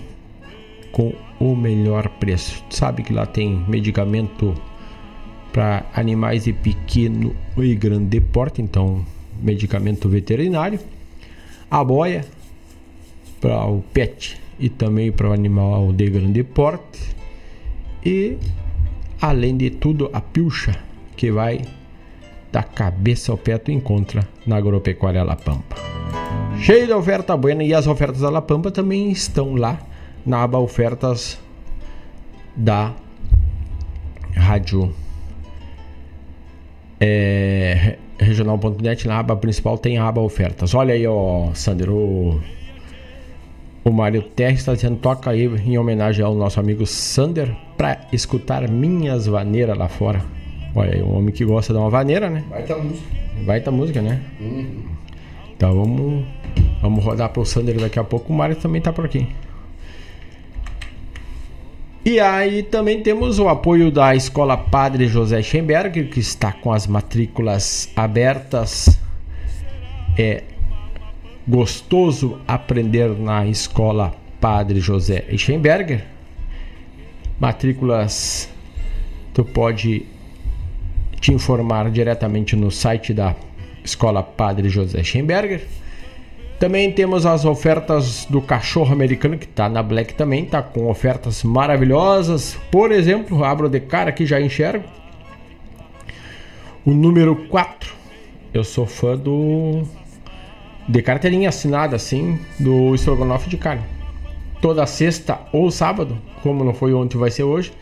com 0.91 1.13
o 1.39 1.55
melhor 1.55 2.07
preço. 2.09 2.63
Sabe 2.69 3.03
que 3.03 3.13
lá 3.13 3.26
tem 3.26 3.63
medicamento 3.68 4.53
para 5.51 5.85
animais 5.93 6.45
de 6.45 6.53
pequeno 6.53 7.35
e 7.57 7.76
grande 7.76 8.22
porte, 8.22 8.61
então 8.61 9.05
medicamento 9.41 10.07
veterinário, 10.07 10.80
a 11.69 11.84
boia 11.84 12.26
para 13.39 13.65
o 13.65 13.81
pet 13.93 14.39
e 14.59 14.69
também 14.69 15.11
para 15.11 15.30
o 15.30 15.34
animal 15.34 15.91
de 15.91 16.09
grande 16.09 16.43
porte 16.43 17.15
e 18.05 18.38
além 19.19 19.57
de 19.57 19.72
tudo 19.72 20.09
a 20.13 20.22
pilcha 20.22 20.77
que 21.15 21.31
vai 21.31 21.61
da 22.51 22.61
cabeça 22.61 23.31
ao 23.31 23.38
pé 23.38 23.57
tu 23.57 23.72
encontra 23.72 24.27
na 24.45 24.57
agropecuária 24.57 25.23
La 25.23 25.35
Pampa. 25.35 25.76
Cheio 26.59 26.85
de 26.85 26.93
oferta 26.93 27.35
buena 27.35 27.63
e 27.63 27.73
as 27.73 27.88
ofertas 27.88 28.22
da 28.22 28.30
La 28.30 28.41
Pampa 28.41 28.69
também 28.69 29.09
estão 29.09 29.55
lá 29.55 29.80
na 30.26 30.43
aba 30.43 30.60
ofertas 30.60 31.39
da 32.56 32.93
rádio 34.35 34.93
é, 36.99 37.98
regional.net 38.19 39.07
na 39.07 39.19
aba 39.19 39.35
principal 39.35 39.77
tem 39.77 39.98
a 39.98 40.07
aba 40.07 40.22
ofertas. 40.22 40.76
Olha 40.76 40.93
aí, 40.93 41.06
ó, 41.07 41.49
Sandro, 41.53 41.95
o, 41.95 42.41
o 43.84 43.91
Mário 43.91 44.22
Terres 44.22 44.60
está 44.60 44.76
dizendo 44.76 44.98
toca 44.98 45.31
aí 45.31 45.45
em 45.45 45.77
homenagem 45.77 46.23
ao 46.23 46.35
nosso 46.35 46.60
amigo 46.60 46.85
Sander 46.85 47.56
para 47.76 48.02
escutar 48.14 48.69
minhas 48.69 49.26
vaneiras 49.26 49.76
lá 49.76 49.88
fora. 49.88 50.22
Olha 50.76 50.93
aí, 50.93 51.02
um 51.02 51.18
homem 51.18 51.34
que 51.34 51.43
gosta 51.43 51.73
de 51.73 51.80
uma 51.80 51.89
vaneira, 51.89 52.30
né? 52.30 52.45
Vai 52.49 52.64
tá 52.64 52.77
música. 52.77 53.07
Vai 53.45 53.61
tá 53.61 53.72
música, 53.72 54.02
né? 54.02 54.22
Uhum. 54.39 54.84
Então 55.57 55.76
vamos, 55.76 56.26
vamos 56.81 57.03
rodar 57.03 57.30
pro 57.30 57.43
Sander 57.45 57.80
daqui 57.80 57.99
a 57.99 58.03
pouco. 58.03 58.31
O 58.31 58.35
Mário 58.35 58.56
também 58.56 58.81
tá 58.81 58.93
por 58.93 59.06
aqui. 59.06 59.27
E 62.03 62.19
aí 62.19 62.64
também 62.64 63.03
temos 63.03 63.38
o 63.38 63.48
apoio 63.48 63.91
da 63.91 64.15
Escola 64.15 64.57
Padre 64.57 65.07
José 65.07 65.44
Schemberger, 65.44 66.10
que 66.10 66.19
está 66.19 66.52
com 66.52 66.73
as 66.73 66.88
matrículas 66.88 67.90
abertas. 67.95 68.99
É 70.18 70.41
gostoso 71.48 72.40
aprender 72.48 73.10
na 73.10 73.45
Escola 73.45 74.15
Padre 74.40 74.80
José 74.80 75.26
Eichenberger. 75.30 76.03
Matrículas 77.40 78.49
tu 79.32 79.44
pode 79.44 80.06
te 81.19 81.32
informar 81.32 81.91
diretamente 81.91 82.56
no 82.56 82.72
site 82.72 83.14
da 83.14 83.36
Escola 83.84 84.23
Padre 84.23 84.69
José 84.69 85.03
Schemberger. 85.03 85.68
Também 86.61 86.91
temos 86.91 87.25
as 87.25 87.43
ofertas 87.43 88.27
do 88.29 88.39
cachorro 88.39 88.93
americano, 88.93 89.35
que 89.35 89.45
está 89.45 89.67
na 89.67 89.81
Black 89.81 90.13
também, 90.13 90.45
tá 90.45 90.61
com 90.61 90.88
ofertas 90.91 91.41
maravilhosas. 91.41 92.55
Por 92.69 92.91
exemplo, 92.91 93.43
abro 93.43 93.67
de 93.67 93.79
cara 93.79 94.11
aqui 94.11 94.27
já 94.27 94.39
enxergo. 94.39 94.85
O 96.85 96.91
número 96.91 97.35
4. 97.47 97.91
Eu 98.53 98.63
sou 98.63 98.85
fã 98.85 99.17
do. 99.17 99.81
De 100.88 101.01
carteirinha 101.01 101.49
assinada, 101.49 101.95
assim, 101.95 102.38
do 102.59 102.93
estrogonofe 102.93 103.49
de 103.49 103.57
carne. 103.57 103.81
Toda 104.61 104.85
sexta 104.85 105.39
ou 105.51 105.71
sábado, 105.71 106.15
como 106.43 106.63
não 106.63 106.75
foi 106.75 106.93
ontem, 106.93 107.17
vai 107.17 107.31
ser 107.31 107.41
hoje. 107.41 107.73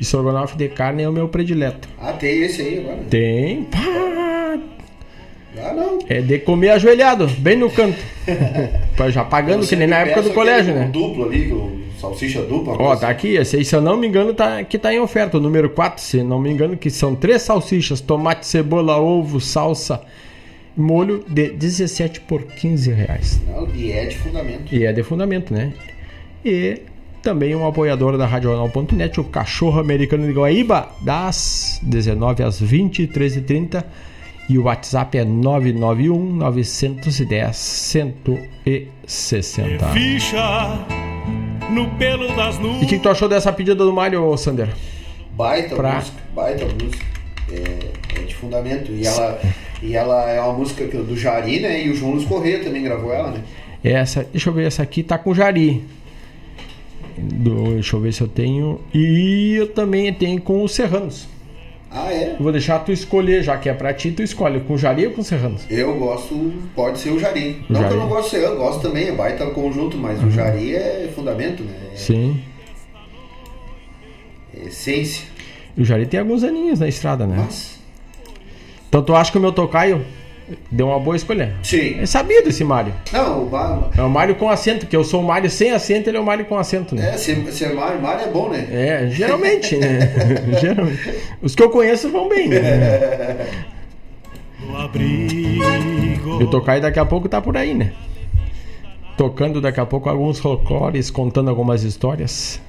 Estrogonofe 0.00 0.56
de 0.56 0.68
carne 0.68 1.02
é 1.02 1.08
o 1.08 1.12
meu 1.12 1.26
predileto. 1.26 1.88
Ah, 2.00 2.12
tem 2.12 2.42
esse 2.42 2.62
aí 2.62 2.78
agora? 2.78 2.98
Tem. 3.10 3.64
Pá, 3.64 4.21
Ah, 5.58 5.72
não. 5.74 5.98
é 6.08 6.20
de 6.20 6.38
comer 6.38 6.70
ajoelhado, 6.70 7.26
bem 7.38 7.56
no 7.56 7.70
canto. 7.70 7.98
Já 9.10 9.24
pagando, 9.24 9.66
que 9.66 9.76
nem 9.76 9.86
na 9.86 9.98
época 9.98 10.22
do 10.22 10.30
colégio, 10.30 10.74
né? 10.74 10.88
duplo 10.92 11.24
ali, 11.24 11.52
o 11.52 11.82
salsicha 11.98 12.42
dupla. 12.42 12.74
Ó, 12.78 12.96
tá 12.96 13.08
aqui, 13.08 13.36
esse 13.36 13.56
aí, 13.56 13.64
se 13.64 13.74
eu 13.74 13.80
não 13.80 13.96
me 13.96 14.06
engano, 14.06 14.32
tá, 14.32 14.64
que 14.64 14.78
tá 14.78 14.92
em 14.92 14.98
oferta. 14.98 15.36
O 15.36 15.40
número 15.40 15.70
4, 15.70 16.02
se 16.02 16.22
não 16.22 16.40
me 16.40 16.50
engano, 16.50 16.76
que 16.76 16.90
são 16.90 17.14
três 17.14 17.42
salsichas, 17.42 18.00
tomate, 18.00 18.46
cebola, 18.46 18.98
ovo, 18.98 19.40
salsa, 19.40 20.02
molho 20.76 21.24
de 21.28 21.50
17 21.50 22.20
por 22.22 22.42
15 22.42 22.90
reais. 22.92 23.40
Não, 23.46 23.68
e 23.74 23.92
é 23.92 24.06
de 24.06 24.16
fundamento. 24.16 24.74
E 24.74 24.84
é 24.84 24.92
de 24.92 25.02
fundamento, 25.02 25.52
né? 25.52 25.72
E 26.44 26.80
também 27.22 27.54
um 27.54 27.66
apoiador 27.66 28.18
da 28.18 28.26
Radional.net, 28.26 29.20
o 29.20 29.24
Cachorro 29.24 29.78
Americano 29.78 30.26
de 30.26 30.32
Guaíba, 30.32 30.88
das 31.02 31.78
19 31.82 32.42
às 32.42 32.60
23h30. 32.60 33.78
E 33.78 34.11
o 34.58 34.64
WhatsApp 34.64 35.16
é 35.18 35.24
991 35.24 36.36
910 36.36 37.56
160. 37.56 39.86
Ficha 39.88 40.78
no 41.70 41.88
pelo 41.96 42.28
das 42.36 42.56
E 42.56 42.60
nuvens. 42.62 42.82
o 42.82 42.86
que, 42.86 42.96
que 42.96 43.02
tu 43.02 43.08
achou 43.08 43.28
dessa 43.28 43.52
pedida 43.52 43.84
do 43.84 43.92
Mário, 43.92 44.36
Sander? 44.36 44.68
Baita 45.36 45.74
Pra- 45.74 45.96
música, 45.96 46.16
baita 46.34 46.64
música. 46.66 47.04
É, 47.50 48.20
é 48.20 48.24
de 48.24 48.34
fundamento. 48.34 48.92
E 48.92 49.06
ela, 49.06 49.40
e 49.82 49.96
ela 49.96 50.30
é 50.30 50.40
uma 50.40 50.52
música 50.52 50.86
que- 50.86 50.96
do 50.96 51.16
Jari, 51.16 51.60
né? 51.60 51.84
E 51.84 51.90
o 51.90 51.94
João 51.94 52.12
Luiz 52.12 52.24
Corrêa 52.26 52.62
também 52.62 52.82
gravou 52.82 53.12
ela, 53.12 53.30
né? 53.30 53.40
Essa, 53.82 54.24
deixa 54.30 54.50
eu 54.50 54.54
ver, 54.54 54.66
essa 54.66 54.82
aqui 54.82 55.02
tá 55.02 55.18
com 55.18 55.34
Jari. 55.34 55.82
Do- 57.18 57.74
deixa 57.74 57.96
eu 57.96 58.00
ver 58.00 58.12
se 58.12 58.20
eu 58.22 58.28
tenho. 58.28 58.80
E 58.94 59.54
eu 59.56 59.68
também 59.68 60.12
tenho 60.12 60.40
com 60.40 60.62
os 60.62 60.72
Serranos. 60.72 61.26
Ah, 61.94 62.10
é? 62.12 62.36
Eu 62.38 62.42
vou 62.42 62.50
deixar 62.52 62.78
tu 62.78 62.90
escolher, 62.90 63.42
já 63.42 63.56
que 63.58 63.68
é 63.68 63.74
pra 63.74 63.92
ti, 63.92 64.10
tu 64.12 64.22
escolhe 64.22 64.60
com 64.60 64.78
Jari 64.78 65.06
ou 65.06 65.12
com 65.12 65.22
Serranos. 65.22 65.62
Eu 65.68 65.94
gosto, 65.98 66.52
pode 66.74 66.98
ser 66.98 67.10
o 67.10 67.18
Jari. 67.18 67.64
O 67.68 67.72
não 67.72 67.80
que 67.80 67.82
Jari. 67.82 67.94
eu 67.94 68.00
não 68.00 68.08
gosto 68.08 68.24
de 68.24 68.30
ser, 68.30 68.44
eu 68.44 68.56
gosto 68.56 68.80
também, 68.80 69.08
é 69.08 69.12
baita 69.12 69.44
conjunto, 69.50 69.96
mas 69.98 70.18
Uhum. 70.20 70.28
o 70.28 70.30
Jari 70.30 70.74
é 70.74 71.10
fundamento, 71.14 71.62
né? 71.62 71.74
Sim. 71.94 72.40
É 74.56 74.66
essência. 74.66 75.26
E 75.76 75.82
o 75.82 75.84
Jari 75.84 76.06
tem 76.06 76.20
alguns 76.20 76.42
aninhos 76.42 76.78
na 76.80 76.88
estrada, 76.88 77.26
né? 77.26 77.36
Nossa. 77.36 77.76
Então 78.88 79.02
tu 79.02 79.14
acha 79.14 79.30
que 79.32 79.38
o 79.38 79.40
meu 79.40 79.52
tocaio 79.52 80.04
deu 80.70 80.88
uma 80.88 80.98
boa 80.98 81.16
escolha? 81.16 81.54
Sim. 81.62 82.00
É 82.00 82.06
sabido 82.06 82.48
esse 82.48 82.64
Mário. 82.64 82.92
Não, 83.12 83.44
o 83.44 83.46
Bar... 83.46 83.90
É 83.96 84.02
o 84.02 84.10
Mário 84.10 84.34
com 84.34 84.48
acento, 84.48 84.86
que 84.86 84.96
eu 84.96 85.04
sou 85.04 85.20
o 85.20 85.24
Mário 85.24 85.50
sem 85.50 85.72
acento, 85.72 86.10
ele 86.10 86.16
é 86.16 86.20
o 86.20 86.24
Mário 86.24 86.44
com 86.44 86.56
acento, 86.56 86.94
né? 86.94 87.14
É, 87.14 87.16
ser, 87.16 87.36
ser 87.52 87.74
Mário, 87.74 88.00
Mário 88.00 88.26
é 88.26 88.30
bom, 88.30 88.48
né? 88.48 88.66
É, 88.70 89.08
geralmente, 89.10 89.76
né? 89.76 89.98
geralmente. 90.60 91.14
Os 91.40 91.54
que 91.54 91.62
eu 91.62 91.70
conheço 91.70 92.10
vão 92.10 92.28
bem, 92.28 92.48
né? 92.48 93.46
E 94.98 95.58
o 96.42 96.46
Tocaio 96.48 96.80
daqui 96.80 96.98
a 96.98 97.04
pouco 97.04 97.28
tá 97.28 97.40
por 97.40 97.56
aí, 97.56 97.74
né? 97.74 97.92
Tocando 99.16 99.60
daqui 99.60 99.80
a 99.80 99.86
pouco 99.86 100.08
alguns 100.08 100.38
folclores, 100.38 101.10
contando 101.10 101.50
algumas 101.50 101.82
histórias. 101.82 102.60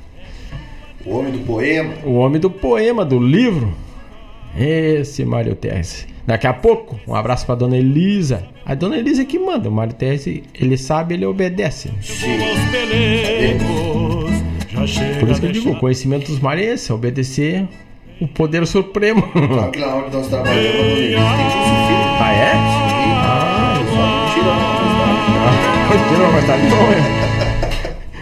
O 1.05 1.17
homem 1.17 1.31
do 1.31 1.39
poema. 1.39 1.93
O 2.05 2.13
homem 2.15 2.39
do 2.39 2.49
poema, 2.49 3.05
do 3.05 3.19
livro. 3.19 3.73
Esse 4.57 5.25
Mário 5.25 5.55
Terres. 5.55 6.07
Daqui 6.25 6.47
a 6.47 6.53
pouco, 6.53 6.99
um 7.07 7.15
abraço 7.15 7.45
pra 7.45 7.55
dona 7.55 7.77
Elisa. 7.77 8.45
A 8.65 8.73
dona 8.75 8.97
Elisa 8.97 9.23
é 9.23 9.25
que 9.25 9.37
manda. 9.37 9.69
O 9.69 9.71
Mário 9.71 9.93
Terres, 9.93 10.25
ele 10.25 10.77
sabe, 10.77 11.15
ele 11.15 11.25
obedece. 11.25 11.89
Por 15.19 15.29
isso 15.29 15.41
que 15.41 15.47
eu 15.47 15.51
digo, 15.51 15.71
o 15.71 15.79
conhecimento 15.79 16.27
dos 16.27 16.39
mares 16.39 16.65
é 16.65 16.73
esse, 16.73 16.91
é 16.91 16.95
obedecer 16.95 17.67
o 18.21 18.27
poder 18.27 18.65
supremo. 18.65 19.21
Claro 19.21 19.71
que 19.71 19.79
na 19.79 19.87
hora 19.87 20.09
que 20.09 20.15
nós 20.15 20.27
trabalhamos, 20.27 20.65
a 20.65 20.71
dona 20.71 20.91
Elisa 20.91 21.19
tem 21.35 21.45
que 21.45 21.51
ser 21.51 21.59
filho. 21.59 22.03
Ah, 22.19 22.33
é? 22.33 22.53
Ah, 23.25 23.73
só 23.95 24.13
tarde. 26.47 26.67
Bom, 26.67 26.91
é. 26.91 27.23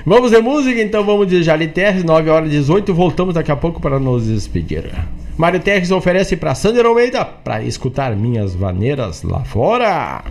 Vamos 0.06 0.32
de 0.32 0.41
música, 0.41 0.82
então 0.82 1.03
vamos 1.03 1.28
de 1.28 1.44
Jali 1.44 1.68
Terres, 1.68 2.03
9 2.03 2.30
horas 2.30 2.49
e 2.49 2.52
18. 2.52 2.94
Voltamos 2.94 3.36
daqui 3.36 3.52
a 3.52 3.56
pouco 3.56 3.80
para 3.80 3.99
nos 3.99 4.28
despedir. 4.28 4.91
Mário 5.37 5.59
Terres 5.59 5.91
oferece 5.91 6.37
para 6.37 6.55
Sander 6.55 6.85
Almeida 6.85 7.25
para 7.25 7.61
escutar 7.63 8.15
minhas 8.15 8.55
vaneiras 8.55 9.23
lá 9.23 9.43
fora. 9.43 10.23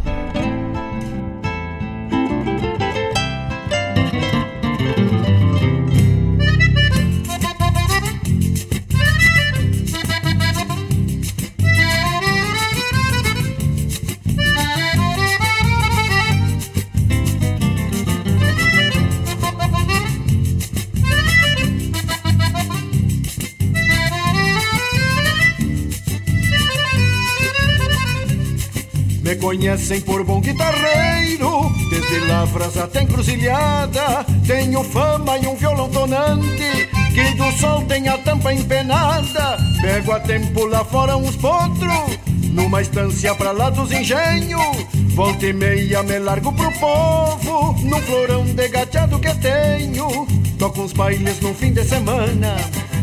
Conhecem 29.40 30.00
por 30.02 30.22
bom 30.22 30.40
guitarreiro, 30.40 31.72
desde 31.88 32.20
lavras 32.26 32.76
até 32.76 33.02
encruzilhada. 33.02 34.24
Tenho 34.46 34.84
fama 34.84 35.38
e 35.38 35.46
um 35.46 35.56
violão 35.56 35.88
tonante, 35.88 36.88
que 37.14 37.34
do 37.34 37.50
sol 37.58 37.82
tem 37.82 38.06
a 38.08 38.18
tampa 38.18 38.52
empenada. 38.52 39.56
Pego 39.80 40.12
a 40.12 40.20
tempo 40.20 40.66
lá 40.66 40.84
fora 40.84 41.16
uns 41.16 41.34
potros, 41.36 42.18
numa 42.52 42.82
estância 42.82 43.34
pra 43.34 43.50
lá 43.52 43.70
dos 43.70 43.90
engenhos. 43.90 44.86
Volta 45.14 45.46
e 45.46 45.52
meia 45.52 46.02
me 46.02 46.18
largo 46.18 46.52
pro 46.52 46.70
povo, 46.72 47.76
num 47.82 48.00
florão 48.02 48.44
de 48.44 48.68
gateado 48.68 49.18
que 49.18 49.34
tenho. 49.36 50.26
Toco 50.58 50.82
uns 50.82 50.92
bailes 50.92 51.40
no 51.40 51.54
fim 51.54 51.72
de 51.72 51.82
semana, 51.84 52.56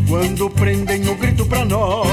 quando 0.08 0.48
prendem 0.50 1.08
o 1.08 1.16
grito 1.16 1.44
pra 1.44 1.64
nós. 1.64 2.08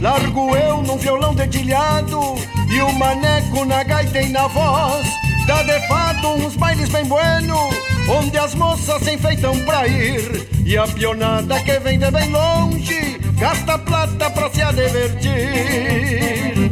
Largo 0.00 0.56
eu 0.56 0.82
num 0.82 0.96
violão 0.96 1.34
dedilhado 1.34 2.36
e 2.70 2.80
o 2.80 2.92
maneco 2.92 3.64
na 3.64 3.82
gaita 3.82 4.20
e 4.20 4.28
na 4.30 4.46
voz. 4.46 5.06
Dá 5.46 5.62
de 5.62 5.80
fato 5.88 6.28
uns 6.34 6.56
bailes 6.56 6.88
bem 6.90 7.04
bueno, 7.06 7.70
onde 8.08 8.36
as 8.36 8.54
moças 8.54 9.02
se 9.02 9.14
enfeitam 9.14 9.58
pra 9.60 9.86
ir. 9.86 10.46
E 10.64 10.76
a 10.76 10.86
pionada 10.86 11.58
que 11.60 11.78
vem 11.80 11.98
de 11.98 12.10
bem 12.10 12.30
longe, 12.30 13.18
gasta 13.38 13.78
plata 13.78 14.30
pra 14.30 14.50
se 14.50 14.62
divertir. 14.74 16.70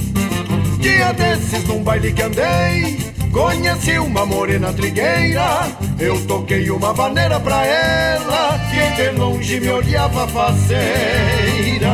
Dia 0.78 1.12
desses 1.14 1.64
num 1.66 1.82
baile 1.82 2.12
que 2.12 2.22
andei, 2.22 2.98
conheci 3.32 3.98
uma 3.98 4.26
morena 4.26 4.70
trigueira. 4.74 5.66
Eu 5.98 6.20
toquei 6.26 6.70
uma 6.70 6.92
vaneira 6.92 7.40
pra 7.40 7.64
ela, 7.64 8.60
que 8.70 9.02
de 9.02 9.10
longe 9.18 9.58
me 9.58 9.70
olhava 9.70 10.28
faceira. 10.28 11.86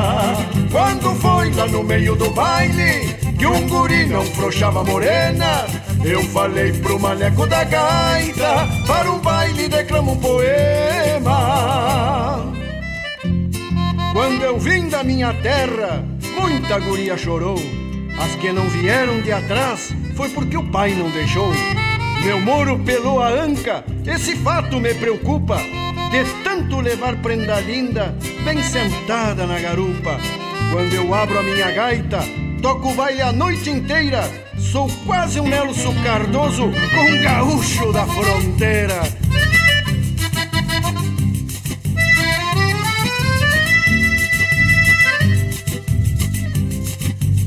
Quando 0.72 1.14
foi 1.20 1.52
lá 1.52 1.68
no 1.68 1.84
meio 1.84 2.16
do 2.16 2.28
baile, 2.30 3.21
que 3.42 3.46
um 3.46 3.66
guri 3.66 4.06
não 4.06 4.24
frouxava 4.24 4.84
morena, 4.84 5.66
eu 6.04 6.22
falei 6.26 6.72
pro 6.74 6.96
maneco 7.00 7.44
da 7.44 7.64
gaita, 7.64 8.68
para 8.86 9.10
um 9.10 9.18
baile 9.18 9.66
declamo 9.66 10.12
um 10.12 10.16
poema. 10.16 11.32
Quando 14.12 14.44
eu 14.44 14.56
vim 14.60 14.88
da 14.88 15.02
minha 15.02 15.34
terra, 15.34 16.04
muita 16.40 16.78
guria 16.78 17.16
chorou. 17.16 17.58
As 18.16 18.32
que 18.36 18.52
não 18.52 18.68
vieram 18.68 19.20
de 19.20 19.32
atrás 19.32 19.92
foi 20.14 20.28
porque 20.28 20.56
o 20.56 20.70
pai 20.70 20.94
não 20.94 21.10
deixou. 21.10 21.52
Meu 22.24 22.40
moro 22.40 22.78
pelou 22.78 23.20
a 23.20 23.28
anca, 23.28 23.82
esse 24.06 24.36
fato 24.36 24.78
me 24.78 24.94
preocupa. 24.94 25.56
De 26.12 26.24
tanto 26.44 26.80
levar 26.80 27.16
prenda 27.16 27.58
linda, 27.58 28.14
bem 28.44 28.62
sentada 28.62 29.48
na 29.48 29.58
garupa. 29.58 30.20
Quando 30.70 30.94
eu 30.94 31.12
abro 31.12 31.40
a 31.40 31.42
minha 31.42 31.72
gaita, 31.72 32.20
toco 32.62 32.94
baile 32.94 33.20
a 33.20 33.32
noite 33.32 33.68
inteira. 33.68 34.22
Sou 34.56 34.88
quase 35.04 35.40
um 35.40 35.48
Nelson 35.48 35.92
Cardoso 36.04 36.62
com 36.62 37.12
um 37.12 37.22
gaúcho 37.22 37.92
da 37.92 38.06
fronteira. 38.06 39.02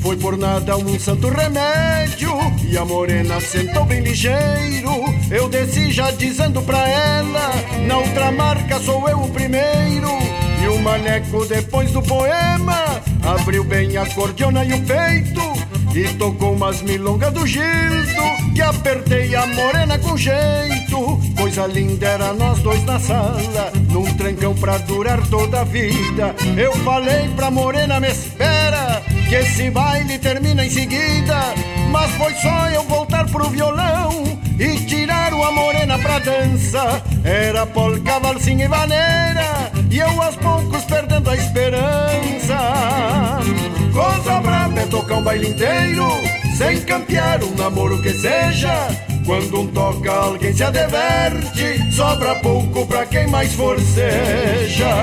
Foi 0.01 0.17
por 0.17 0.37
nada 0.37 0.77
um 0.77 0.99
santo 0.99 1.29
remédio 1.29 2.29
E 2.69 2.77
a 2.77 2.85
morena 2.85 3.41
sentou 3.41 3.85
bem 3.85 4.01
ligeiro 4.01 4.91
Eu 5.31 5.49
desci 5.49 5.91
já 5.91 6.11
dizendo 6.11 6.61
pra 6.61 6.87
ela 6.87 7.51
Na 7.87 7.97
outra 7.97 8.31
marca 8.31 8.79
sou 8.81 9.09
eu 9.09 9.19
o 9.21 9.29
primeiro 9.29 10.09
E 10.63 10.67
o 10.67 10.79
maneco 10.79 11.43
depois 11.47 11.89
do 11.89 12.03
poema 12.03 13.01
abriu 13.25 13.63
bem 13.63 13.97
a 13.97 14.05
cordiona 14.13 14.63
e 14.63 14.73
o 14.73 14.81
peito. 14.81 15.75
E 15.95 16.13
tocou 16.15 16.53
umas 16.53 16.81
milongas 16.81 17.31
do 17.31 17.47
Gildo 17.47 18.53
Que 18.53 18.61
apertei 18.61 19.33
a 19.33 19.47
morena 19.47 19.97
com 19.97 20.17
jeito. 20.17 21.17
Coisa 21.37 21.65
linda 21.67 22.05
era 22.05 22.33
nós 22.33 22.59
dois 22.59 22.83
na 22.83 22.99
sala 22.99 23.71
Num 23.89 24.03
trancão 24.15 24.53
pra 24.55 24.77
durar 24.79 25.25
toda 25.27 25.61
a 25.61 25.63
vida. 25.63 26.35
Eu 26.57 26.73
falei 26.79 27.29
pra 27.29 27.49
morena, 27.49 28.01
me 28.01 28.09
espera 28.09 29.01
Que 29.29 29.35
esse 29.35 29.69
baile 29.71 30.19
termina 30.19 30.65
em 30.65 30.69
seguida. 30.69 31.53
Mas 31.91 32.11
foi 32.11 32.33
só 32.35 32.69
eu 32.71 32.83
voltar 32.83 33.25
pro 33.31 33.49
violão 33.49 34.37
E 34.59 34.75
tirar 34.85 35.33
uma 35.33 35.49
morena 35.53 35.97
pra 35.97 36.19
dança. 36.19 37.01
Era 37.23 37.65
polca, 37.65 38.19
valsinha 38.19 38.65
e 38.65 38.67
vaneira 38.67 39.84
E 39.95 39.97
eu 39.97 40.21
aos 40.21 40.35
poucos 40.35 40.83
perdendo 40.83 41.29
a 41.29 41.35
esperança. 41.37 42.59
Coisa 43.93 44.41
brava 44.41 44.77
é 44.77 44.85
tocar 44.87 45.15
um 45.15 45.23
baile 45.23 45.47
inteiro 45.47 46.05
Sem 46.57 46.81
campear 46.81 47.41
um 47.41 47.55
namoro 47.55 48.01
que 48.01 48.11
seja. 48.11 48.89
Quando 49.25 49.61
um 49.61 49.67
toca 49.67 50.11
alguém 50.11 50.51
se 50.51 50.65
adverte 50.65 51.93
Sobra 51.93 52.35
pouco 52.41 52.85
pra 52.87 53.05
quem 53.05 53.25
mais 53.27 53.53
forceja 53.53 54.93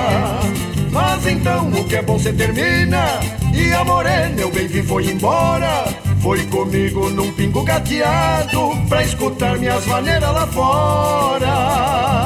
Mas 0.91 1.25
então 1.25 1.69
o 1.69 1.83
que 1.85 1.95
é 1.95 2.01
bom 2.03 2.19
se 2.19 2.31
termina 2.31 3.19
E 3.51 3.73
a 3.73 3.83
morena 3.83 4.41
eu 4.41 4.51
bem 4.51 4.67
vi 4.67 4.83
foi 4.83 5.09
embora. 5.09 5.85
Foi 6.21 6.45
comigo 6.45 7.09
num 7.09 7.33
pingo 7.33 7.63
gateado 7.63 8.77
Pra 8.87 9.01
escutar 9.01 9.57
minhas 9.57 9.83
maneiras 9.87 10.31
lá 10.31 10.45
fora 10.45 12.22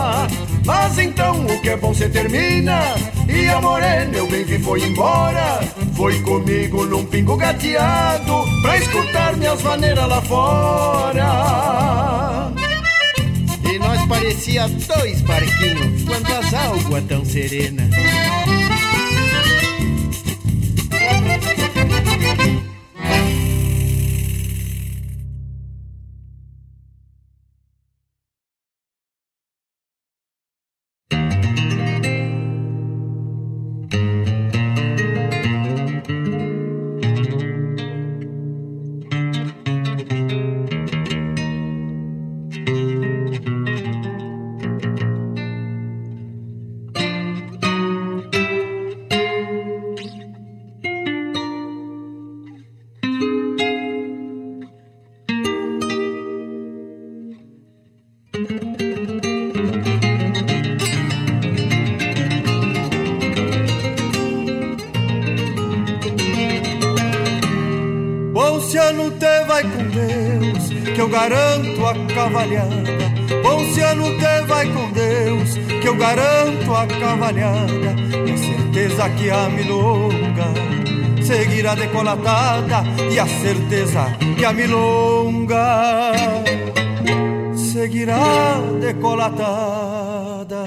mas 0.67 0.99
então 0.99 1.45
o 1.45 1.61
que 1.61 1.69
é 1.69 1.77
bom 1.77 1.93
se 1.93 2.09
termina? 2.09 2.77
E 3.29 3.47
a 3.47 3.61
morena 3.61 4.17
eu 4.17 4.27
bem 4.27 4.43
vi 4.43 4.59
foi 4.59 4.83
embora. 4.83 5.61
Foi 5.95 6.19
comigo 6.21 6.85
num 6.85 7.03
pingo 7.05 7.35
gateado 7.35 8.45
Pra 8.61 8.77
escutar 8.77 9.35
minhas 9.37 9.61
maneiras 9.63 10.07
lá 10.07 10.21
fora. 10.21 11.23
E 13.63 13.79
nós 13.79 14.05
parecia 14.07 14.67
dois 14.67 15.21
barquinhos 15.21 16.03
Quando 16.03 16.31
as 16.31 16.53
águas 16.53 17.03
tão 17.07 17.25
serenas 17.25 17.89
a 77.27 77.33
cavalhada. 77.33 77.95
Com 78.25 78.37
certeza 78.37 79.09
que 79.09 79.29
a 79.29 79.49
milonga 79.49 80.53
seguirá 81.21 81.75
decolatada 81.75 82.83
e 83.11 83.19
a 83.19 83.27
certeza 83.27 84.17
que 84.37 84.45
a 84.45 84.53
milonga 84.53 86.13
seguirá 87.55 88.59
decolatada. 88.79 90.63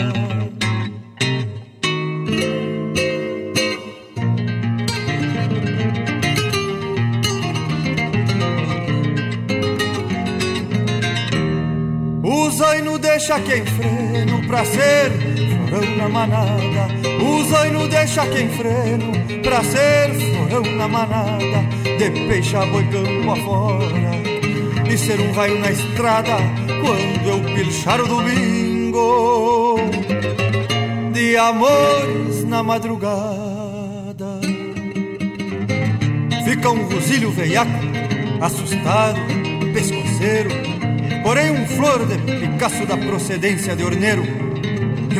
O 12.23 12.51
zaino 12.51 12.99
deixa 12.99 13.41
quem 13.41 13.65
freno 13.65 14.47
pra 14.47 14.65
ser 14.65 15.30
florão 15.71 15.97
na 15.97 16.09
manada. 16.09 16.89
O 17.23 17.45
zaino 17.45 17.89
deixa 17.89 18.27
quem 18.27 18.49
freno 18.51 19.13
pra 19.43 19.63
ser 19.63 20.11
florão 20.15 20.63
na 20.77 20.89
manada. 20.89 21.65
De 21.99 22.11
peixe 22.29 22.57
a 22.57 22.67
boi 22.67 22.85
campo 22.85 23.31
afora. 23.31 24.11
E 24.93 24.99
ser 24.99 25.21
um 25.21 25.33
vaio 25.33 25.61
na 25.61 25.71
estrada 25.71 26.37
quando 26.67 27.29
eu 27.29 27.41
pilchar 27.55 28.01
o 28.01 28.09
domingo. 28.09 29.77
De 31.13 31.37
amores 31.37 32.45
na 32.45 32.63
madrugada. 32.63 33.21
Fica 36.45 36.71
um 36.71 36.83
rosilho 36.83 37.31
veiaco, 37.31 37.71
assustado, 38.41 39.21
pescoceiro 39.73 40.51
Porém 41.23 41.51
um 41.51 41.67
flor 41.67 42.07
de 42.07 42.17
Picasso 42.19 42.85
da 42.87 42.97
procedência 42.97 43.77
de 43.77 43.85
orneiro 43.85 44.25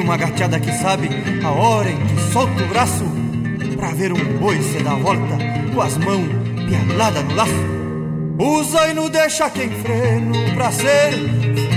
uma 0.01 0.17
gateada 0.17 0.59
que 0.59 0.73
sabe 0.73 1.09
a 1.45 1.51
hora 1.51 1.91
em 1.91 1.99
que 1.99 2.33
solta 2.33 2.63
o 2.63 2.69
braço 2.69 3.21
Pra 3.81 3.93
ver 3.93 4.13
um 4.13 4.39
boi 4.39 4.61
se 4.61 4.83
dar 4.83 4.97
volta 4.97 5.39
com 5.73 5.81
as 5.81 5.97
mãos 5.97 6.29
pialadas 6.69 7.25
no 7.25 7.35
laço. 7.35 7.53
O 8.39 8.63
zaino 8.63 9.09
deixa 9.09 9.49
quem 9.49 9.71
freno 9.71 10.35
pra 10.55 10.71
ser 10.71 11.13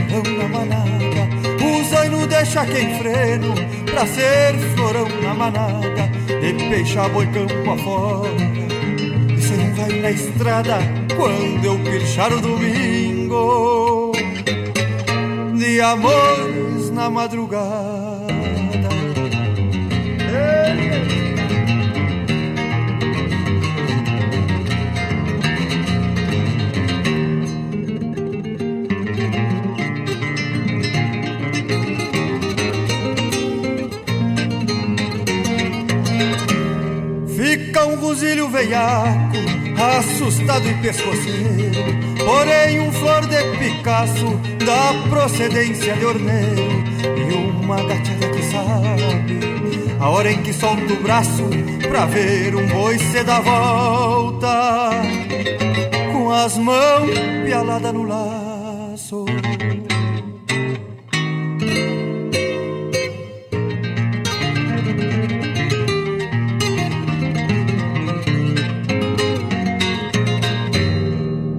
florão 0.10 0.38
na 0.38 0.48
manada. 0.50 1.30
O 1.64 1.84
zaino 1.90 2.28
deixa 2.28 2.66
quem 2.66 2.98
freno 2.98 3.54
pra 3.86 4.06
ser 4.06 4.54
florão 4.76 5.08
na 5.22 5.34
manada. 5.34 6.12
De 6.28 6.54
peixe 6.70 7.00
a 7.00 7.08
boi 7.08 7.26
campo 7.28 7.72
afora 7.72 8.30
E 9.30 9.42
cê 9.42 9.56
não 9.56 9.74
vai 9.76 10.00
na 10.02 10.12
estrada 10.12 10.80
quando 11.16 11.64
eu 11.64 11.80
pilchar 11.80 12.34
o 12.34 12.42
domingo. 12.42 14.12
De 15.58 15.80
amores 15.80 16.92
na 16.92 17.10
madrugada. 17.10 18.13
Fica 37.74 37.86
guzilho 37.98 38.50
veiaco, 38.50 39.38
assustado 40.00 40.68
e 40.68 40.74
pescoceiro. 40.76 41.84
Porém, 42.24 42.80
um 42.80 42.92
flor 42.92 43.26
de 43.28 43.44
Picasso 43.58 44.40
da 44.66 45.10
procedência 45.10 45.94
de 45.96 46.06
orneiro 46.06 46.84
e 47.18 47.34
uma 47.34 47.78
sabe 47.78 48.33
a 50.04 50.10
hora 50.10 50.30
em 50.30 50.44
que 50.44 50.52
solta 50.52 50.92
o 50.92 51.02
braço 51.02 51.44
pra 51.88 52.06
ver 52.06 52.54
um 52.54 52.68
boi 52.68 53.00
se 53.00 53.24
dar 53.24 53.42
volta 53.42 54.90
com 56.12 56.30
as 56.30 56.58
mãos 56.58 57.10
pialadas 57.46 57.94
no 57.94 58.04
laço. 58.04 59.26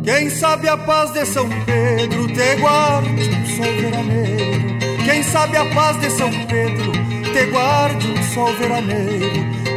Quem 0.05 0.29
sabe 0.29 0.69
a 0.69 0.77
paz 0.77 1.15
de 1.15 1.25
São 1.25 1.49
Pedro 1.65 2.27
te 2.27 2.57
guarde 2.57 3.09
um 3.09 3.47
sol 3.57 3.73
veraneiro. 3.81 4.79
Quem 5.03 5.23
sabe 5.23 5.57
a 5.57 5.65
paz 5.75 5.99
de 5.99 6.11
São 6.11 6.31
Pedro 6.47 7.04
te 7.35 7.47
guarde 7.47 8.07
um 8.07 8.23
sol 8.33 8.53
veraneiro. 8.55 9.27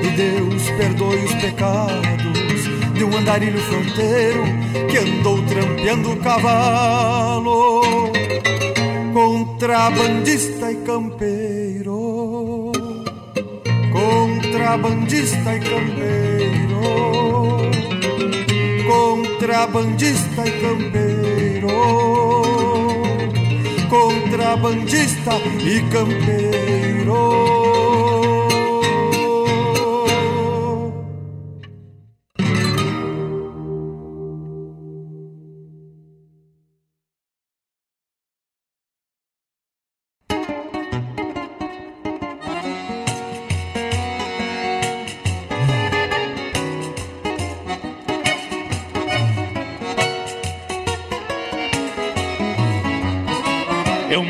E 0.04 0.10
Deus 0.16 0.70
perdoe 0.78 1.26
os 1.26 1.34
pecados 1.34 2.94
de 2.94 3.04
um 3.04 3.18
andarilho 3.18 3.60
fronteiro 3.60 4.44
que 4.90 4.98
andou 4.98 5.42
trampeando 5.44 6.12
o 6.12 6.18
cavalo. 6.18 7.82
Contrabandista 9.12 10.72
e 10.72 10.76
campeiro, 10.76 12.72
contrabandista 13.92 15.56
e 15.56 15.60
campeiro, 15.60 16.82
contrabandista 18.88 20.48
e 20.48 20.52
campeiro, 20.62 22.27
contrabandista 24.38 25.32
e 25.66 25.82
campeiro. 25.90 27.57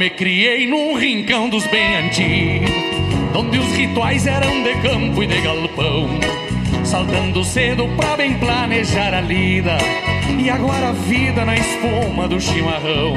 Me 0.07 0.11
criei 0.11 0.65
num 0.65 0.95
rincão 0.97 1.49
dos 1.49 1.67
bem 1.67 1.97
antigos, 1.97 2.71
onde 3.35 3.57
os 3.57 3.73
rituais 3.73 4.25
eram 4.25 4.63
de 4.63 4.73
campo 4.75 5.21
e 5.21 5.27
de 5.27 5.41
galpão, 5.41 6.07
saltando 6.85 7.43
cedo 7.43 7.89
pra 7.97 8.15
bem 8.15 8.35
planejar 8.35 9.13
a 9.13 9.19
lida, 9.19 9.77
e 10.41 10.49
agora 10.49 10.89
a 10.89 10.91
vida 10.93 11.43
na 11.43 11.57
espuma 11.57 12.25
do 12.25 12.39
chimarrão. 12.39 13.15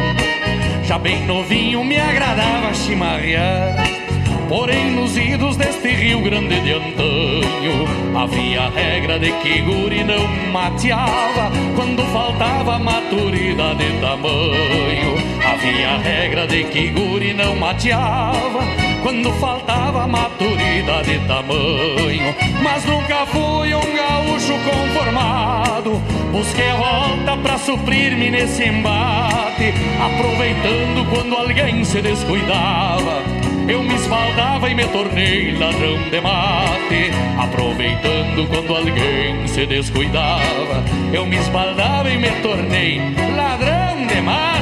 Já 0.82 0.98
bem 0.98 1.24
novinho 1.26 1.84
me 1.84 1.96
agradava 1.96 2.74
chimarrear 2.74 4.00
Porém, 4.48 4.90
nos 4.90 5.16
idos 5.16 5.56
deste 5.56 5.90
Rio 5.90 6.20
Grande 6.22 6.60
de 6.60 6.72
antanho, 6.72 7.86
havia 8.16 8.68
regra 8.68 9.16
de 9.16 9.30
que 9.30 9.60
guri 9.60 10.02
não 10.02 10.26
mateava 10.50 11.52
quando 11.76 12.02
faltava 12.12 12.80
maturidade 12.80 13.78
de 13.78 14.00
tamanho. 14.00 15.19
Havia 15.60 15.98
regra 15.98 16.46
de 16.46 16.64
que 16.64 16.88
guri 16.88 17.34
não 17.34 17.54
mateava 17.54 18.60
quando 19.02 19.30
faltava 19.34 20.06
maturidade 20.06 21.18
de 21.18 21.26
tamanho. 21.26 22.34
Mas 22.62 22.82
nunca 22.86 23.26
fui 23.26 23.74
um 23.74 23.94
gaúcho 23.94 24.54
conformado, 24.64 26.00
busquei 26.32 26.70
a 26.70 26.76
volta 26.76 27.36
pra 27.42 27.58
suprir-me 27.58 28.30
nesse 28.30 28.64
embate, 28.64 29.74
aproveitando 30.02 31.06
quando 31.10 31.36
alguém 31.36 31.84
se 31.84 32.00
descuidava 32.00 33.22
eu 33.68 33.84
me 33.84 33.94
esbaldava 33.94 34.68
e 34.68 34.74
me 34.74 34.84
tornei 34.86 35.52
ladrão 35.56 35.96
de 36.10 36.20
mate. 36.20 37.10
Aproveitando 37.38 38.48
quando 38.48 38.74
alguém 38.74 39.46
se 39.46 39.64
descuidava, 39.64 40.82
eu 41.12 41.24
me 41.24 41.36
esbaldava 41.36 42.10
e 42.10 42.16
me 42.16 42.30
tornei 42.42 43.00
ladrão 43.36 44.06
de 44.08 44.20
mate. 44.22 44.59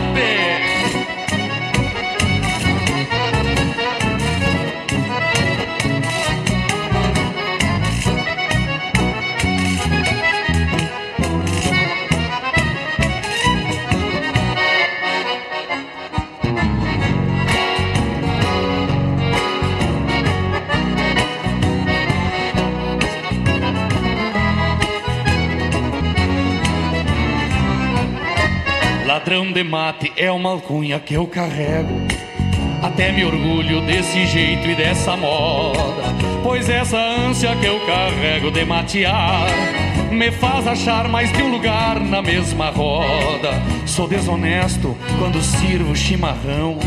De 29.58 29.64
mate 29.64 30.12
é 30.16 30.30
uma 30.30 30.50
alcunha 30.50 31.00
que 31.00 31.14
eu 31.14 31.26
carrego. 31.26 31.92
Até 32.80 33.10
me 33.10 33.24
orgulho 33.24 33.80
desse 33.80 34.24
jeito 34.24 34.68
e 34.68 34.74
dessa 34.76 35.16
moda. 35.16 36.04
Pois 36.44 36.68
essa 36.68 36.96
ânsia 36.96 37.56
que 37.56 37.66
eu 37.66 37.80
carrego 37.80 38.52
de 38.52 38.64
matear 38.64 39.48
me 40.12 40.30
faz 40.30 40.64
achar 40.64 41.08
mais 41.08 41.32
de 41.32 41.42
um 41.42 41.50
lugar 41.50 41.98
na 41.98 42.22
mesma 42.22 42.70
roda. 42.70 43.50
Sou 43.84 44.06
desonesto 44.06 44.96
quando 45.18 45.42
sirvo 45.42 45.96
chimarrão. 45.96 46.78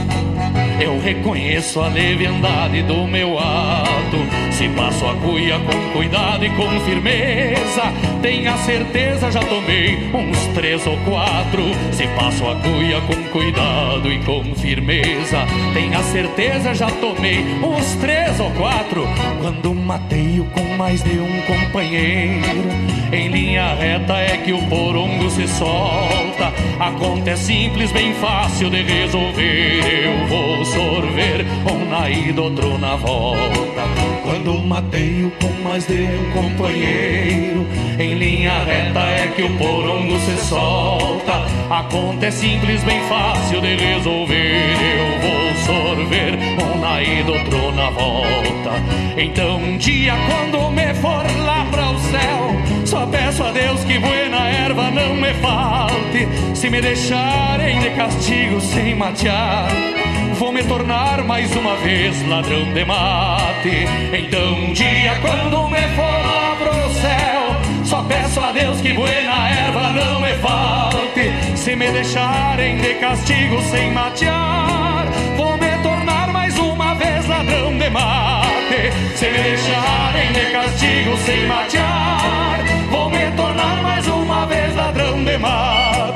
Eu 0.80 0.98
reconheço 1.02 1.82
a 1.82 1.90
leviandade 1.90 2.84
do 2.84 3.06
meu 3.06 3.38
ato. 3.38 4.51
Se 4.62 4.70
passo 4.70 5.08
a 5.08 5.16
cuia 5.16 5.58
com 5.58 5.92
cuidado 5.92 6.46
e 6.46 6.50
com 6.52 6.70
firmeza, 6.82 7.82
tenha 8.22 8.56
certeza 8.58 9.32
já 9.32 9.40
tomei 9.40 9.98
uns 10.14 10.38
três 10.54 10.86
ou 10.86 10.96
quatro. 10.98 11.64
Se 11.92 12.06
passo 12.10 12.48
a 12.48 12.56
cuia 12.58 13.02
com 13.02 13.24
cuidado 13.32 14.14
e 14.14 14.20
com 14.20 14.44
firmeza, 14.54 15.48
tenha 15.74 16.04
certeza 16.04 16.76
já 16.76 16.86
tomei 16.92 17.40
uns 17.64 17.96
três 17.96 18.40
ou 18.40 18.52
quatro. 18.52 19.08
Quando 19.42 19.74
mateio 19.74 20.46
com 20.54 20.78
mais 20.78 21.02
de 21.02 21.18
um 21.20 21.42
companheiro, 21.42 22.70
em 23.12 23.30
linha 23.30 23.74
reta 23.74 24.14
é 24.14 24.38
que 24.38 24.54
o 24.54 24.62
porongo 24.68 25.28
se 25.32 25.48
solta. 25.48 26.54
A 26.80 26.92
conta 27.00 27.32
é 27.32 27.36
simples, 27.36 27.92
bem 27.92 28.14
fácil 28.14 28.70
de 28.70 28.84
resolver. 28.84 30.06
Eu 30.06 30.28
vou 30.28 30.64
sorver, 30.66 31.48
um 31.68 31.90
na 31.90 32.08
ida, 32.12 32.40
outro 32.40 32.78
na 32.78 32.96
volta. 32.96 34.21
Quando 34.32 34.60
mateio 34.60 35.30
com 35.42 35.52
mais 35.62 35.86
de 35.86 36.04
um 36.04 36.32
companheiro, 36.32 37.68
em 38.00 38.14
linha 38.14 38.64
reta 38.64 39.00
é 39.02 39.28
que 39.36 39.44
o 39.44 39.58
porongo 39.58 40.18
se 40.22 40.48
solta. 40.48 41.46
A 41.70 41.84
conta 41.92 42.28
é 42.28 42.32
simples, 42.32 42.82
bem 42.86 43.02
fácil 43.10 43.60
de 43.60 43.76
resolver. 43.76 44.74
Eu 44.96 45.20
vou 45.20 45.54
sorver, 45.66 46.40
um 46.64 46.80
na 46.80 47.04
ida, 47.04 47.30
outro 47.30 47.74
na 47.74 47.90
volta. 47.90 48.72
Então 49.18 49.58
um 49.58 49.78
dia 49.78 50.14
quando 50.30 50.72
me 50.72 50.94
for 50.94 51.26
lá 51.44 51.68
para 51.70 51.90
o 51.90 52.00
céu, 52.00 52.86
só 52.86 53.06
peço 53.08 53.44
a 53.44 53.52
Deus 53.52 53.84
que 53.84 54.00
buena 54.00 54.48
erva 54.48 54.92
não 54.92 55.14
me 55.14 55.34
falte. 55.42 56.56
Se 56.56 56.70
me 56.70 56.80
deixarem 56.80 57.82
de 57.82 57.90
castigo 57.90 58.62
sem 58.62 58.96
matear 58.96 60.01
vou 60.42 60.52
me 60.52 60.64
tornar 60.64 61.24
mais 61.24 61.56
uma 61.56 61.76
vez 61.78 62.28
ladrão 62.28 62.74
de 62.74 62.84
mate. 62.84 63.86
Então 64.12 64.54
um 64.56 64.74
dia 64.74 65.16
quando 65.22 65.68
me 65.68 65.82
for 65.96 66.02
lá 66.02 66.56
pro 66.58 66.90
céu, 66.96 67.86
só 67.86 68.02
peço 68.02 68.40
a 68.40 68.52
Deus 68.52 68.82
que 68.82 68.92
buena 68.92 69.50
erva 69.50 69.92
não 69.92 70.20
me 70.20 70.34
falte. 70.40 71.32
Se 71.56 71.76
me 71.76 71.92
deixarem 71.92 72.78
de 72.78 72.96
castigo 72.96 73.62
sem 73.70 73.92
matear, 73.92 75.06
vou 75.38 75.58
me 75.58 75.78
tornar 75.84 76.30
mais 76.34 76.58
uma 76.58 76.96
vez 76.96 77.28
ladrão 77.28 77.78
de 77.78 77.90
mate. 77.92 78.92
Se 79.16 79.30
me 79.30 79.44
deixarem 79.44 80.34
de 80.34 80.52
castigo 80.52 81.18
sem 81.18 81.46
matear, 81.46 82.64
vou 82.90 83.12
me 83.12 83.30
tornar 83.38 83.84
mais 83.84 84.08
uma 84.08 84.48
vez 84.48 84.76
ladrão 84.76 85.24
de 85.24 85.38
mate. 85.38 86.11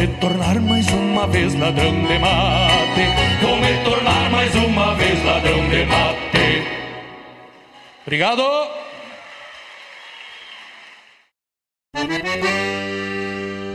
Vou 0.00 0.08
me 0.08 0.16
tornar 0.16 0.58
mais 0.62 0.86
uma 0.94 1.26
vez 1.26 1.54
ladrão 1.54 1.92
de 1.92 2.18
mate. 2.18 3.42
Vou 3.42 3.56
me 3.58 3.84
tornar 3.84 4.30
mais 4.30 4.54
uma 4.54 4.94
vez 4.94 5.22
ladrão 5.22 5.68
de 5.68 5.84
mate. 5.84 6.64
Obrigado. 8.06 8.42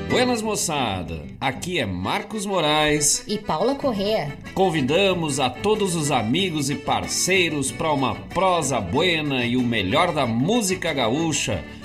Buenas 0.10 0.42
moçada, 0.42 1.22
aqui 1.40 1.78
é 1.78 1.86
Marcos 1.86 2.44
Moraes 2.48 3.24
e 3.28 3.38
Paula 3.38 3.76
Correa. 3.76 4.36
Convidamos 4.56 5.40
a 5.40 5.52
todos 5.52 5.94
os 5.94 6.10
amigos 6.10 6.72
e 6.72 6.76
parceiros 6.76 7.72
para 7.72 7.92
uma 7.92 8.16
prosa 8.16 8.82
buena 8.82 9.46
e 9.46 9.56
o 9.56 9.62
melhor 9.62 10.12
da 10.12 10.26
música 10.26 10.92
gaúcha 10.92 11.64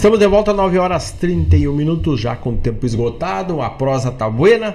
Estamos 0.00 0.18
de 0.18 0.26
volta 0.26 0.54
9 0.54 0.78
horas 0.78 1.12
31 1.12 1.74
minutos, 1.74 2.18
já 2.18 2.34
com 2.34 2.54
o 2.54 2.56
tempo 2.56 2.86
esgotado, 2.86 3.60
a 3.60 3.68
prosa 3.68 4.10
tá 4.10 4.30
buena, 4.30 4.74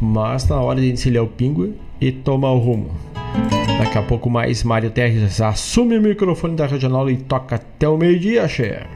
mas 0.00 0.44
tá 0.44 0.56
na 0.56 0.62
hora 0.62 0.80
de 0.80 0.90
encilhar 0.90 1.22
o 1.22 1.26
pingo 1.26 1.74
e 2.00 2.10
tomar 2.10 2.52
o 2.52 2.58
rumo. 2.58 2.90
Daqui 3.78 3.98
a 3.98 4.02
pouco 4.02 4.30
mais, 4.30 4.64
Mário 4.64 4.90
Terres 4.90 5.42
assume 5.42 5.98
o 5.98 6.00
microfone 6.00 6.56
da 6.56 6.64
regional 6.64 7.10
e 7.10 7.18
toca 7.18 7.56
até 7.56 7.86
o 7.86 7.98
meio-dia, 7.98 8.48
chefe. 8.48 8.86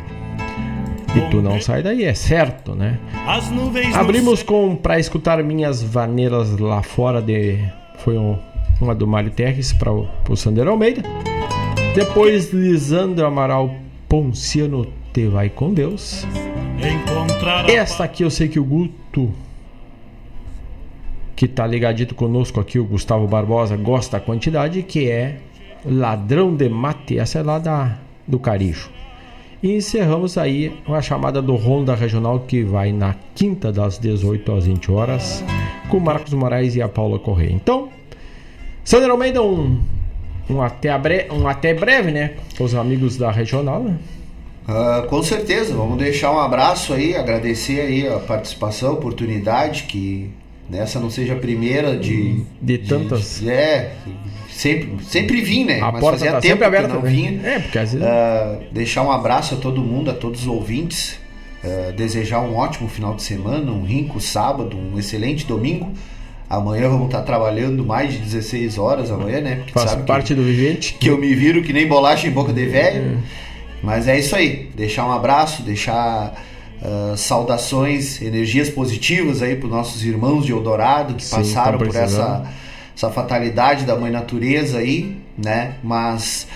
E 1.15 1.31
tu 1.31 1.43
não 1.43 1.61
sai 1.61 1.83
daí, 1.83 2.05
é 2.05 2.15
certo, 2.15 2.75
né? 2.75 2.99
Abrimos 3.99 4.43
com 4.43 4.77
para 4.77 4.99
escutar 4.99 5.45
minhas 5.45 5.83
vaneiras 5.83 6.59
lá 6.59 6.83
fora 6.83 7.21
de 7.21 7.59
foi 7.99 8.17
um, 8.17 8.39
uma 8.81 8.95
do 8.95 9.07
Mário 9.07 9.31
Terres 9.31 9.75
para 9.75 9.93
o 9.93 10.37
Sandero 10.37 10.71
Almeida. 10.71 11.03
Depois 11.95 12.51
Lisandro 12.51 13.27
Amaral 13.27 13.75
Ponciano 14.09 14.87
te 15.17 15.27
vai 15.27 15.49
com 15.49 15.73
Deus. 15.73 16.27
Esta 17.67 18.05
aqui 18.05 18.23
eu 18.23 18.29
sei 18.29 18.49
que 18.49 18.61
o 18.61 18.65
Guto 18.65 19.33
que 21.35 21.49
tá 21.49 21.67
ligadito 21.67 22.15
conosco 22.15 22.61
aqui, 22.61 22.79
o 22.79 22.85
Gustavo 22.85 23.27
Barbosa, 23.27 23.77
gosta 23.77 24.19
da 24.19 24.25
quantidade, 24.25 24.83
que 24.83 25.11
é 25.11 25.39
Ladrão 25.85 26.55
de 26.55 26.69
Mate, 26.69 27.19
essa 27.19 27.39
é 27.39 27.43
lá 27.43 27.59
da, 27.59 27.99
do 28.27 28.39
Carijo. 28.39 28.91
E 29.63 29.75
encerramos 29.75 30.37
aí 30.37 30.75
uma 30.87 31.01
chamada 31.01 31.41
do 31.41 31.57
Ronda 31.57 31.95
Regional 31.95 32.41
que 32.41 32.63
vai 32.63 32.93
na 32.93 33.15
quinta 33.35 33.73
das 33.73 33.99
18 33.99 34.53
às 34.53 34.67
20 34.67 34.91
horas 34.91 35.43
com 35.89 35.99
Marcos 35.99 36.35
Moraes 36.35 36.77
e 36.77 36.83
a 36.83 36.89
Paula 36.89 37.19
Correia. 37.19 37.53
Então, 37.53 37.89
Sandro 38.85 39.13
Almeida, 39.13 39.43
um, 39.43 39.81
um, 40.49 40.61
até 40.61 40.97
bre... 40.99 41.27
um 41.31 41.49
até 41.49 41.73
breve, 41.73 42.11
né? 42.11 42.35
Com 42.57 42.65
os 42.65 42.75
amigos 42.75 43.17
da 43.17 43.31
Regional, 43.31 43.83
né? 43.83 43.97
Uh, 44.69 45.07
com 45.07 45.23
certeza, 45.23 45.75
vamos 45.75 45.97
deixar 45.97 46.33
um 46.33 46.41
abraço 46.41 46.93
aí, 46.93 47.15
agradecer 47.15 47.81
aí 47.81 48.09
a 48.09 48.19
participação, 48.19 48.91
a 48.91 48.93
oportunidade, 48.95 49.85
que 49.85 50.29
nessa 50.69 50.99
não 50.99 51.09
seja 51.09 51.35
a 51.35 51.37
primeira 51.37 51.97
de. 51.97 52.43
De 52.61 52.79
tantas. 52.79 53.41
De, 53.41 53.49
é, 53.49 53.95
sempre, 54.51 55.05
sempre 55.05 55.41
vim, 55.41 55.65
né? 55.65 55.81
A 55.81 55.93
Mas 55.93 56.01
porta 56.01 56.19
fazia 56.19 56.33
tá 56.33 56.41
tempo 56.41 56.55
sempre 56.55 56.67
aberta, 56.67 56.95
não 56.95 57.03
né? 57.03 57.11
vinha. 57.11 57.41
É, 57.45 57.59
porque 57.61 57.79
às 57.79 57.93
vezes. 57.93 58.07
Uh, 58.07 58.65
deixar 58.73 59.03
um 59.03 59.13
abraço 59.13 59.55
a 59.55 59.59
todo 59.59 59.81
mundo, 59.81 60.11
a 60.11 60.15
todos 60.15 60.43
os 60.43 60.49
ouvintes. 60.49 61.19
Uh, 61.65 61.93
desejar 61.93 62.41
um 62.41 62.57
ótimo 62.57 62.89
final 62.89 63.15
de 63.15 63.23
semana, 63.23 63.71
um 63.71 63.85
rico 63.85 64.21
sábado, 64.21 64.77
um 64.77 64.99
excelente 64.99 65.47
domingo. 65.47 65.93
Amanhã 66.49 66.89
vamos 66.89 67.07
estar 67.07 67.23
trabalhando 67.23 67.85
mais 67.85 68.13
de 68.13 68.19
16 68.19 68.79
horas 68.79 69.11
amanhã, 69.11 69.41
né? 69.41 69.57
Porque 69.57 69.73
Faz 69.73 69.95
parte 69.97 70.29
que, 70.29 70.35
do 70.35 70.45
vivente. 70.45 70.95
Que 70.95 71.11
eu 71.11 71.19
me 71.19 71.35
viro 71.35 71.63
que 71.63 71.73
nem 71.73 71.89
bolacha 71.89 72.27
em 72.29 72.31
boca 72.31 72.53
de 72.53 72.67
velho. 72.67 73.19
É. 73.19 73.46
Mas 73.83 74.09
é 74.09 74.19
isso 74.19 74.35
aí. 74.35 74.71
Deixar 74.75 75.07
um 75.07 75.13
abraço, 75.13 75.63
deixar 75.63 76.35
uh, 76.83 77.17
saudações, 77.17 78.21
energias 78.23 78.69
positivas 78.69 79.43
aí 79.43 79.57
para 79.57 79.67
os 79.67 79.73
nossos 79.73 80.05
irmãos 80.05 80.45
de 80.45 80.53
Eldorado 80.53 81.15
que 81.15 81.25
Sim, 81.25 81.37
passaram 81.37 81.79
por 81.79 81.95
essa, 81.95 82.45
essa 82.95 83.11
fatalidade 83.11 83.85
da 83.85 83.97
mãe 83.97 84.11
natureza 84.11 84.79
aí, 84.79 85.17
né? 85.37 85.77
Mas 85.83 86.47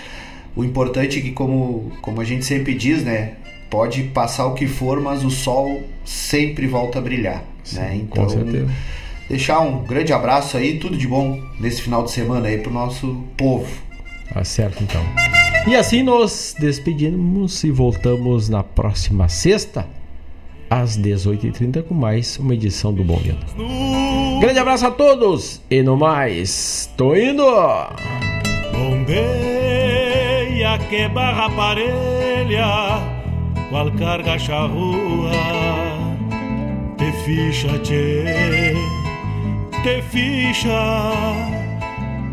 o 0.55 0.63
importante 0.63 1.19
é 1.19 1.21
que, 1.21 1.31
como, 1.31 1.91
como 2.01 2.21
a 2.21 2.23
gente 2.23 2.45
sempre 2.45 2.73
diz, 2.73 3.03
né? 3.03 3.33
Pode 3.69 4.03
passar 4.03 4.47
o 4.47 4.53
que 4.53 4.67
for, 4.67 4.99
mas 4.99 5.23
o 5.23 5.29
sol 5.29 5.81
sempre 6.03 6.67
volta 6.67 6.99
a 6.99 7.01
brilhar, 7.01 7.43
Sim, 7.63 7.77
né? 7.77 7.95
Então, 7.95 8.27
deixar 9.29 9.61
um 9.61 9.83
grande 9.83 10.11
abraço 10.11 10.57
aí, 10.57 10.77
tudo 10.77 10.97
de 10.97 11.07
bom 11.07 11.41
nesse 11.57 11.81
final 11.81 12.03
de 12.03 12.11
semana 12.11 12.49
aí 12.49 12.57
pro 12.57 12.71
nosso 12.71 13.23
povo. 13.37 13.71
Tá 14.33 14.43
certo, 14.43 14.83
então. 14.83 15.01
E 15.67 15.75
assim 15.75 16.01
nos 16.01 16.55
despedimos 16.59 17.63
e 17.63 17.69
voltamos 17.71 18.49
na 18.49 18.63
próxima 18.63 19.29
sexta, 19.29 19.87
às 20.67 20.97
18h30, 20.97 21.83
com 21.83 21.93
mais 21.93 22.37
uma 22.39 22.55
edição 22.55 22.91
do 22.91 23.03
Bom 23.03 23.17
Vento. 23.17 23.45
Grande 24.39 24.57
abraço 24.57 24.87
a 24.87 24.91
todos 24.91 25.61
e 25.69 25.83
no 25.83 25.95
mais, 25.95 26.89
tô 26.97 27.15
indo! 27.15 27.43
Bombeia 28.73 29.51
que 30.89 31.07
barra 31.09 31.49
parelha, 31.51 32.99
qual 33.69 33.91
carga 33.91 34.39
charrua, 34.39 35.31
te 36.97 37.11
ficha, 37.23 37.77
te, 37.79 38.23
te 39.83 40.01
ficha 40.09 41.60